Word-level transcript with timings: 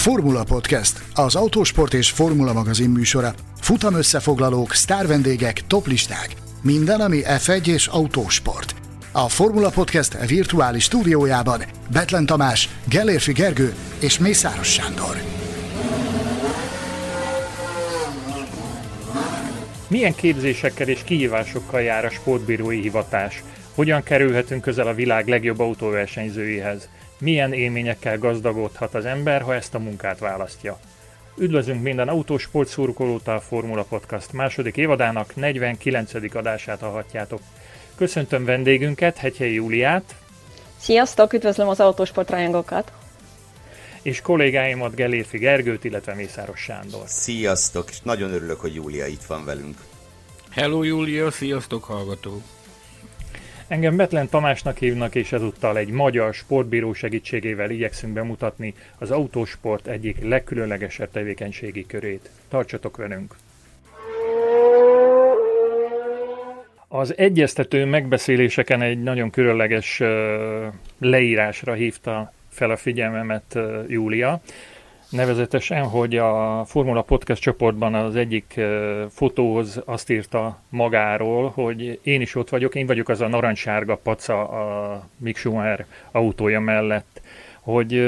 Formula 0.00 0.44
Podcast, 0.44 1.02
az 1.14 1.34
autósport 1.34 1.94
és 1.94 2.10
formula 2.10 2.52
magazin 2.52 2.90
műsora. 2.90 3.34
Futam 3.60 3.94
összefoglalók, 3.94 4.72
sztárvendégek, 4.72 5.66
toplisták. 5.66 6.34
Minden, 6.62 7.00
ami 7.00 7.20
F1 7.24 7.66
és 7.66 7.86
autósport. 7.86 8.74
A 9.12 9.28
Formula 9.28 9.70
Podcast 9.70 10.26
virtuális 10.26 10.84
stúdiójában 10.84 11.62
Betlen 11.92 12.26
Tamás, 12.26 12.68
Gellérfi 12.88 13.32
Gergő 13.32 13.74
és 13.98 14.18
Mészáros 14.18 14.72
Sándor. 14.72 15.16
Milyen 19.88 20.14
képzésekkel 20.14 20.88
és 20.88 21.00
kihívásokkal 21.04 21.80
jár 21.80 22.04
a 22.04 22.10
sportbírói 22.10 22.80
hivatás? 22.80 23.42
Hogyan 23.74 24.02
kerülhetünk 24.02 24.62
közel 24.62 24.86
a 24.86 24.94
világ 24.94 25.28
legjobb 25.28 25.58
autóversenyzőihez? 25.58 26.88
Milyen 27.20 27.52
élményekkel 27.52 28.18
gazdagodhat 28.18 28.94
az 28.94 29.04
ember, 29.04 29.42
ha 29.42 29.54
ezt 29.54 29.74
a 29.74 29.78
munkát 29.78 30.18
választja? 30.18 30.78
Üdvözlünk 31.36 31.82
minden 31.82 32.08
autósport 32.08 32.68
szurkolót 32.68 33.28
a 33.28 33.40
Formula 33.40 33.82
Podcast 33.82 34.32
második 34.32 34.76
évadának 34.76 35.36
49. 35.36 36.34
adását 36.34 36.80
hallhatjátok. 36.80 37.40
Köszöntöm 37.94 38.44
vendégünket, 38.44 39.16
Hegyhelyi 39.16 39.54
Júliát. 39.54 40.14
Sziasztok, 40.76 41.32
üdvözlöm 41.32 41.68
az 41.68 41.80
autósport 41.80 42.30
rajongókat. 42.30 42.92
És 44.02 44.20
kollégáimat 44.20 44.94
Gelérfi 44.94 45.38
Gergőt, 45.38 45.84
illetve 45.84 46.14
Mészáros 46.14 46.60
Sándor. 46.60 47.02
Sziasztok, 47.06 47.90
és 47.90 48.00
nagyon 48.00 48.32
örülök, 48.32 48.60
hogy 48.60 48.74
Júlia 48.74 49.06
itt 49.06 49.24
van 49.24 49.44
velünk. 49.44 49.78
Hello 50.50 50.82
Júlia, 50.82 51.30
sziasztok 51.30 51.84
hallgatók! 51.84 52.42
Engem 53.70 53.96
Betlen 53.96 54.28
Tamásnak 54.28 54.78
hívnak, 54.78 55.14
és 55.14 55.32
ezúttal 55.32 55.76
egy 55.76 55.88
magyar 55.88 56.34
sportbíró 56.34 56.92
segítségével 56.92 57.70
igyekszünk 57.70 58.12
bemutatni 58.12 58.74
az 58.98 59.10
autósport 59.10 59.86
egyik 59.86 60.16
legkülönlegesebb 60.22 61.10
tevékenységi 61.10 61.86
körét. 61.86 62.30
Tartsatok 62.48 62.96
velünk! 62.96 63.34
Az 66.88 67.16
egyeztető 67.16 67.84
megbeszéléseken 67.84 68.82
egy 68.82 69.02
nagyon 69.02 69.30
különleges 69.30 70.02
leírásra 70.98 71.72
hívta 71.72 72.32
fel 72.48 72.70
a 72.70 72.76
figyelmemet 72.76 73.58
Júlia, 73.88 74.40
Nevezetesen, 75.10 75.82
hogy 75.82 76.16
a 76.16 76.64
Formula 76.66 77.02
Podcast 77.02 77.42
csoportban 77.42 77.94
az 77.94 78.16
egyik 78.16 78.60
fotóhoz 79.10 79.80
azt 79.84 80.10
írta 80.10 80.60
magáról, 80.68 81.50
hogy 81.54 82.00
én 82.02 82.20
is 82.20 82.34
ott 82.34 82.48
vagyok, 82.48 82.74
én 82.74 82.86
vagyok 82.86 83.08
az 83.08 83.20
a 83.20 83.28
narancssárga 83.28 83.96
paca 83.96 84.48
a 84.48 85.08
Mick 85.16 85.36
Schumacher 85.36 85.86
autója 86.10 86.60
mellett. 86.60 87.20
Hogy 87.60 87.98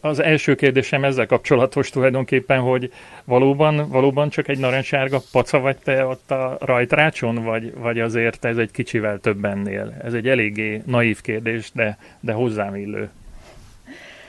az 0.00 0.20
első 0.20 0.54
kérdésem 0.54 1.04
ezzel 1.04 1.26
kapcsolatos 1.26 1.90
tulajdonképpen, 1.90 2.60
hogy 2.60 2.92
valóban, 3.24 3.88
valóban 3.88 4.28
csak 4.28 4.48
egy 4.48 4.58
narancssárga 4.58 5.20
paca 5.32 5.58
vagy 5.58 5.76
te 5.76 6.04
ott 6.04 6.30
a 6.30 6.56
rajtrácson, 6.60 7.44
vagy, 7.44 7.74
vagy 7.74 8.00
azért 8.00 8.44
ez 8.44 8.56
egy 8.56 8.70
kicsivel 8.70 9.18
több 9.18 9.44
ennél? 9.44 9.96
Ez 10.04 10.14
egy 10.14 10.28
eléggé 10.28 10.82
naív 10.86 11.20
kérdés, 11.20 11.70
de, 11.74 11.98
de 12.20 12.32
hozzám 12.32 12.74
illő. 12.74 13.10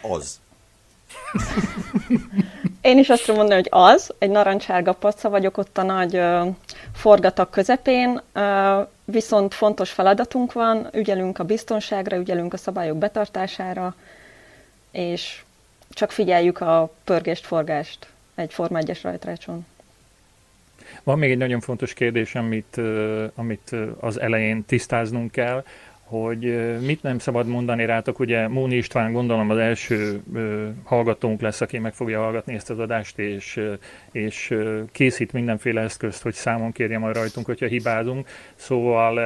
Az. 0.01 0.45
Én 2.81 2.97
is 2.97 3.09
azt 3.09 3.21
tudom 3.25 3.35
mondani, 3.35 3.61
hogy 3.61 3.69
az, 3.81 4.13
egy 4.17 4.29
narancssárga 4.29 4.93
paca 4.93 5.29
vagyok 5.29 5.57
ott 5.57 5.77
a 5.77 5.83
nagy 5.83 6.21
forgatak 6.93 7.51
közepén, 7.51 8.21
viszont 9.05 9.53
fontos 9.53 9.91
feladatunk 9.91 10.53
van, 10.53 10.87
ügyelünk 10.93 11.39
a 11.39 11.43
biztonságra, 11.43 12.17
ügyelünk 12.17 12.53
a 12.53 12.57
szabályok 12.57 12.97
betartására, 12.97 13.95
és 14.91 15.43
csak 15.89 16.11
figyeljük 16.11 16.61
a 16.61 16.93
pörgést, 17.03 17.45
forgást 17.45 18.07
egy 18.35 18.53
Forma 18.53 18.79
1-es 18.81 18.99
rajtrácson. 19.01 19.65
Van 21.03 21.17
még 21.17 21.31
egy 21.31 21.37
nagyon 21.37 21.59
fontos 21.59 21.93
kérdés, 21.93 22.35
amit, 22.35 22.81
amit 23.35 23.75
az 23.99 24.19
elején 24.19 24.65
tisztáznunk 24.65 25.31
kell, 25.31 25.63
hogy 26.07 26.77
mit 26.79 27.03
nem 27.03 27.19
szabad 27.19 27.47
mondani 27.47 27.85
rátok, 27.85 28.19
ugye 28.19 28.47
Móni 28.47 28.75
István 28.75 29.11
gondolom 29.11 29.49
az 29.49 29.57
első 29.57 30.21
hallgatónk 30.83 31.41
lesz, 31.41 31.61
aki 31.61 31.77
meg 31.77 31.93
fogja 31.93 32.19
hallgatni 32.19 32.53
ezt 32.53 32.69
az 32.69 32.79
adást, 32.79 33.19
és, 33.19 33.61
és 34.11 34.55
készít 34.91 35.33
mindenféle 35.33 35.81
eszközt, 35.81 36.21
hogy 36.21 36.33
számon 36.33 36.71
kérje 36.71 36.97
majd 36.97 37.15
rajtunk, 37.15 37.45
hogyha 37.45 37.65
hibázunk. 37.65 38.27
Szóval 38.55 39.19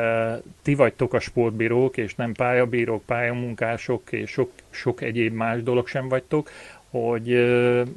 ti 0.61 0.75
vagytok 0.75 1.13
a 1.13 1.19
sportbírók, 1.19 1.97
és 1.97 2.15
nem 2.15 2.33
pályabírók, 2.33 3.03
pályamunkások, 3.05 4.11
és 4.11 4.29
sok, 4.29 4.51
sok 4.69 5.01
egyéb 5.01 5.33
más 5.33 5.63
dolog 5.63 5.87
sem 5.87 6.09
vagytok, 6.09 6.49
hogy, 6.91 7.45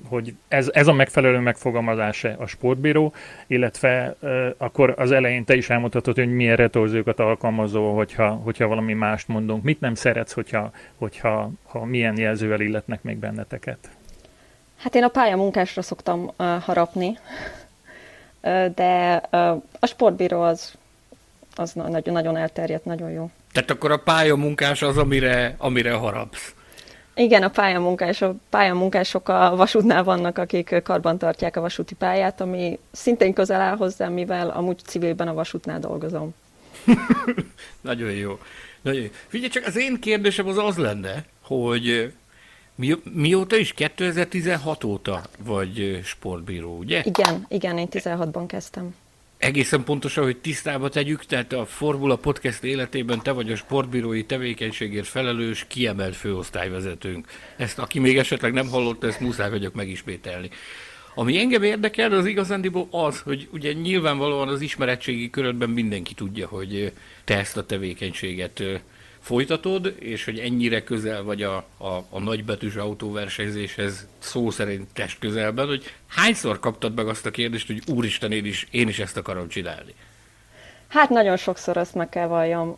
hogy 0.09 0.35
ez, 0.49 0.71
ez 0.73 0.87
a 0.87 0.93
megfelelő 0.93 1.39
megfogalmazása 1.39 2.35
a 2.39 2.47
sportbíró, 2.47 3.13
illetve 3.47 4.17
akkor 4.57 4.95
az 4.97 5.11
elején 5.11 5.45
te 5.45 5.55
is 5.55 5.71
elmondhatod, 5.71 6.15
hogy 6.15 6.35
milyen 6.35 6.57
retorzókat 6.57 7.21
alkalmazó, 7.21 7.97
hogyha, 7.97 8.29
hogyha 8.29 8.67
valami 8.67 8.93
mást 8.93 9.29
mondunk. 9.29 9.63
Mit 9.63 9.81
nem 9.81 9.95
szeretsz, 9.95 10.33
hogyha, 10.33 10.71
hogyha 10.99 11.51
ha 11.63 11.85
milyen 11.85 12.19
jelzővel 12.19 12.61
illetnek 12.61 13.03
még 13.03 13.17
benneteket? 13.17 13.79
Hát 14.77 14.95
én 14.95 15.03
a 15.03 15.09
pályamunkásra 15.09 15.83
szoktam 15.83 16.31
uh, 16.39 16.63
harapni, 16.63 17.19
de 18.75 19.23
uh, 19.33 19.41
a 19.79 19.87
sportbíró 19.87 20.41
az, 20.41 20.75
az 21.55 21.73
nagyon, 21.73 22.15
nagyon 22.15 22.37
elterjedt, 22.37 22.85
nagyon 22.85 23.11
jó. 23.11 23.31
Tehát 23.53 23.71
akkor 23.71 23.91
a 23.91 23.97
pályamunkás 23.97 24.83
az, 24.83 24.97
amire, 24.99 25.55
amire 25.59 25.93
harapsz. 25.93 26.55
Igen, 27.15 27.43
a 27.43 27.49
pályamunkások, 27.49 28.37
pályamunkások 28.51 29.29
a 29.29 29.57
vasútnál 29.57 30.05
vannak, 30.05 30.39
akik 30.39 30.83
karban 30.83 31.19
tartják 31.19 31.57
a 31.57 31.61
vasúti 31.61 31.95
pályát, 31.95 32.41
ami 32.41 32.79
szintén 32.93 33.33
közel 33.33 33.61
áll 33.61 33.77
hozzám, 33.77 34.13
mivel 34.13 34.51
amúgy 34.51 34.79
civilben 34.85 35.29
a 35.29 35.35
vasútnál 35.35 35.81
dolgozom. 35.81 36.35
Nagyon 37.81 38.11
jó. 38.11 38.39
Nagyon 38.81 39.03
jó. 39.03 39.09
Figyelj 39.27 39.51
csak, 39.51 39.67
az 39.67 39.77
én 39.77 40.01
kérdésem 40.01 40.49
az 40.49 40.59
az 40.59 40.77
lenne, 40.77 41.25
hogy 41.43 42.13
mi, 42.75 42.95
mióta 43.13 43.57
is? 43.57 43.73
2016 43.73 44.85
óta 44.85 45.23
vagy 45.39 46.01
sportbíró, 46.05 46.77
ugye? 46.79 47.03
Igen, 47.05 47.47
igen, 47.49 47.79
én 47.79 47.89
16-ban 47.91 48.45
kezdtem 48.47 48.95
egészen 49.45 49.85
pontosan, 49.85 50.25
hogy 50.25 50.37
tisztába 50.37 50.89
tegyük, 50.89 51.25
tehát 51.25 51.53
a 51.53 51.67
Formula 51.67 52.17
Podcast 52.17 52.65
életében 52.65 53.23
te 53.23 53.33
vagy 53.33 53.53
a 53.53 53.57
sportbírói 53.57 54.25
tevékenységért 54.25 55.07
felelős, 55.07 55.65
kiemelt 55.69 56.17
főosztályvezetőnk. 56.17 57.27
Ezt, 57.57 57.79
aki 57.79 57.99
még 57.99 58.19
esetleg 58.19 58.53
nem 58.53 58.69
hallotta, 58.69 59.07
ezt 59.07 59.21
muszáj 59.21 59.51
vagyok 59.51 59.75
megismételni. 59.75 60.51
Ami 61.15 61.39
engem 61.39 61.63
érdekel, 61.63 62.13
az 62.13 62.27
igazándiból 62.27 62.89
az, 62.91 63.21
hogy 63.21 63.49
ugye 63.53 63.73
nyilvánvalóan 63.73 64.49
az 64.49 64.61
ismeretségi 64.61 65.31
körödben 65.31 65.71
mindenki 65.71 66.15
tudja, 66.15 66.47
hogy 66.47 66.93
te 67.25 67.39
ezt 67.39 67.57
a 67.57 67.67
tevékenységet 67.67 68.63
folytatod, 69.25 69.95
és 69.99 70.25
hogy 70.25 70.39
ennyire 70.39 70.85
közel 70.85 71.23
vagy 71.23 71.43
a, 71.43 71.57
a, 71.77 72.05
a 72.11 72.19
nagybetűs 72.19 72.75
autóversenyzéshez 72.75 74.07
szó 74.19 74.51
szerint 74.51 74.89
test 74.93 75.19
közelben, 75.19 75.67
hogy 75.67 75.85
hányszor 76.07 76.59
kaptad 76.59 76.95
meg 76.95 77.09
azt 77.09 77.27
a 77.27 77.31
kérdést, 77.31 77.67
hogy 77.67 77.83
úristen, 77.87 78.33
én 78.33 78.45
is, 78.45 78.69
én 78.71 78.89
is 78.89 78.99
ezt 78.99 79.17
akarom 79.17 79.49
csinálni? 79.49 79.95
Hát 80.89 81.09
nagyon 81.09 81.37
sokszor 81.37 81.77
azt 81.77 81.95
meg 81.95 82.09
kell 82.09 82.27
valljam. 82.27 82.77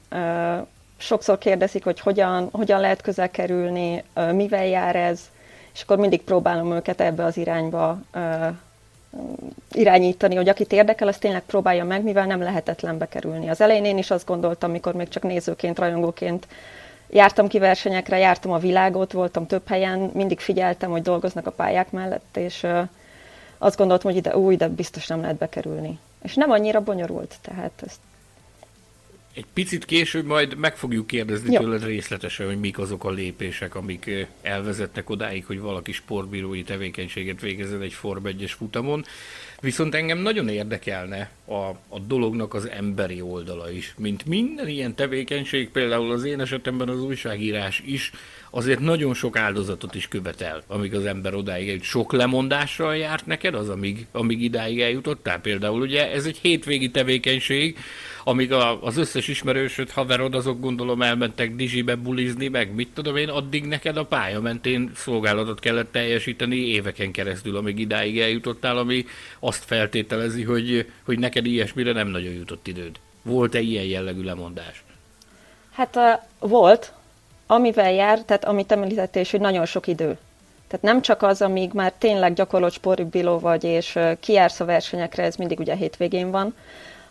Sokszor 0.96 1.38
kérdezik, 1.38 1.84
hogy 1.84 2.00
hogyan, 2.00 2.48
hogyan 2.52 2.80
lehet 2.80 3.02
közel 3.02 3.30
kerülni, 3.30 4.02
mivel 4.32 4.66
jár 4.66 4.96
ez, 4.96 5.30
és 5.74 5.82
akkor 5.82 5.98
mindig 5.98 6.22
próbálom 6.22 6.72
őket 6.72 7.00
ebbe 7.00 7.24
az 7.24 7.36
irányba 7.36 8.00
irányítani, 9.72 10.34
hogy 10.34 10.48
akit 10.48 10.72
érdekel, 10.72 11.08
az 11.08 11.18
tényleg 11.18 11.42
próbálja 11.42 11.84
meg, 11.84 12.02
mivel 12.02 12.26
nem 12.26 12.42
lehetetlen 12.42 12.98
bekerülni. 12.98 13.48
Az 13.48 13.60
elején 13.60 13.84
én 13.84 13.98
is 13.98 14.10
azt 14.10 14.26
gondoltam, 14.26 14.70
mikor 14.70 14.94
még 14.94 15.08
csak 15.08 15.22
nézőként, 15.22 15.78
rajongóként 15.78 16.46
jártam 17.10 17.48
ki 17.48 17.58
versenyekre, 17.58 18.18
jártam 18.18 18.52
a 18.52 18.58
világot, 18.58 19.12
voltam 19.12 19.46
több 19.46 19.68
helyen, 19.68 20.10
mindig 20.14 20.40
figyeltem, 20.40 20.90
hogy 20.90 21.02
dolgoznak 21.02 21.46
a 21.46 21.50
pályák 21.50 21.90
mellett, 21.90 22.36
és 22.36 22.66
azt 23.58 23.76
gondoltam, 23.76 24.10
hogy 24.10 24.18
ide 24.18 24.36
új, 24.36 24.56
de 24.56 24.68
biztos 24.68 25.06
nem 25.06 25.20
lehet 25.20 25.36
bekerülni. 25.36 25.98
És 26.22 26.34
nem 26.34 26.50
annyira 26.50 26.80
bonyolult, 26.80 27.34
tehát 27.42 27.82
ezt 27.86 28.00
egy 29.36 29.46
picit 29.52 29.84
később 29.84 30.26
majd 30.26 30.56
meg 30.56 30.76
fogjuk 30.76 31.06
kérdezni 31.06 31.52
Jó. 31.52 31.60
tőled 31.60 31.84
részletesen, 31.84 32.46
hogy 32.46 32.60
mik 32.60 32.78
azok 32.78 33.04
a 33.04 33.10
lépések, 33.10 33.74
amik 33.74 34.26
elvezetnek 34.42 35.10
odáig, 35.10 35.44
hogy 35.44 35.60
valaki 35.60 35.92
sportbírói 35.92 36.62
tevékenységet 36.62 37.40
végezzen 37.40 37.80
egy 37.82 37.92
Form 37.92 38.26
1 38.26 38.50
futamon. 38.50 39.04
Viszont 39.60 39.94
engem 39.94 40.18
nagyon 40.18 40.48
érdekelne 40.48 41.30
a, 41.44 41.54
a 41.88 41.98
dolognak 42.06 42.54
az 42.54 42.68
emberi 42.68 43.20
oldala 43.20 43.70
is. 43.70 43.94
Mint 43.98 44.24
minden 44.24 44.68
ilyen 44.68 44.94
tevékenység, 44.94 45.70
például 45.70 46.10
az 46.10 46.24
én 46.24 46.40
esetemben 46.40 46.88
az 46.88 47.02
újságírás 47.02 47.82
is, 47.86 48.12
azért 48.50 48.80
nagyon 48.80 49.14
sok 49.14 49.36
áldozatot 49.36 49.94
is 49.94 50.08
követel, 50.08 50.62
amíg 50.66 50.94
az 50.94 51.04
ember 51.04 51.34
odáig 51.34 51.68
egy 51.68 51.82
sok 51.82 52.12
lemondással 52.12 52.96
járt 52.96 53.26
neked, 53.26 53.54
az 53.54 53.68
amíg, 53.68 54.06
amíg 54.12 54.42
idáig 54.42 54.80
eljutottál. 54.80 55.40
Például 55.40 55.80
ugye 55.80 56.10
ez 56.12 56.26
egy 56.26 56.38
hétvégi 56.42 56.90
tevékenység, 56.90 57.76
amíg 58.28 58.52
a, 58.52 58.82
az 58.82 58.96
összes 58.96 59.28
ismerősöd, 59.28 59.90
haverod, 59.90 60.34
azok 60.34 60.60
gondolom 60.60 61.02
elmentek 61.02 61.54
Dizsibe 61.54 61.94
bulizni, 61.94 62.48
meg 62.48 62.74
mit 62.74 62.88
tudom 62.94 63.16
én, 63.16 63.28
addig 63.28 63.64
neked 63.64 63.96
a 63.96 64.04
pálya 64.04 64.40
mentén 64.40 64.90
szolgálatot 64.94 65.60
kellett 65.60 65.92
teljesíteni 65.92 66.56
éveken 66.56 67.10
keresztül, 67.10 67.56
amíg 67.56 67.78
idáig 67.78 68.20
eljutottál, 68.20 68.78
ami 68.78 69.04
azt 69.40 69.64
feltételezi, 69.64 70.42
hogy, 70.42 70.90
hogy 71.04 71.18
neked 71.18 71.46
ilyesmire 71.46 71.92
nem 71.92 72.08
nagyon 72.08 72.32
jutott 72.32 72.66
időd. 72.66 72.96
Volt-e 73.22 73.60
ilyen 73.60 73.84
jellegű 73.84 74.22
lemondás? 74.22 74.84
Hát 75.72 75.96
uh, 75.96 76.48
volt, 76.48 76.92
amivel 77.46 77.92
jár, 77.92 78.22
tehát 78.22 78.44
amit 78.44 78.72
említettél 78.72 79.22
is, 79.22 79.30
hogy 79.30 79.40
nagyon 79.40 79.66
sok 79.66 79.86
idő. 79.86 80.18
Tehát 80.68 80.84
nem 80.84 81.02
csak 81.02 81.22
az, 81.22 81.42
amíg 81.42 81.72
már 81.72 81.92
tényleg 81.98 82.34
gyakorlott 82.34 82.72
sportbiló 82.72 83.38
vagy, 83.38 83.64
és 83.64 83.98
kijársz 84.20 84.60
a 84.60 84.64
versenyekre, 84.64 85.22
ez 85.22 85.36
mindig 85.36 85.58
ugye 85.58 85.74
hétvégén 85.74 86.30
van, 86.30 86.54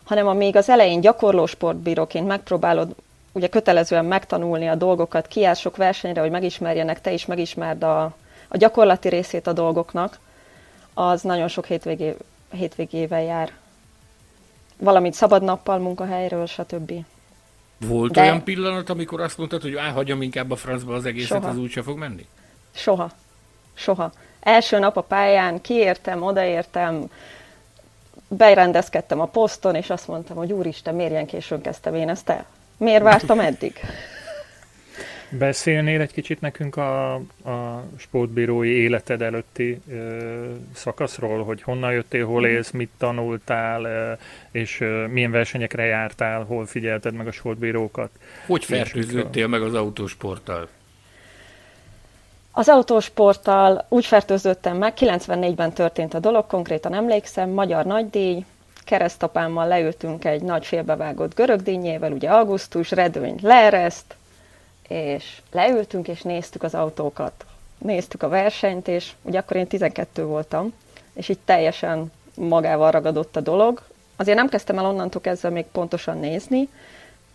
hanem 0.06 0.28
amíg 0.28 0.56
az 0.56 0.70
elején 0.70 1.02
gyakorló 1.02 1.46
sportbíróként 1.46 2.28
megpróbálod 2.28 2.96
ugye 3.32 3.48
kötelezően 3.48 4.06
megtanulni 4.06 4.68
a 4.68 4.76
dolgokat, 4.76 5.28
kijársz 5.28 5.60
sok 5.60 5.78
versenyre, 5.78 6.22
hogy 6.22 6.30
megismerjenek, 6.30 7.02
te 7.02 7.12
is 7.12 7.26
megismerd 7.26 7.84
a, 7.84 8.04
a 8.48 8.58
gyakorlati 8.58 9.10
részét 9.10 9.48
a 9.48 9.54
dolgoknak, 9.54 10.20
az 10.94 11.22
nagyon 11.22 11.48
sok 11.48 11.66
hétvégé, 11.66 12.16
hétvégével 12.52 13.22
jár. 13.22 13.52
Valamint 14.78 15.14
szabad 15.14 15.44
nappal, 15.44 15.78
munkahelyről, 15.78 16.46
stb. 16.46 16.92
Volt 17.78 18.12
De... 18.12 18.22
olyan 18.22 18.44
pillanat, 18.44 18.90
amikor 18.90 19.22
azt 19.22 19.38
mondtad, 19.38 19.62
hogy 19.62 19.78
hagyjam 19.94 20.22
inkább 20.22 20.52
a 20.52 20.56
francba 20.56 20.94
az 20.94 21.06
egészet, 21.06 21.38
Soha. 21.38 21.50
az 21.50 21.58
úgyse 21.58 21.82
fog 21.82 21.98
menni? 21.98 22.26
Soha. 22.72 23.10
Soha. 23.74 24.12
Első 24.40 24.80
nap 24.80 24.98
a 24.98 25.02
pályán 25.02 25.62
kiértem, 25.62 26.22
odaértem, 26.22 27.10
berendezkedtem 28.28 29.20
a 29.20 29.26
poszton, 29.26 29.76
és 29.76 29.90
azt 29.90 30.08
mondtam, 30.08 30.38
hogy 30.38 30.52
úristen, 30.52 30.96
miért 30.96 31.12
ilyen 31.12 31.26
későn 31.26 31.62
kezdtem 31.62 31.96
én 31.96 32.10
ezt 32.10 32.30
el? 32.30 32.46
Miért 32.78 33.04
vártam 33.04 33.40
eddig? 33.40 33.74
Beszélnél 35.30 36.02
egy 36.02 36.12
kicsit 36.12 36.42
nekünk 36.42 36.78
a, 36.78 37.14
a 37.14 37.84
sportbírói 37.98 38.70
életed 38.70 39.22
előtti 39.22 39.82
ö, 39.90 40.52
szakaszról, 40.74 41.44
hogy 41.44 41.62
honnan 41.62 41.92
jöttél, 41.92 42.26
hol 42.26 42.46
élsz, 42.46 42.72
mit 42.72 42.90
tanultál, 42.98 43.84
ö, 43.84 44.12
és 44.52 44.80
ö, 44.80 45.08
milyen 45.08 45.32
versenyekre 45.32 45.84
jártál, 45.84 46.44
hol 46.44 46.66
figyelted 46.66 47.14
meg 47.14 47.28
a 47.28 47.32
sportbírókat? 47.32 48.10
Hogy 48.46 48.66
fertőződtél 48.66 49.48
meg 49.48 49.62
az 49.62 49.74
autósporttal? 49.74 50.68
Az 52.58 52.70
autósporttal 52.70 53.86
úgy 53.90 54.06
fertőződtem 54.06 54.78
meg, 54.78 54.94
94-ben 54.98 55.74
történt 55.74 56.14
a 56.14 56.20
dolog, 56.20 56.48
konkrétan 56.48 56.94
emlékszem, 56.94 57.50
magyar 57.50 57.86
nagydíj, 57.86 58.46
keresztapámmal 58.86 59.68
leültünk 59.68 60.26
egy 60.26 60.42
nagy 60.42 60.66
félbevágott 60.66 61.36
görögdínyével, 61.36 62.12
ugye 62.12 62.30
augusztus, 62.30 62.92
redőny 62.92 63.40
leereszt, 63.42 64.16
és 64.88 65.42
leültünk, 65.52 66.08
és 66.08 66.22
néztük 66.22 66.64
az 66.64 66.74
autókat. 66.74 67.46
Néztük 67.78 68.24
a 68.24 68.30
versenyt, 68.30 68.88
és 68.88 69.12
ugye 69.22 69.40
akkor 69.40 69.58
én 69.58 69.68
12 69.68 70.26
voltam, 70.26 70.74
és 71.14 71.30
így 71.30 71.40
teljesen 71.46 72.12
magával 72.36 72.92
ragadott 72.92 73.36
a 73.36 73.42
dolog. 73.42 73.82
Azért 74.16 74.38
nem 74.38 74.50
kezdtem 74.50 74.78
el 74.78 74.86
onnantól 74.86 75.22
kezdve 75.22 75.50
még 75.50 75.66
pontosan 75.66 76.20
nézni, 76.20 76.70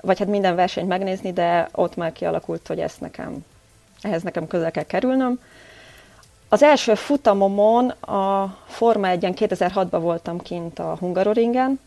vagy 0.01 0.19
hát 0.19 0.29
minden 0.29 0.55
versenyt 0.55 0.89
megnézni, 0.89 1.33
de 1.33 1.69
ott 1.73 1.97
már 1.97 2.13
kialakult, 2.13 2.67
hogy 2.67 2.81
ezt 2.81 3.01
nekem 3.01 3.45
ehhez 4.03 4.23
nekem 4.23 4.47
közel 4.47 4.71
kell 4.71 4.85
kerülnöm. 4.85 5.41
Az 6.49 6.63
első 6.63 6.95
futamomon 6.95 7.89
a 7.89 8.57
Forma 8.67 9.09
1-en 9.11 9.35
2006-ban 9.39 9.99
voltam 10.01 10.41
kint 10.41 10.79
a 10.79 10.97
Hungaroringen. 10.99 11.81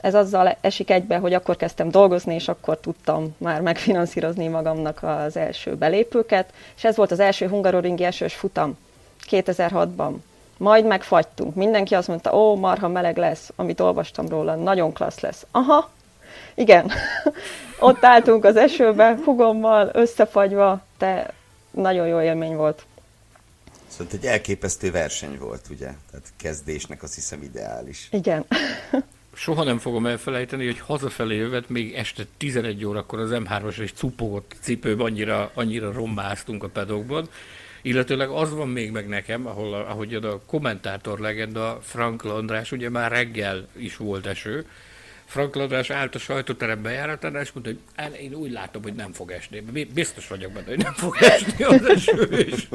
Ez 0.00 0.14
azzal 0.14 0.56
esik 0.60 0.90
egybe, 0.90 1.16
hogy 1.16 1.34
akkor 1.34 1.56
kezdtem 1.56 1.90
dolgozni, 1.90 2.34
és 2.34 2.48
akkor 2.48 2.78
tudtam 2.78 3.34
már 3.38 3.60
megfinanszírozni 3.60 4.48
magamnak 4.48 5.02
az 5.02 5.36
első 5.36 5.74
belépőket, 5.74 6.52
és 6.76 6.84
ez 6.84 6.96
volt 6.96 7.10
az 7.10 7.20
első 7.20 7.48
Hungaroringi 7.48 8.04
esős 8.04 8.34
futam 8.34 8.78
2006-ban. 9.30 10.12
Majd 10.56 10.84
megfagytunk. 10.84 11.54
Mindenki 11.54 11.94
azt 11.94 12.08
mondta, 12.08 12.36
ó, 12.36 12.56
marha 12.56 12.88
meleg 12.88 13.16
lesz, 13.16 13.52
amit 13.56 13.80
olvastam 13.80 14.28
róla, 14.28 14.54
nagyon 14.54 14.92
klassz 14.92 15.20
lesz. 15.20 15.46
Aha, 15.50 15.90
igen. 16.54 16.90
Ott 17.78 18.04
álltunk 18.04 18.44
az 18.44 18.56
esőbe, 18.56 19.16
hugommal, 19.24 19.90
összefagyva, 19.92 20.80
te 21.04 21.34
nagyon 21.70 22.06
jó 22.06 22.20
élmény 22.20 22.54
volt. 22.54 22.86
Szóval 23.86 24.12
egy 24.12 24.26
elképesztő 24.26 24.90
verseny 24.90 25.38
volt, 25.38 25.66
ugye? 25.70 25.92
Tehát 26.10 26.32
kezdésnek 26.36 27.02
azt 27.02 27.14
hiszem 27.14 27.42
ideális. 27.42 28.08
Igen. 28.10 28.44
Soha 29.34 29.64
nem 29.64 29.78
fogom 29.78 30.06
elfelejteni, 30.06 30.64
hogy 30.64 30.78
hazafelé 30.78 31.36
jövet 31.36 31.68
még 31.68 31.94
este 31.94 32.22
11 32.36 32.84
órakor 32.84 33.18
az 33.18 33.30
M3-as 33.32 33.78
és 33.78 33.92
cupogott 33.92 34.56
cipőben 34.60 35.06
annyira, 35.06 35.50
annyira 35.54 35.92
rommáztunk 35.92 36.62
a 36.62 36.68
pedokban. 36.68 37.28
Illetőleg 37.82 38.28
az 38.28 38.52
van 38.52 38.68
még 38.68 38.90
meg 38.90 39.08
nekem, 39.08 39.46
ahol, 39.46 39.74
ahogy 39.74 40.14
a 40.14 40.40
kommentátor 40.46 41.18
legenda 41.18 41.78
Frank 41.82 42.24
András, 42.24 42.72
ugye 42.72 42.90
már 42.90 43.10
reggel 43.10 43.66
is 43.76 43.96
volt 43.96 44.26
eső, 44.26 44.66
Frank 45.24 45.54
Ladrás 45.54 45.90
állt 45.90 46.14
a 46.14 46.18
sajtóterem 46.18 46.82
bejáratánál, 46.82 47.42
és 47.42 47.52
mondta, 47.52 47.72
hogy 47.96 48.20
én 48.20 48.34
úgy 48.34 48.50
látom, 48.50 48.82
hogy 48.82 48.94
nem 48.94 49.12
fog 49.12 49.30
esni. 49.30 49.60
Biztos 49.94 50.28
vagyok 50.28 50.52
benne, 50.52 50.66
hogy 50.66 50.78
nem 50.78 50.92
fog 50.92 51.16
esni 51.20 51.64
az 51.64 51.84
eső, 51.84 52.22
és 52.22 52.68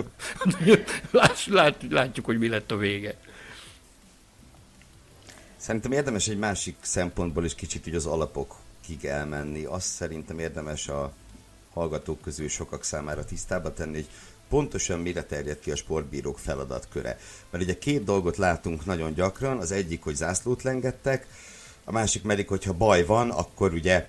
lát, 1.11 1.45
lát, 1.45 1.75
látjuk, 1.89 2.25
hogy 2.25 2.37
mi 2.37 2.47
lett 2.47 2.71
a 2.71 2.77
vége. 2.77 3.15
Szerintem 5.57 5.91
érdemes 5.91 6.27
egy 6.27 6.37
másik 6.37 6.75
szempontból 6.81 7.45
is 7.45 7.55
kicsit 7.55 7.87
így 7.87 7.95
az 7.95 8.05
alapokig 8.05 9.05
elmenni. 9.05 9.63
Azt 9.63 9.87
szerintem 9.87 10.39
érdemes 10.39 10.87
a 10.87 11.13
hallgatók 11.73 12.21
közül 12.21 12.47
sokak 12.47 12.83
számára 12.83 13.25
tisztába 13.25 13.73
tenni, 13.73 13.95
hogy 13.95 14.09
pontosan 14.49 14.99
mire 14.99 15.23
terjed 15.23 15.59
ki 15.59 15.71
a 15.71 15.75
sportbírók 15.75 16.39
feladatköre. 16.39 17.17
Mert 17.49 17.63
ugye 17.63 17.77
két 17.77 18.03
dolgot 18.03 18.37
látunk 18.37 18.85
nagyon 18.85 19.13
gyakran, 19.13 19.57
az 19.57 19.71
egyik, 19.71 20.03
hogy 20.03 20.15
zászlót 20.15 20.63
lengettek, 20.63 21.27
a 21.89 21.91
másik 21.91 22.21
pedig, 22.21 22.47
hogyha 22.47 22.73
baj 22.73 23.05
van, 23.05 23.29
akkor 23.29 23.73
ugye 23.73 24.07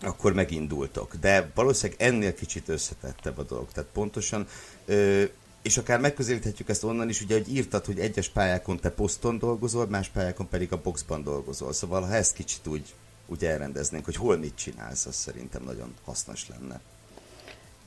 akkor 0.00 0.32
megindultok. 0.32 1.14
De 1.14 1.50
valószínűleg 1.54 2.02
ennél 2.02 2.34
kicsit 2.34 2.68
összetettebb 2.68 3.38
a 3.38 3.42
dolog. 3.42 3.66
Tehát 3.72 3.90
pontosan, 3.92 4.46
ö, 4.86 5.22
és 5.62 5.76
akár 5.76 6.00
megközelíthetjük 6.00 6.68
ezt 6.68 6.84
onnan 6.84 7.08
is, 7.08 7.20
ugye, 7.20 7.34
hogy 7.34 7.54
írtad, 7.54 7.84
hogy 7.84 7.98
egyes 7.98 8.28
pályákon 8.28 8.80
te 8.80 8.90
poszton 8.90 9.38
dolgozol, 9.38 9.86
más 9.86 10.08
pályákon 10.08 10.48
pedig 10.48 10.72
a 10.72 10.80
boxban 10.82 11.22
dolgozol. 11.22 11.72
Szóval 11.72 12.02
ha 12.02 12.14
ezt 12.14 12.34
kicsit 12.34 12.66
úgy, 12.66 12.94
úgy 13.26 13.44
elrendeznénk, 13.44 14.04
hogy 14.04 14.16
hol 14.16 14.36
mit 14.36 14.54
csinálsz, 14.56 15.06
az 15.06 15.14
szerintem 15.14 15.62
nagyon 15.64 15.94
hasznos 16.04 16.46
lenne. 16.48 16.80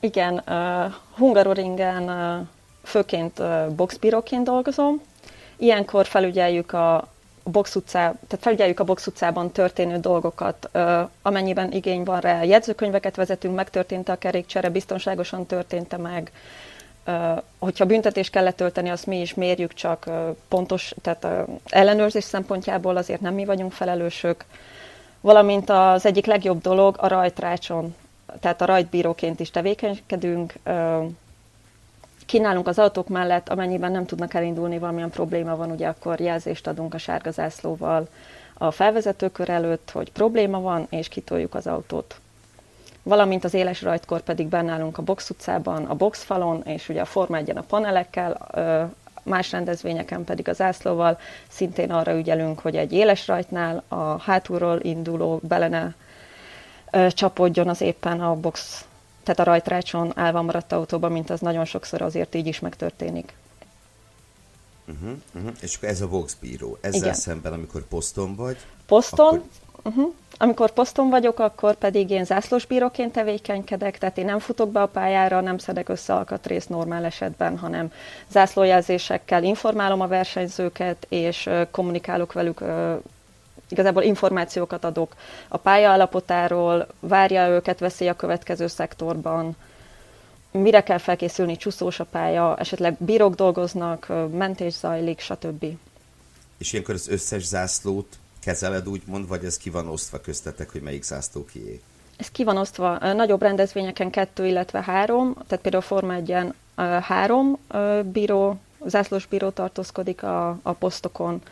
Igen, 0.00 0.42
uh, 0.46 0.92
Hungaroringen 1.16 2.02
uh, 2.02 2.46
főként 2.82 3.38
uh, 3.38 3.68
boxbíróként 3.68 4.44
dolgozom. 4.44 5.00
Ilyenkor 5.56 6.06
felügyeljük 6.06 6.72
a, 6.72 7.08
box 7.50 7.74
utcá, 7.74 8.02
tehát 8.02 8.44
felügyeljük 8.44 8.80
a 8.80 8.84
box 8.84 9.06
utcában 9.06 9.50
történő 9.50 9.96
dolgokat, 9.96 10.70
amennyiben 11.22 11.72
igény 11.72 12.02
van 12.02 12.20
rá. 12.20 12.42
Jegyzőkönyveket 12.42 13.16
vezetünk, 13.16 13.54
megtörtént 13.54 14.08
a 14.08 14.18
kerékcsere, 14.18 14.70
biztonságosan 14.70 15.46
történt 15.46 15.96
meg, 15.96 16.32
hogyha 17.58 17.84
büntetést 17.84 18.30
kell 18.30 18.42
letölteni, 18.44 18.88
azt 18.88 19.06
mi 19.06 19.20
is 19.20 19.34
mérjük, 19.34 19.74
csak 19.74 20.10
pontos, 20.48 20.94
tehát 21.02 21.48
ellenőrzés 21.64 22.24
szempontjából 22.24 22.96
azért 22.96 23.20
nem 23.20 23.34
mi 23.34 23.44
vagyunk 23.44 23.72
felelősök. 23.72 24.44
Valamint 25.20 25.70
az 25.70 26.06
egyik 26.06 26.26
legjobb 26.26 26.60
dolog 26.60 26.96
a 26.98 27.08
rajtrácson, 27.08 27.94
tehát 28.40 28.60
a 28.60 28.64
rajtbíróként 28.64 29.40
is 29.40 29.50
tevékenykedünk, 29.50 30.54
kínálunk 32.28 32.66
az 32.66 32.78
autók 32.78 33.08
mellett, 33.08 33.48
amennyiben 33.48 33.92
nem 33.92 34.06
tudnak 34.06 34.34
elindulni, 34.34 34.78
valamilyen 34.78 35.10
probléma 35.10 35.56
van, 35.56 35.70
ugye 35.70 35.88
akkor 35.88 36.20
jelzést 36.20 36.66
adunk 36.66 36.94
a 36.94 36.98
sárga 36.98 37.30
zászlóval 37.30 38.08
a 38.54 38.70
felvezetőkör 38.70 39.48
előtt, 39.48 39.90
hogy 39.90 40.12
probléma 40.12 40.60
van, 40.60 40.86
és 40.90 41.08
kitoljuk 41.08 41.54
az 41.54 41.66
autót. 41.66 42.20
Valamint 43.02 43.44
az 43.44 43.54
éles 43.54 43.82
rajtkor 43.82 44.20
pedig 44.20 44.46
bennállunk 44.46 44.98
a 44.98 45.02
box 45.02 45.30
utcában, 45.30 45.84
a 45.84 45.94
boxfalon, 45.94 46.62
és 46.64 46.88
ugye 46.88 47.00
a 47.00 47.04
Forma 47.04 47.36
1 47.36 47.50
a 47.50 47.62
panelekkel, 47.62 48.48
más 49.22 49.52
rendezvényeken 49.52 50.24
pedig 50.24 50.48
az 50.48 50.60
ászlóval 50.60 51.18
szintén 51.48 51.90
arra 51.90 52.16
ügyelünk, 52.16 52.58
hogy 52.60 52.76
egy 52.76 52.92
éles 52.92 53.26
rajtnál 53.26 53.82
a 53.88 54.20
hátulról 54.20 54.78
induló 54.82 55.40
belene 55.42 55.94
csapódjon 57.08 57.68
az 57.68 57.80
éppen 57.80 58.20
a 58.20 58.34
box 58.34 58.86
tehát 59.28 59.48
a 59.48 59.50
rajtrácson 59.50 60.12
állva 60.14 60.42
maradt 60.42 60.72
autóban, 60.72 61.12
mint 61.12 61.30
az 61.30 61.40
nagyon 61.40 61.64
sokszor 61.64 62.02
azért 62.02 62.34
így 62.34 62.46
is 62.46 62.60
megtörténik. 62.60 63.32
Uh-huh, 64.88 65.16
uh-huh. 65.34 65.52
És 65.60 65.76
akkor 65.76 65.88
ez 65.88 66.00
a 66.00 66.06
Vox 66.06 66.36
bíró. 66.40 66.78
Ezzel 66.80 67.00
Igen. 67.00 67.14
szemben, 67.14 67.52
amikor 67.52 67.82
poszton 67.82 68.34
vagy? 68.34 68.56
Poszton, 68.86 69.26
akkor... 69.26 69.42
uh-huh. 69.82 70.14
amikor 70.38 70.70
poszton 70.70 71.08
vagyok, 71.08 71.38
akkor 71.38 71.74
pedig 71.74 72.10
én 72.10 72.24
zászlósbíróként 72.24 73.12
tevékenykedek, 73.12 73.98
tehát 73.98 74.18
én 74.18 74.24
nem 74.24 74.38
futok 74.38 74.70
be 74.70 74.82
a 74.82 74.86
pályára, 74.86 75.40
nem 75.40 75.58
szedek 75.58 75.88
össze 75.88 76.14
alkatrészt 76.14 76.68
normál 76.68 77.04
esetben, 77.04 77.58
hanem 77.58 77.92
zászlójelzésekkel 78.30 79.44
informálom 79.44 80.00
a 80.00 80.06
versenyzőket, 80.06 81.06
és 81.08 81.50
kommunikálok 81.70 82.32
velük 82.32 82.60
igazából 83.68 84.02
információkat 84.02 84.84
adok 84.84 85.14
a 85.48 85.56
pálya 85.56 85.90
állapotáról, 85.90 86.86
várja 87.00 87.48
őket 87.48 87.78
veszély 87.78 88.08
a 88.08 88.16
következő 88.16 88.66
szektorban, 88.66 89.56
mire 90.50 90.82
kell 90.82 90.98
felkészülni, 90.98 91.56
csúszós 91.56 92.00
a 92.00 92.04
pálya, 92.04 92.56
esetleg 92.56 92.96
bírók 92.98 93.34
dolgoznak, 93.34 94.12
mentés 94.32 94.72
zajlik, 94.72 95.20
stb. 95.20 95.64
És 96.58 96.72
ilyenkor 96.72 96.94
az 96.94 97.08
összes 97.08 97.44
zászlót 97.44 98.18
kezeled 98.40 98.88
úgymond, 98.88 99.28
vagy 99.28 99.44
ez 99.44 99.56
ki 99.56 99.70
van 99.70 99.88
osztva 99.88 100.20
köztetek, 100.20 100.70
hogy 100.70 100.80
melyik 100.80 101.02
zászló 101.02 101.44
kié? 101.44 101.80
Ez 102.16 102.28
ki 102.28 102.44
van 102.44 102.56
osztva. 102.56 103.12
Nagyobb 103.12 103.42
rendezvényeken 103.42 104.10
kettő, 104.10 104.46
illetve 104.46 104.82
három, 104.82 105.34
tehát 105.46 105.62
például 105.62 105.82
Forma 105.82 106.14
1 106.14 106.34
három 107.00 107.58
bíró, 108.12 108.58
zászlós 108.86 109.26
bíró 109.26 109.48
tartózkodik 109.48 110.22
a, 110.22 110.58
a 110.62 110.72
posztokon. 110.72 111.42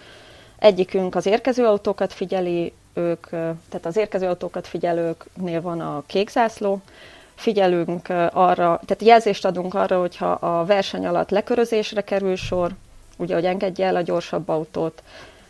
Egyikünk 0.59 1.15
az 1.15 1.27
érkező 1.27 1.65
autókat 1.65 2.13
figyeli, 2.13 2.73
ők, 2.95 3.27
tehát 3.29 3.87
az 3.87 3.97
érkező 3.97 4.27
autókat 4.27 4.67
figyelőknél 4.67 5.61
van 5.61 5.81
a 5.81 6.03
kék 6.07 6.29
zászló, 6.29 6.81
figyelünk 7.35 8.09
arra, 8.33 8.81
tehát 8.85 9.03
jelzést 9.03 9.45
adunk 9.45 9.75
arra, 9.75 10.01
hogyha 10.01 10.31
a 10.31 10.65
verseny 10.65 11.07
alatt 11.07 11.31
lekörözésre 11.31 12.01
kerül 12.01 12.37
sor, 12.37 12.71
ugye, 13.17 13.35
hogy 13.35 13.45
engedje 13.45 13.87
el 13.87 13.97
a 13.97 14.03
gyorsabb 14.03 14.49
autót, 14.49 15.03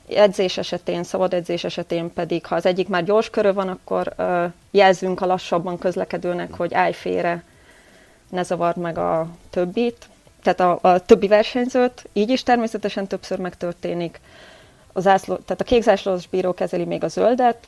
edzés 0.09 0.59
esetén, 0.59 1.03
szabad 1.03 1.35
edzés 1.35 1.65
esetén 1.65 2.13
pedig, 2.13 2.47
ha 2.47 2.55
az 2.55 2.67
egyik 2.67 2.89
már 2.89 3.05
gyors 3.05 3.31
körö 3.31 3.53
van, 3.53 3.69
akkor 3.69 4.15
jelzünk 4.71 5.21
a 5.21 5.27
lassabban 5.27 5.79
közlekedőnek, 5.79 6.55
hogy 6.55 6.75
állj 6.75 6.93
félre, 6.93 7.45
ne 8.31 8.43
zavard 8.43 8.77
meg 8.77 8.99
a 8.99 9.29
többit, 9.51 10.09
tehát 10.43 10.61
a, 10.61 10.91
a 10.91 10.99
többi 10.99 11.27
versenyzőt, 11.27 12.09
így 12.13 12.31
is 12.31 12.43
természetesen 12.43 13.07
többször 13.07 13.39
megtörténik. 13.39 14.21
A 14.97 15.01
zászló, 15.01 15.37
tehát 15.37 15.61
a 15.61 15.65
kék 15.65 15.83
zászlós 15.83 16.27
bíró 16.27 16.55
kezeli 16.55 16.85
még 16.85 17.05
a 17.05 17.09
zöldet, 17.09 17.59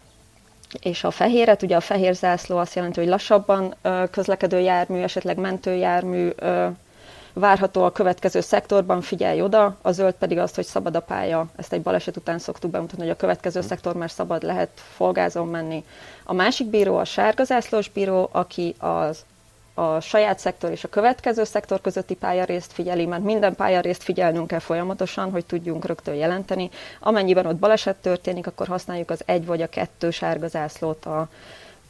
és 0.80 1.04
a 1.04 1.10
fehéret, 1.10 1.62
ugye 1.62 1.76
a 1.76 1.80
fehér 1.80 2.14
zászló 2.14 2.56
azt 2.56 2.74
jelenti, 2.74 3.00
hogy 3.00 3.08
lassabban 3.08 3.74
közlekedő 4.10 4.60
jármű, 4.60 5.00
esetleg 5.00 5.38
mentőjármű 5.38 6.30
várható 7.32 7.84
a 7.84 7.92
következő 7.92 8.40
szektorban, 8.40 9.00
figyelj 9.00 9.42
oda, 9.42 9.76
a 9.82 9.92
zöld 9.92 10.14
pedig 10.14 10.38
azt, 10.38 10.54
hogy 10.54 10.64
szabad 10.64 10.96
a 10.96 11.00
pálya. 11.00 11.46
Ezt 11.56 11.72
egy 11.72 11.82
baleset 11.82 12.16
után 12.16 12.38
szoktuk 12.38 12.70
bemutatni, 12.70 13.02
hogy 13.02 13.12
a 13.12 13.16
következő 13.16 13.60
szektor 13.60 13.94
már 13.94 14.10
szabad 14.10 14.42
lehet 14.42 14.70
folgázon 14.74 15.48
menni. 15.48 15.84
A 16.24 16.32
másik 16.32 16.66
bíró 16.66 16.96
a 16.96 17.04
sárga 17.04 17.44
zászlós 17.44 17.88
bíró, 17.88 18.28
aki 18.32 18.74
az 18.78 19.24
a 19.78 20.00
saját 20.00 20.38
szektor 20.38 20.70
és 20.70 20.84
a 20.84 20.88
következő 20.88 21.44
szektor 21.44 21.80
közötti 21.80 22.14
pályarészt 22.14 22.72
figyeli, 22.72 23.06
mert 23.06 23.22
minden 23.22 23.54
pályarészt 23.54 24.02
figyelnünk 24.02 24.46
kell 24.46 24.58
folyamatosan, 24.58 25.30
hogy 25.30 25.46
tudjunk 25.46 25.84
rögtön 25.84 26.14
jelenteni. 26.14 26.70
Amennyiben 27.00 27.46
ott 27.46 27.56
baleset 27.56 27.96
történik, 27.96 28.46
akkor 28.46 28.66
használjuk 28.66 29.10
az 29.10 29.22
egy 29.26 29.46
vagy 29.46 29.62
a 29.62 29.68
kettő 29.68 30.10
sárga 30.10 30.48
zászlót 30.48 31.04
a 31.04 31.28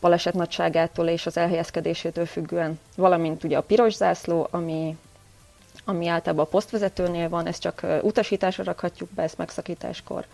baleset 0.01 0.35
nagyságától 0.35 1.07
és 1.07 1.27
az 1.27 1.37
elhelyezkedésétől 1.37 2.27
függően, 2.27 2.81
valamint 2.97 3.45
ugye 3.45 3.57
a 3.57 3.63
piros 3.63 3.95
zászló, 3.95 4.49
ami 4.51 4.97
ami 5.85 6.07
általában 6.07 6.45
a 6.45 6.49
posztvezetőnél 6.49 7.29
van, 7.29 7.47
ezt 7.47 7.61
csak 7.61 7.87
utasításra 8.03 8.65
rakhatjuk 8.65 9.11
be, 9.11 9.23
ezt 9.23 9.39
megszakításkor 9.39 10.25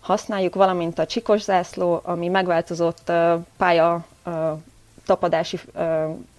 használjuk, 0.00 0.54
valamint 0.54 0.98
a 0.98 1.06
csikos 1.06 1.42
zászló, 1.42 2.00
ami 2.04 2.28
megváltozott 2.28 3.12
pálya 3.56 4.04
tapadási 5.06 5.60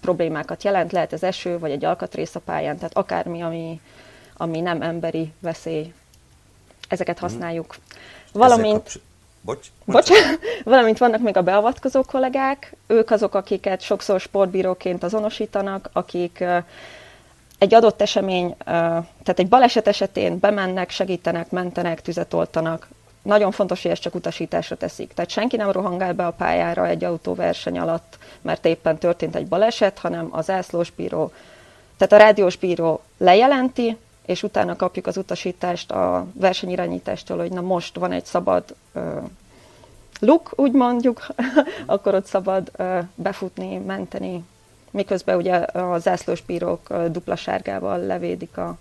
problémákat 0.00 0.64
jelent, 0.64 0.92
lehet 0.92 1.12
ez 1.12 1.22
eső, 1.22 1.58
vagy 1.58 1.70
egy 1.70 1.84
alkatrész 1.84 2.34
a 2.34 2.40
pályán, 2.40 2.76
tehát 2.76 2.96
akármi, 2.96 3.42
ami, 3.42 3.80
ami 4.36 4.60
nem 4.60 4.82
emberi 4.82 5.32
veszély, 5.40 5.92
ezeket 6.88 7.20
mhm. 7.20 7.24
használjuk. 7.24 7.76
Valamint, 8.32 9.00
Bocs, 9.40 9.66
bocs. 9.84 10.08
Valamint 10.64 10.98
vannak 10.98 11.20
még 11.20 11.36
a 11.36 11.42
beavatkozó 11.42 12.02
kollégák, 12.02 12.76
ők 12.86 13.10
azok, 13.10 13.34
akiket 13.34 13.80
sokszor 13.80 14.20
sportbíróként 14.20 15.02
azonosítanak, 15.02 15.90
akik 15.92 16.44
egy 17.58 17.74
adott 17.74 18.00
esemény, 18.00 18.54
tehát 18.64 19.38
egy 19.38 19.48
baleset 19.48 19.88
esetén 19.88 20.38
bemennek, 20.38 20.90
segítenek, 20.90 21.50
mentenek, 21.50 22.02
tüzet 22.02 22.34
oltanak. 22.34 22.88
Nagyon 23.28 23.50
fontos, 23.50 23.82
hogy 23.82 23.90
ezt 23.90 24.02
csak 24.02 24.14
utasításra 24.14 24.76
teszik. 24.76 25.12
Tehát 25.12 25.30
senki 25.30 25.56
nem 25.56 25.70
rohangál 25.70 26.12
be 26.12 26.26
a 26.26 26.32
pályára 26.32 26.86
egy 26.86 27.04
autóverseny 27.04 27.78
alatt, 27.78 28.18
mert 28.40 28.64
éppen 28.64 28.98
történt 28.98 29.34
egy 29.36 29.46
baleset, 29.46 29.98
hanem 29.98 30.28
az 30.30 30.50
ászlós 30.50 30.90
bíró, 30.90 31.32
tehát 31.96 32.12
a 32.12 32.26
rádiós 32.26 32.56
bíró 32.56 33.00
lejelenti, 33.18 33.96
és 34.26 34.42
utána 34.42 34.76
kapjuk 34.76 35.06
az 35.06 35.16
utasítást 35.16 35.90
a 35.90 36.26
versenyirányítástól, 36.32 37.38
hogy 37.38 37.50
na 37.50 37.60
most 37.60 37.96
van 37.96 38.12
egy 38.12 38.24
szabad 38.24 38.64
uh, 38.94 39.02
luk, 40.20 40.52
úgy 40.56 40.72
mondjuk, 40.72 41.26
akkor 41.86 42.14
ott 42.14 42.26
szabad 42.26 42.70
uh, 42.78 42.98
befutni, 43.14 43.76
menteni, 43.76 44.44
miközben 44.90 45.36
ugye 45.36 45.54
a 45.56 45.98
zászlós 45.98 46.40
bírók 46.40 46.92
dupla 47.10 47.36
sárgával 47.36 47.98
levédik 47.98 48.56
a, 48.56 48.76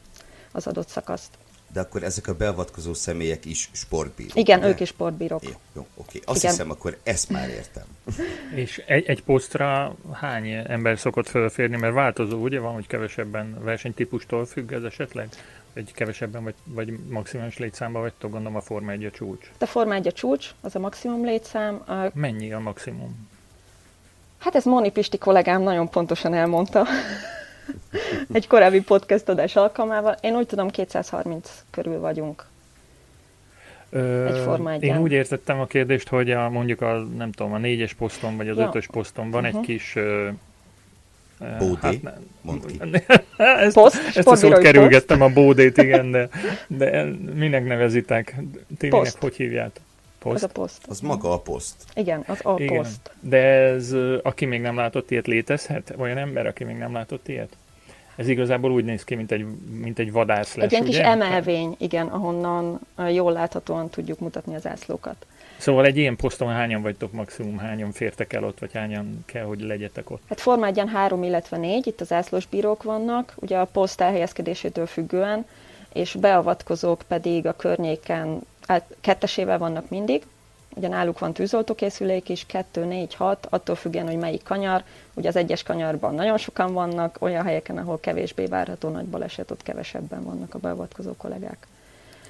az 0.52 0.68
adott 0.68 0.88
szakaszt. 0.88 1.30
De 1.74 1.80
akkor 1.80 2.04
ezek 2.04 2.28
a 2.28 2.36
beavatkozó 2.36 2.94
személyek 2.94 3.46
is 3.46 3.70
sportbírók? 3.72 4.36
Igen, 4.36 4.60
de? 4.60 4.68
ők 4.68 4.80
is 4.80 4.88
sportbírók. 4.88 5.44
Jó, 5.44 5.52
jó 5.74 5.86
oké. 5.96 6.22
Azt 6.26 6.38
Igen. 6.38 6.52
hiszem, 6.52 6.70
akkor 6.70 6.98
ezt 7.04 7.30
már 7.30 7.50
értem. 7.50 7.84
És 8.64 8.84
egy, 8.86 9.06
egy 9.06 9.24
posztra 9.24 9.96
hány 10.12 10.48
ember 10.50 11.00
szokott 11.00 11.28
fölférni? 11.28 11.78
Mert 11.78 11.94
változó, 11.94 12.38
ugye 12.42 12.60
van, 12.60 12.74
hogy 12.74 12.88
kevesebben 12.88 13.64
versenytípustól 13.64 14.46
függ 14.46 14.72
ez 14.72 14.84
esetleg? 14.84 15.30
Vagy 15.74 15.94
kevesebben, 15.94 16.44
vagy, 16.44 16.56
vagy 16.64 17.00
maximális 17.10 17.58
létszámban 17.58 18.02
vagytok, 18.02 18.32
gondolom 18.32 18.56
a 18.56 18.62
Forma 18.62 18.92
1 18.92 19.06
a 19.06 19.12
csúcs. 19.12 19.52
A 19.60 19.66
Forma 19.66 19.94
1 19.94 20.08
a 20.08 20.12
csúcs, 20.12 20.50
az 20.62 20.76
a 20.76 20.80
maximum 20.80 21.26
létszám. 21.26 21.82
A... 21.88 22.12
Mennyi 22.14 22.54
a 22.54 22.60
maximum? 22.60 23.28
Hát 24.38 24.56
ez 24.56 24.64
Moni 24.64 24.92
Pisti 24.92 25.18
kollégám 25.18 25.62
nagyon 25.62 25.90
pontosan 25.90 26.34
elmondta 26.34 26.88
egy 28.34 28.48
korábbi 28.48 28.82
podcast 28.82 29.30
adás 29.30 29.56
alkalmával. 29.56 30.16
Én 30.22 30.36
úgy 30.36 30.46
tudom, 30.46 30.70
230 30.70 31.64
körül 31.70 32.00
vagyunk. 32.00 32.46
Ö, 33.90 34.26
egy 34.72 34.84
Én 34.84 34.98
úgy 34.98 35.12
értettem 35.12 35.60
a 35.60 35.66
kérdést, 35.66 36.08
hogy 36.08 36.32
a, 36.32 36.50
mondjuk 36.50 36.82
a, 36.82 36.98
nem 37.18 37.32
tudom, 37.32 37.54
a 37.54 37.58
négyes 37.58 37.94
poszton, 37.94 38.38
vagy 38.38 38.50
az 38.50 38.58
ja. 38.58 38.68
ötös 38.68 38.88
poszton 38.88 39.32
van 39.32 39.44
uh-huh. 39.44 39.60
egy 39.60 39.66
kis 39.66 39.96
ö, 39.96 40.28
Bódé? 41.58 42.00
Hát, 42.04 42.20
Mondd 42.42 42.60
ki. 42.66 42.80
ezt, 43.38 43.74
Poszt, 43.74 44.18
ezt 44.18 44.28
a 44.28 44.36
szót 44.36 44.58
kerülgettem 44.58 45.22
a 45.22 45.30
bódét, 45.30 45.78
igen, 45.78 46.12
de, 46.12 46.30
de 46.68 47.04
minek 47.36 47.66
nevezitek? 47.66 48.36
Tényleg, 48.78 49.12
hogy 49.20 49.36
hívjátok? 49.36 49.84
Poszt? 50.20 50.44
Az 50.44 50.44
a 50.44 50.48
poszt. 50.48 50.86
Az 50.88 51.00
maga 51.00 51.32
a 51.32 51.40
poszt. 51.40 51.76
Igen, 51.96 52.24
az 52.28 52.46
a 52.46 52.56
Igen. 52.58 52.78
poszt. 52.78 53.12
De 53.20 53.38
ez, 53.38 53.96
aki 54.24 54.46
még 54.46 54.62
nem 54.62 54.76
látott 54.76 55.12
ilyet, 55.12 55.28
létezhet? 55.28 55.94
Olyan 55.98 56.18
ember, 56.18 56.46
aki 56.46 56.64
még 56.64 56.76
nem 56.76 56.94
látott 56.94 57.28
ilyet? 57.28 57.58
Ez 58.16 58.28
igazából 58.28 58.72
úgy 58.72 58.84
néz 58.84 59.04
ki, 59.04 59.16
mint 59.16 59.32
egy, 59.32 59.46
mint 59.72 60.00
egy 60.00 60.12
vadász 60.12 60.56
lesz, 60.56 60.66
Egy 60.66 60.72
ilyen 60.72 60.84
kis 60.84 60.98
emelvény, 60.98 61.76
igen, 61.80 62.08
ahonnan 62.08 62.80
jól 63.10 63.32
láthatóan 63.32 63.90
tudjuk 63.90 64.20
mutatni 64.20 64.56
az 64.56 64.68
ászlókat. 64.68 65.26
Szóval 65.58 65.86
egy 65.86 65.98
ilyen 65.98 66.16
poszton 66.16 66.50
hányan 66.50 66.82
vagytok 66.82 67.12
maximum, 67.12 67.58
hányan 67.58 67.92
fértek 67.92 68.34
el 68.34 68.44
ott, 68.44 68.60
vagy 68.60 68.74
hányan 68.74 69.24
kell, 69.26 69.44
hogy 69.44 69.62
legyetek 69.62 70.10
ott? 70.10 70.22
Hát 70.30 70.42
Forma 70.42 70.88
három, 70.88 71.24
illetve 71.24 71.58
négy, 71.58 71.88
itt 71.88 72.02
az 72.02 72.12
ászlós 72.12 72.46
bírók 72.48 72.84
vannak, 72.84 73.34
ugye 73.36 73.58
a 73.58 73.66
poszt 73.66 74.02
elhelyezkedésétől 74.02 74.86
függően, 74.86 75.46
és 75.94 76.14
beavatkozók 76.14 77.02
pedig 77.08 77.46
a 77.46 77.56
környéken 77.56 78.42
kettesével 79.02 79.58
vannak 79.58 79.90
mindig, 79.90 80.24
ugye 80.78 80.88
náluk 80.88 81.20
van 81.20 81.34
tűzoltókészülék 81.34 82.30
is, 82.30 82.46
2, 82.46 82.86
4, 82.86 83.16
6, 83.16 83.48
attól 83.50 83.76
függően, 83.76 84.06
hogy 84.06 84.18
melyik 84.18 84.44
kanyar. 84.44 84.84
Ugye 85.14 85.28
az 85.28 85.36
egyes 85.36 85.64
kanyarban 85.64 86.16
nagyon 86.16 86.38
sokan 86.38 86.74
vannak, 86.74 87.18
olyan 87.20 87.44
helyeken, 87.44 87.78
ahol 87.78 88.00
kevésbé 88.00 88.46
várható 88.46 88.90
nagy 88.90 89.06
baleset, 89.06 89.52
ott 89.52 89.64
kevesebben 89.64 90.24
vannak 90.24 90.54
a 90.54 90.58
beavatkozó 90.58 91.14
kollégák. 91.18 91.68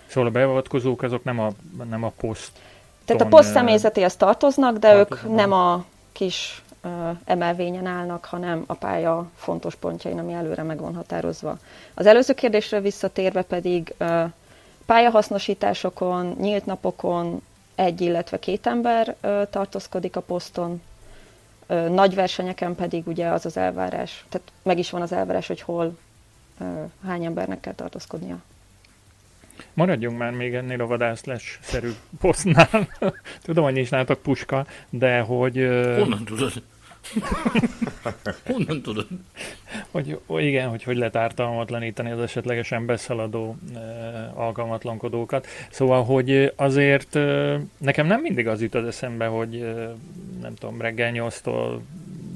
Szóval 0.08 0.30
a 0.30 0.34
beavatkozók 0.34 1.02
azok 1.02 1.24
nem 1.24 1.40
a, 1.40 1.50
nem 1.90 2.04
a 2.04 2.12
poszt. 2.18 2.52
Tehát 3.06 3.22
a 3.22 3.28
poszt 3.28 3.52
személyzetéhez 3.52 4.16
tartoznak, 4.16 4.78
de 4.78 4.92
tartoznak. 4.92 5.30
ők 5.30 5.36
nem 5.36 5.52
a 5.52 5.86
kis 6.12 6.64
uh, 6.84 6.92
emelvényen 7.26 7.86
állnak, 7.86 8.26
hanem 8.26 8.64
a 8.68 8.74
pálya 8.74 9.30
fontos 9.36 9.76
pontjain, 9.76 10.20
ami 10.20 10.34
előre 10.34 10.64
meg 10.64 10.80
van 10.80 10.96
határozva. 10.96 11.58
Az 11.94 12.06
előző 12.06 12.34
kérdésre 12.34 12.80
visszatérve 12.80 13.42
pedig 13.42 13.94
uh, 14.00 14.24
Pályahasznosításokon, 14.88 16.36
nyílt 16.40 16.66
napokon 16.66 17.42
egy, 17.76 18.02
illetve 18.02 18.40
két 18.40 18.68
ember 18.68 19.16
ö, 19.22 19.42
tartózkodik 19.50 20.16
a 20.16 20.22
poszton, 20.22 20.82
ö, 21.68 21.90
nagy 21.90 22.16
versenyeken 22.16 22.76
pedig 22.76 23.08
ugye 23.08 23.28
az 23.28 23.46
az 23.46 23.58
elvárás, 23.58 24.26
tehát 24.30 24.52
meg 24.64 24.78
is 24.78 24.90
van 24.90 25.02
az 25.02 25.12
elvárás, 25.12 25.48
hogy 25.48 25.62
hol 25.62 25.98
ö, 26.60 26.84
hány 27.06 27.26
embernek 27.26 27.60
kell 27.60 27.74
tartózkodnia. 27.74 28.38
Maradjunk 29.74 30.18
már 30.18 30.32
még 30.32 30.54
ennél 30.54 30.82
a 30.82 30.88
vadászlás-szerű 30.88 31.92
posztnál. 32.20 32.88
Tudom, 33.44 33.64
hogy 33.64 33.74
nincs 33.74 33.92
nálatok 33.92 34.22
puska, 34.22 34.66
de 34.90 35.20
hogy... 35.20 35.56
Honnan 35.98 36.26
tudod? 36.26 36.54
Honnan 38.46 38.82
tudod? 38.82 39.08
Hogy, 39.92 40.20
igen, 40.28 40.70
hogy 40.70 40.84
hogy 40.84 40.98
lehet 40.98 41.16
ártalmatlanítani 41.16 42.12
az 42.12 42.20
esetlegesen 42.20 42.86
beszaladó 42.86 43.56
e, 43.76 43.80
alkalmatlankodókat. 44.36 45.48
Szóval, 45.70 46.04
hogy 46.04 46.54
azért 46.56 47.16
e, 47.16 47.60
nekem 47.78 48.08
nem 48.08 48.22
mindig 48.22 48.48
az 48.48 48.62
jut 48.62 48.76
az 48.76 48.88
eszembe, 48.88 49.26
hogy 49.26 49.56
e, 49.56 49.96
nem 50.42 50.56
tudom, 50.56 50.82
reggel 50.82 51.12
8-tól 51.14 51.80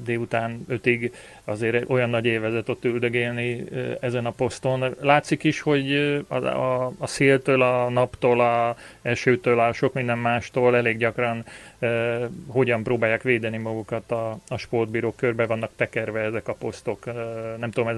délután 0.03 0.65
5-ig 0.69 1.11
azért 1.45 1.89
olyan 1.89 2.09
nagy 2.09 2.25
évezet 2.25 2.69
ott 2.69 2.85
üldögélni 2.85 3.63
ezen 3.99 4.25
a 4.25 4.31
poszton. 4.31 4.95
Látszik 4.99 5.43
is, 5.43 5.61
hogy 5.61 5.95
a, 6.27 6.35
a, 6.35 6.91
a 6.97 7.07
széltől, 7.07 7.61
a 7.61 7.89
naptól, 7.89 8.39
a 8.39 8.75
esőtől, 9.01 9.59
a 9.59 9.73
sok 9.73 9.93
minden 9.93 10.17
mástól 10.17 10.75
elég 10.75 10.97
gyakran 10.97 11.45
eh, 11.79 12.21
hogyan 12.47 12.83
próbálják 12.83 13.21
védeni 13.21 13.57
magukat 13.57 14.11
a, 14.11 14.37
a 14.47 14.57
sportbírók, 14.57 15.15
körbe 15.15 15.45
vannak 15.45 15.71
tekerve 15.75 16.19
ezek 16.19 16.47
a 16.47 16.53
posztok. 16.53 17.07
Eh, 17.07 17.15
nem 17.57 17.71
tudom, 17.71 17.89
ez, 17.89 17.97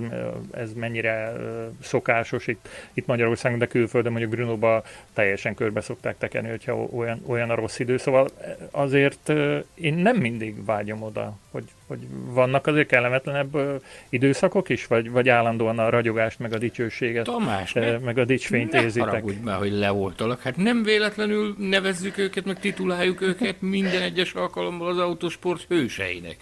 ez 0.52 0.74
mennyire 0.74 1.34
szokásos 1.82 2.48
itt, 2.48 2.70
itt 2.94 3.06
Magyarországon, 3.06 3.60
de 3.60 3.68
külföldön 3.68 4.12
mondjuk 4.12 4.34
Brunóba 4.34 4.84
teljesen 5.14 5.56
körbe 5.56 5.82
szokták 5.82 6.18
tekerni, 6.18 6.50
hogyha 6.50 6.74
olyan, 6.76 7.24
olyan 7.28 7.50
a 7.50 7.56
rossz 7.56 7.80
idő. 7.80 7.98
Szóval 7.98 8.30
azért 8.72 9.32
én 9.74 9.94
nem 9.94 10.18
mindig 10.18 10.66
vágyom 10.66 11.02
oda, 11.02 11.38
hogy, 11.52 11.64
hogy 11.88 12.00
vannak 12.10 12.68
azért 12.68 12.88
kellemetlen 12.88 13.33
kellemetlenebb 13.34 13.82
időszakok 14.10 14.70
is, 14.70 14.88
vagy, 14.88 15.12
vagy 15.12 15.30
állandóan 15.30 15.80
a 15.80 15.90
ragyogást, 15.90 16.40
meg 16.40 16.54
a 16.54 16.58
dicsőséget, 16.58 17.24
Tamás, 17.24 17.74
ne, 17.74 17.98
meg 17.98 18.18
a 18.18 18.26
dicsfényt 18.26 18.72
ne 18.72 18.82
érzitek? 18.82 19.10
haragudj 19.10 19.40
már, 19.44 19.58
hogy 19.58 19.72
leoltalak. 19.72 20.42
Hát 20.42 20.58
nem 20.58 20.84
véletlenül 20.84 21.56
nevezzük 21.58 22.18
őket, 22.18 22.46
meg 22.46 22.60
tituláljuk 22.60 23.22
őket 23.22 23.62
minden 23.62 24.02
egyes 24.02 24.34
alkalommal 24.34 24.88
az 24.88 24.98
autosport 24.98 25.66
hőseinek. 25.68 26.38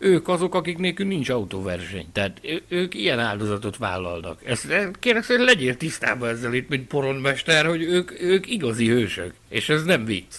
Ők 0.00 0.28
azok, 0.28 0.54
akik 0.54 0.78
nélkül 0.78 1.06
nincs 1.06 1.28
autóverseny. 1.28 2.06
Tehát 2.12 2.40
ők 2.68 2.94
ilyen 2.94 3.18
áldozatot 3.18 3.76
vállalnak. 3.76 4.40
Ezt 4.44 4.74
kérek, 4.98 5.26
hogy 5.26 5.38
legyél 5.38 5.76
tisztában 5.76 6.28
ezzel 6.28 6.54
itt, 6.54 6.68
mint 6.68 6.86
poronmester, 6.86 7.66
hogy 7.66 7.82
ők, 7.82 8.22
ők 8.22 8.50
igazi 8.50 8.88
hősök. 8.88 9.34
És 9.48 9.68
ez 9.68 9.84
nem 9.84 10.04
vicc. 10.04 10.34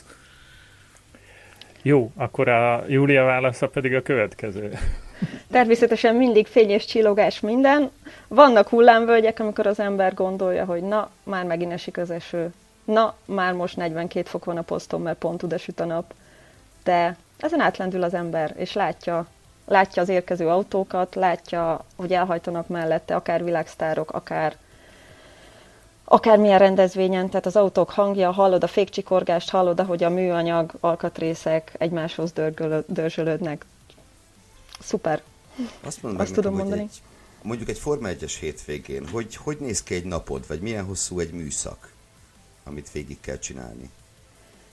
Jó, 1.81 2.11
akkor 2.15 2.47
a 2.47 2.85
Júlia 2.87 3.23
válasza 3.23 3.67
pedig 3.67 3.93
a 3.93 4.01
következő. 4.01 4.71
Természetesen 5.51 6.15
mindig 6.15 6.47
fényes 6.47 6.85
csillogás 6.85 7.39
minden. 7.39 7.91
Vannak 8.27 8.69
hullámvölgyek, 8.69 9.39
amikor 9.39 9.67
az 9.67 9.79
ember 9.79 10.13
gondolja, 10.13 10.65
hogy 10.65 10.81
na, 10.81 11.09
már 11.23 11.45
megint 11.45 11.71
esik 11.71 11.97
az 11.97 12.11
eső. 12.11 12.53
Na, 12.83 13.15
már 13.25 13.53
most 13.53 13.77
42 13.77 14.27
fok 14.29 14.45
van 14.45 14.57
a 14.57 14.61
poszton, 14.61 15.01
mert 15.01 15.17
pont 15.17 15.43
oda 15.43 15.57
süt 15.57 15.79
a 15.79 15.85
nap. 15.85 16.13
De 16.83 17.17
ezen 17.37 17.59
átlendül 17.59 18.03
az 18.03 18.13
ember, 18.13 18.53
és 18.57 18.73
látja, 18.73 19.27
látja 19.65 20.01
az 20.01 20.09
érkező 20.09 20.47
autókat, 20.47 21.15
látja, 21.15 21.85
hogy 21.95 22.13
elhajtanak 22.13 22.67
mellette 22.67 23.15
akár 23.15 23.43
világsztárok, 23.43 24.11
akár 24.11 24.55
akármilyen 26.11 26.59
rendezvényen, 26.59 27.29
tehát 27.29 27.45
az 27.45 27.55
autók 27.55 27.89
hangja, 27.89 28.31
hallod 28.31 28.63
a 28.63 28.67
fékcsikorgást, 28.67 29.49
hallod, 29.49 29.79
ahogy 29.79 30.03
a 30.03 30.09
műanyag 30.09 30.71
alkatrészek 30.79 31.73
egymáshoz 31.77 32.33
dörzsölődnek 32.87 33.65
szuper. 34.79 35.21
Azt, 35.81 36.01
mondom 36.01 36.21
Azt 36.21 36.33
tudom 36.33 36.55
mondani. 36.55 36.81
Egy, 36.81 37.01
mondjuk 37.41 37.69
egy 37.69 37.77
Forma 37.77 38.07
1-es 38.11 38.33
hétvégén, 38.39 39.07
hogy, 39.07 39.35
hogy 39.35 39.57
néz 39.59 39.83
ki 39.83 39.93
egy 39.95 40.05
napod, 40.05 40.47
vagy 40.47 40.59
milyen 40.59 40.85
hosszú 40.85 41.19
egy 41.19 41.31
műszak, 41.31 41.93
amit 42.63 42.91
végig 42.91 43.19
kell 43.19 43.37
csinálni? 43.37 43.89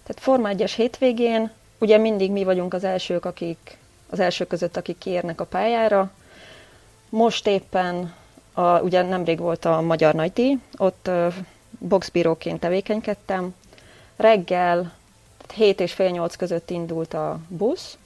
Tehát 0.03 0.23
Forma 0.23 0.51
1-es 0.53 0.73
hétvégén 0.77 1.51
ugye 1.79 1.99
mindig 1.99 2.31
mi 2.31 2.45
vagyunk 2.45 2.75
az 2.75 2.85
elsők, 2.85 3.25
akik 3.25 3.79
az 4.11 4.21
elsők 4.21 4.49
között, 4.49 4.77
akik 4.77 4.99
kiérnek 4.99 5.41
a 5.41 5.45
pályára. 5.45 6.11
Most 7.09 7.47
éppen, 7.47 8.15
a, 8.53 8.81
ugye 8.81 9.03
nemrég 9.03 9.39
volt 9.39 9.65
a 9.65 9.81
Magyar 9.81 10.15
Nagydíj, 10.15 10.59
ott 10.77 11.11
boxbíróként 11.79 12.61
tevékenykedtem. 12.61 13.55
Reggel 14.17 14.93
7 15.55 15.81
és 15.81 15.93
fél 15.93 16.11
8 16.11 16.37
között 16.37 16.71
indult 16.71 17.15
a 17.15 17.39
busz, 17.49 17.99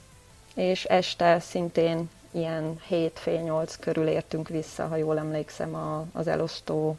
és 0.61 0.83
este 0.83 1.39
szintén 1.39 2.09
ilyen 2.31 2.79
7 2.87 3.19
fél 3.19 3.39
8 3.39 3.75
körül 3.79 4.07
értünk 4.07 4.47
vissza, 4.47 4.87
ha 4.87 4.95
jól 4.95 5.17
emlékszem, 5.17 5.75
a, 5.75 6.05
az 6.13 6.27
elosztó 6.27 6.97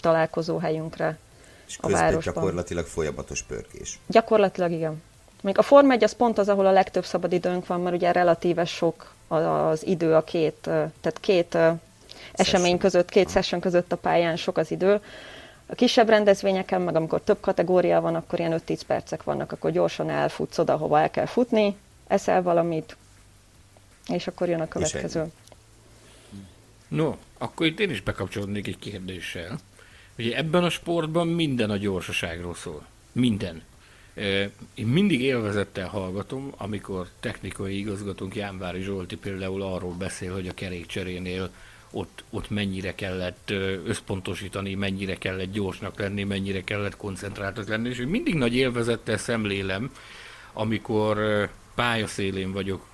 találkozó 0.00 0.58
helyünkre 0.58 1.18
és 1.66 1.78
a 1.80 1.88
városban. 1.88 2.34
gyakorlatilag 2.34 2.86
folyamatos 2.86 3.42
pörkés. 3.42 3.98
Gyakorlatilag 4.06 4.70
igen. 4.70 5.02
Még 5.42 5.58
a 5.58 5.62
Form 5.62 5.90
1 5.90 6.04
az 6.04 6.12
pont 6.12 6.38
az, 6.38 6.48
ahol 6.48 6.66
a 6.66 6.70
legtöbb 6.70 7.04
szabadidőnk 7.04 7.66
van, 7.66 7.80
mert 7.80 7.96
ugye 7.96 8.12
relatíve 8.12 8.64
sok 8.64 9.12
az 9.28 9.86
idő 9.86 10.14
a 10.14 10.24
két, 10.24 10.58
tehát 10.62 11.18
két 11.20 11.58
esemény 12.32 12.78
között, 12.78 13.08
két 13.08 13.30
session 13.30 13.60
között 13.60 13.92
a 13.92 13.96
pályán 13.96 14.36
sok 14.36 14.56
az 14.56 14.70
idő. 14.70 15.00
A 15.66 15.74
kisebb 15.74 16.08
rendezvényeken, 16.08 16.80
meg 16.80 16.96
amikor 16.96 17.20
több 17.20 17.40
kategória 17.40 18.00
van, 18.00 18.14
akkor 18.14 18.38
ilyen 18.38 18.62
5-10 18.66 18.80
percek 18.86 19.22
vannak, 19.22 19.52
akkor 19.52 19.70
gyorsan 19.70 20.10
elfutsz 20.10 20.58
oda, 20.58 20.76
hova 20.76 21.00
el 21.00 21.10
kell 21.10 21.26
futni, 21.26 21.76
eszel 22.10 22.42
valamit, 22.42 22.96
és 24.08 24.26
akkor 24.26 24.48
jön 24.48 24.60
a 24.60 24.68
következő. 24.68 25.24
No, 26.88 27.16
akkor 27.38 27.66
itt 27.66 27.80
én 27.80 27.90
is 27.90 28.00
bekapcsolódnék 28.00 28.66
egy 28.66 28.78
kérdéssel. 28.78 29.58
Ugye 30.18 30.36
ebben 30.36 30.64
a 30.64 30.70
sportban 30.70 31.28
minden 31.28 31.70
a 31.70 31.76
gyorsaságról 31.76 32.54
szól. 32.54 32.86
Minden. 33.12 33.62
Én 34.74 34.86
mindig 34.86 35.20
élvezettel 35.20 35.88
hallgatom, 35.88 36.52
amikor 36.56 37.08
technikai 37.20 37.78
igazgatónk 37.78 38.36
Jánvári 38.36 38.82
Zsolti 38.82 39.16
például 39.16 39.62
arról 39.62 39.92
beszél, 39.92 40.32
hogy 40.32 40.48
a 40.48 40.54
kerékcserénél 40.54 41.50
ott, 41.90 42.24
ott 42.30 42.50
mennyire 42.50 42.94
kellett 42.94 43.50
összpontosítani, 43.84 44.74
mennyire 44.74 45.14
kellett 45.14 45.52
gyorsnak 45.52 45.98
lenni, 45.98 46.24
mennyire 46.24 46.64
kellett 46.64 46.96
koncentráltak 46.96 47.68
lenni, 47.68 47.88
és 47.88 48.02
mindig 48.08 48.34
nagy 48.34 48.54
élvezettel 48.54 49.16
szemlélem, 49.16 49.92
amikor 50.52 51.48
pályaszélén 51.80 52.52
vagyok, 52.52 52.86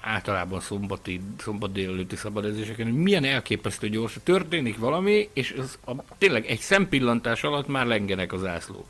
általában 0.00 0.60
szombati, 0.60 1.20
szombat 1.38 1.72
délelőtti 1.72 2.16
szabadezéseken, 2.16 2.86
hogy 2.86 3.02
milyen 3.02 3.24
elképesztő 3.24 3.88
gyors, 3.88 4.16
történik 4.22 4.78
valami, 4.78 5.28
és 5.32 5.54
az 5.58 5.78
a, 5.86 5.92
tényleg 6.18 6.46
egy 6.46 6.58
szempillantás 6.58 7.42
alatt 7.42 7.68
már 7.68 7.86
lengenek 7.86 8.32
az 8.32 8.44
ászló. 8.44 8.86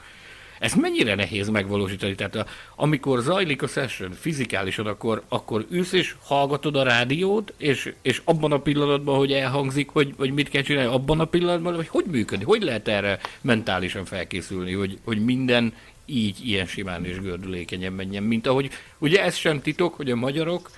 Ez 0.59 0.75
mennyire 0.75 1.15
nehéz 1.15 1.49
megvalósítani? 1.49 2.15
Tehát 2.15 2.37
a, 2.37 2.47
amikor 2.77 3.21
zajlik 3.21 3.63
a 3.63 3.67
session 3.67 4.13
fizikálisan, 4.13 4.87
akkor, 4.87 5.23
akkor 5.29 5.67
ülsz 5.71 5.93
és 5.93 6.15
hallgatod 6.23 6.77
a 6.77 6.83
rádiót, 6.83 7.55
és, 7.57 7.95
és 8.03 8.23
abban 8.25 8.53
a 8.53 8.61
pillanatban, 8.61 9.17
hogy 9.17 9.33
elhangzik, 9.33 9.89
hogy, 9.91 10.15
hogy 10.17 10.33
mit 10.33 10.49
kell 10.49 10.63
csinálni, 10.63 10.93
abban 10.93 11.21
a 11.21 11.25
pillanatban, 11.25 11.75
hogy 11.75 11.89
hogy 11.89 12.05
működik, 12.05 12.47
hogy 12.47 12.63
lehet 12.63 12.89
erre 12.89 13.19
mentálisan 13.41 14.05
felkészülni, 14.05 14.73
hogy, 14.73 14.99
hogy 15.05 15.25
minden 15.25 15.73
így 16.09 16.49
ilyen 16.49 16.67
simán 16.67 17.05
és 17.05 17.21
gördülékenyen 17.21 17.93
menjen, 17.93 18.23
mint 18.23 18.47
ahogy 18.47 18.71
ugye 18.99 19.23
ez 19.23 19.35
sem 19.35 19.61
titok, 19.61 19.95
hogy 19.95 20.11
a 20.11 20.17
magyarok, 20.17 20.71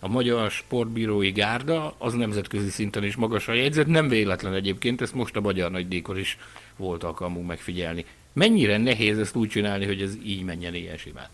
a 0.00 0.08
magyar 0.08 0.50
sportbírói 0.50 1.30
gárda 1.30 1.94
az 1.98 2.12
nemzetközi 2.12 2.68
szinten 2.68 3.04
is 3.04 3.16
magas 3.16 3.48
a 3.48 3.52
jegyzet, 3.52 3.86
nem 3.86 4.08
véletlen 4.08 4.54
egyébként, 4.54 5.00
ezt 5.00 5.14
most 5.14 5.36
a 5.36 5.40
magyar 5.40 5.70
nagydíjkor 5.70 6.18
is 6.18 6.38
volt 6.76 7.04
alkalmunk 7.04 7.46
megfigyelni. 7.46 8.04
Mennyire 8.32 8.78
nehéz 8.78 9.18
ezt 9.18 9.36
úgy 9.36 9.48
csinálni, 9.48 9.86
hogy 9.86 10.02
ez 10.02 10.14
így 10.24 10.44
menjen 10.44 10.74
ilyen 10.74 10.96
simán? 10.96 11.28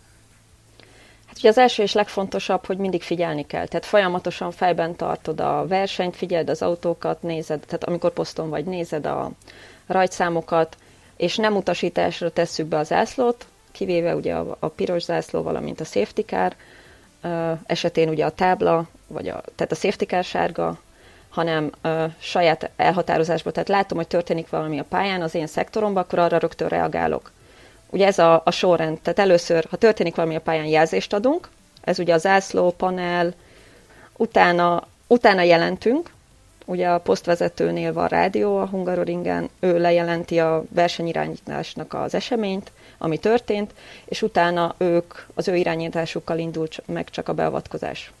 Hát 1.25 1.37
ugye 1.37 1.49
az 1.49 1.57
első 1.57 1.83
és 1.83 1.93
legfontosabb, 1.93 2.65
hogy 2.65 2.77
mindig 2.77 3.01
figyelni 3.01 3.45
kell. 3.45 3.67
Tehát 3.67 3.85
folyamatosan 3.85 4.51
fejben 4.51 4.95
tartod 4.95 5.39
a 5.39 5.65
versenyt, 5.67 6.15
figyeld 6.15 6.49
az 6.49 6.61
autókat, 6.61 7.21
nézed, 7.21 7.59
tehát 7.59 7.83
amikor 7.83 8.13
poszton 8.13 8.49
vagy, 8.49 8.65
nézed 8.65 9.05
a 9.05 9.31
rajtszámokat, 9.87 10.77
és 11.17 11.35
nem 11.35 11.55
utasításra 11.55 12.31
tesszük 12.31 12.65
be 12.65 12.77
a 12.77 12.83
zászlót, 12.83 13.45
kivéve 13.71 14.15
ugye 14.15 14.33
a, 14.33 14.57
a 14.59 14.67
piros 14.67 15.03
zászló, 15.03 15.41
valamint 15.41 15.79
a 15.79 15.83
safety 15.83 16.21
car, 16.25 16.55
uh, 17.23 17.51
esetén 17.65 18.09
ugye 18.09 18.25
a 18.25 18.31
tábla, 18.31 18.87
vagy 19.07 19.27
a, 19.27 19.43
tehát 19.55 19.71
a 19.71 19.75
safety 19.75 20.03
car 20.03 20.23
sárga, 20.23 20.79
hanem 21.29 21.71
uh, 21.83 22.03
saját 22.19 22.69
elhatározásban, 22.75 23.53
tehát 23.53 23.69
látom, 23.69 23.97
hogy 23.97 24.07
történik 24.07 24.49
valami 24.49 24.79
a 24.79 24.83
pályán, 24.83 25.21
az 25.21 25.35
én 25.35 25.47
szektoromban, 25.47 26.03
akkor 26.03 26.19
arra 26.19 26.37
rögtön 26.37 26.67
reagálok. 26.67 27.31
Ugye 27.89 28.05
ez 28.05 28.19
a, 28.19 28.41
a 28.45 28.51
sorrend, 28.51 28.99
tehát 28.99 29.19
először, 29.19 29.65
ha 29.69 29.77
történik 29.77 30.15
valami 30.15 30.35
a 30.35 30.41
pályán, 30.41 30.65
jelzést 30.65 31.13
adunk, 31.13 31.49
ez 31.81 31.99
ugye 31.99 32.13
a 32.13 32.17
zászló, 32.17 32.71
panel, 32.71 33.33
utána, 34.17 34.87
utána 35.07 35.41
jelentünk, 35.41 36.09
Ugye 36.65 36.87
a 36.89 36.99
posztvezetőnél 36.99 37.93
van 37.93 38.07
rádió 38.07 38.57
a 38.57 38.65
Hungaroringen, 38.67 39.49
ő 39.59 39.79
lejelenti 39.79 40.39
a 40.39 40.63
versenyirányításnak 40.69 41.93
az 41.93 42.13
eseményt, 42.13 42.71
ami 42.97 43.17
történt, 43.17 43.73
és 44.05 44.21
utána 44.21 44.75
ők, 44.77 45.13
az 45.33 45.47
ő 45.47 45.55
irányításukkal 45.55 46.37
indul 46.37 46.67
meg 46.85 47.09
csak 47.09 47.29
a 47.29 47.33
beavatkozás. 47.33 48.11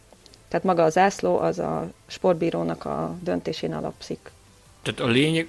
Tehát 0.47 0.65
maga 0.65 0.83
a 0.83 0.89
zászló 0.89 1.39
az 1.39 1.59
a 1.59 1.91
sportbírónak 2.07 2.85
a 2.85 3.15
döntésén 3.21 3.73
alapszik. 3.73 4.31
Tehát 4.81 4.99
a 4.99 5.07
lényeg, 5.07 5.47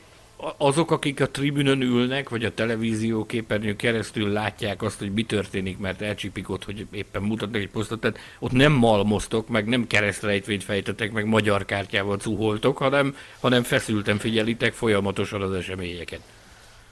azok, 0.56 0.90
akik 0.90 1.20
a 1.20 1.30
tribünön 1.30 1.80
ülnek, 1.80 2.28
vagy 2.28 2.44
a 2.44 2.54
televízió 2.54 3.26
képernyő 3.26 3.76
keresztül 3.76 4.32
látják 4.32 4.82
azt, 4.82 4.98
hogy 4.98 5.12
mi 5.12 5.22
történik, 5.22 5.78
mert 5.78 6.02
elcsípik 6.02 6.50
ott, 6.50 6.64
hogy 6.64 6.86
éppen 6.90 7.22
mutatnak 7.22 7.60
egy 7.60 7.70
posztot, 7.70 8.00
tehát 8.00 8.18
ott 8.38 8.52
nem 8.52 8.72
malmoztok, 8.72 9.48
meg 9.48 9.66
nem 9.66 9.86
keresztrejtvényt 9.86 10.64
fejtetek, 10.64 11.12
meg 11.12 11.26
magyar 11.26 11.64
kártyával 11.64 12.16
cuholtok, 12.16 12.78
hanem, 12.78 13.16
hanem 13.40 13.62
feszülten 13.62 14.18
figyelitek 14.18 14.72
folyamatosan 14.72 15.42
az 15.42 15.52
eseményeket. 15.52 16.20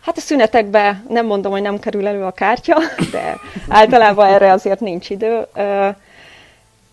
Hát 0.01 0.17
a 0.17 0.21
szünetekben 0.21 1.05
nem 1.09 1.27
mondom, 1.27 1.53
hogy 1.53 1.63
nem 1.63 1.79
kerül 1.79 2.07
elő 2.07 2.23
a 2.23 2.33
kártya, 2.33 2.79
de 3.11 3.39
általában 3.69 4.27
erre 4.27 4.53
azért 4.53 4.81
nincs 4.81 5.11
idő. 5.11 5.47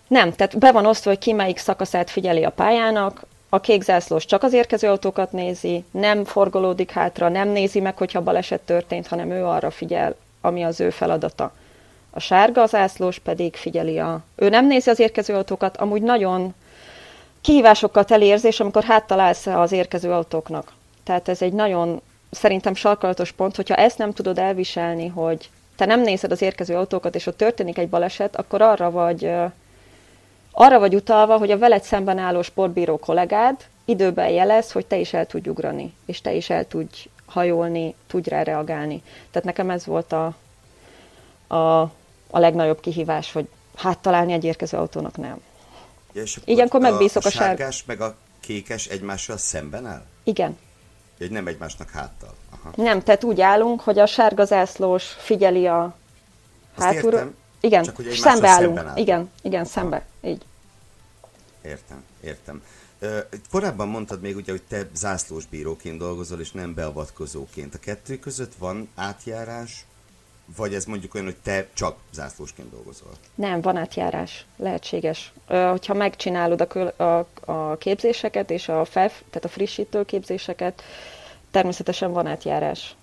Nem, 0.07 0.33
tehát 0.33 0.57
be 0.57 0.71
van 0.71 0.85
osztva, 0.85 1.09
hogy 1.09 1.19
ki 1.19 1.33
melyik 1.33 1.57
szakaszát 1.57 2.09
figyeli 2.09 2.43
a 2.43 2.49
pályának, 2.49 3.21
a 3.49 3.59
kék 3.59 3.81
zászlós 3.81 4.25
csak 4.25 4.43
az 4.43 4.53
érkező 4.53 4.88
autókat 4.88 5.31
nézi, 5.31 5.83
nem 5.91 6.25
forgolódik 6.25 6.91
hátra, 6.91 7.29
nem 7.29 7.47
nézi 7.47 7.79
meg, 7.79 7.97
hogyha 7.97 8.21
baleset 8.21 8.62
történt, 8.62 9.07
hanem 9.07 9.31
ő 9.31 9.45
arra 9.45 9.71
figyel, 9.71 10.15
ami 10.41 10.63
az 10.63 10.79
ő 10.79 10.89
feladata. 10.89 11.51
A 12.09 12.19
sárga 12.19 12.65
zászlós 12.65 13.19
pedig 13.19 13.55
figyeli 13.55 13.99
a... 13.99 14.21
Ő 14.35 14.49
nem 14.49 14.67
nézi 14.67 14.89
az 14.89 14.99
érkező 14.99 15.33
autókat, 15.33 15.77
amúgy 15.77 16.01
nagyon 16.01 16.53
kihívásokkal 17.41 18.05
teli 18.05 18.25
érzés, 18.25 18.59
amikor 18.59 18.83
háttalálsz 18.83 19.45
az 19.47 19.71
érkező 19.71 20.12
autóknak. 20.12 20.73
Tehát 21.03 21.27
ez 21.27 21.41
egy 21.41 21.53
nagyon 21.53 22.01
szerintem 22.31 22.75
sarkalatos 22.75 23.31
pont, 23.31 23.55
hogyha 23.55 23.75
ezt 23.75 23.97
nem 23.97 24.13
tudod 24.13 24.38
elviselni, 24.38 25.07
hogy 25.07 25.49
te 25.75 25.85
nem 25.85 26.01
nézed 26.01 26.31
az 26.31 26.41
érkező 26.41 26.75
autókat, 26.75 27.15
és 27.15 27.25
ott 27.25 27.38
történik 27.38 27.77
egy 27.77 27.89
baleset, 27.89 28.35
akkor 28.35 28.62
arra 28.62 28.91
vagy 28.91 29.31
arra 30.61 30.79
vagy 30.79 30.95
utalva, 30.95 31.37
hogy 31.37 31.51
a 31.51 31.57
veled 31.57 31.83
szemben 31.83 32.17
álló 32.17 32.41
sportbíró 32.41 32.97
kollégád 32.97 33.55
időben 33.85 34.29
jelez, 34.29 34.71
hogy 34.71 34.85
te 34.85 34.97
is 34.97 35.13
el 35.13 35.25
tudj 35.25 35.49
ugrani, 35.49 35.93
és 36.05 36.21
te 36.21 36.33
is 36.33 36.49
el 36.49 36.67
tudj 36.67 37.07
hajolni, 37.25 37.95
tudj 38.07 38.29
rá 38.29 38.43
reagálni. 38.43 39.03
Tehát 39.31 39.47
nekem 39.47 39.69
ez 39.69 39.85
volt 39.85 40.13
a, 40.13 40.35
a, 41.47 41.81
a 42.29 42.39
legnagyobb 42.39 42.79
kihívás, 42.79 43.31
hogy 43.31 43.47
hát 43.75 43.99
találni 43.99 44.33
egy 44.33 44.43
érkező 44.43 44.77
autónak 44.77 45.17
nem. 45.17 45.41
Ja, 46.13 46.21
és 46.21 46.39
Ilyenkor 46.45 46.81
megbízok 46.81 47.23
a, 47.23 47.27
a, 47.27 47.31
sárgás 47.31 47.83
meg 47.85 48.01
a 48.01 48.15
kékes 48.39 48.85
egymással 48.85 49.37
szemben 49.37 49.85
áll? 49.85 50.05
Igen. 50.23 50.57
Egy 51.17 51.31
nem 51.31 51.47
egymásnak 51.47 51.89
háttal. 51.89 52.33
Aha. 52.49 52.71
Nem, 52.75 53.03
tehát 53.03 53.23
úgy 53.23 53.41
állunk, 53.41 53.81
hogy 53.81 53.99
a 53.99 54.05
sárga 54.05 54.45
zászlós 54.45 55.05
figyeli 55.05 55.67
a 55.67 55.95
hátulról. 56.77 57.33
Igen, 57.61 57.83
Csak, 57.83 57.95
hogy 57.95 58.09
szembe 58.11 58.47
állunk. 58.47 58.77
Szemben 58.77 58.97
igen, 58.97 59.31
igen, 59.41 59.65
szembe. 59.65 60.05
Így. 60.21 60.47
Értem, 61.61 62.03
értem. 62.21 62.63
Korábban 63.51 63.87
mondtad 63.87 64.21
még 64.21 64.35
ugye, 64.35 64.51
hogy 64.51 64.63
te 64.67 64.87
zászlós 64.93 65.45
bíróként 65.45 65.97
dolgozol, 65.97 66.39
és 66.39 66.51
nem 66.51 66.73
beavatkozóként. 66.73 67.75
A 67.75 67.79
kettő 67.79 68.19
között 68.19 68.55
van 68.55 68.89
átjárás, 68.95 69.85
vagy 70.55 70.73
ez 70.73 70.85
mondjuk 70.85 71.13
olyan, 71.13 71.27
hogy 71.27 71.37
te 71.43 71.67
csak 71.73 71.97
zászlósként 72.11 72.69
dolgozol? 72.69 73.11
Nem, 73.35 73.61
van 73.61 73.77
átjárás, 73.77 74.45
lehetséges. 74.57 75.33
Hogyha 75.47 75.93
megcsinálod 75.93 76.61
a, 76.61 77.03
a, 77.03 77.27
a 77.51 77.77
képzéseket 77.77 78.49
és 78.49 78.67
a, 78.69 78.85
fel, 78.85 79.07
tehát 79.07 79.45
a 79.45 79.47
frissítő 79.47 80.05
képzéseket, 80.05 80.83
természetesen 81.51 82.11
van 82.11 82.27
átjárás. 82.27 82.95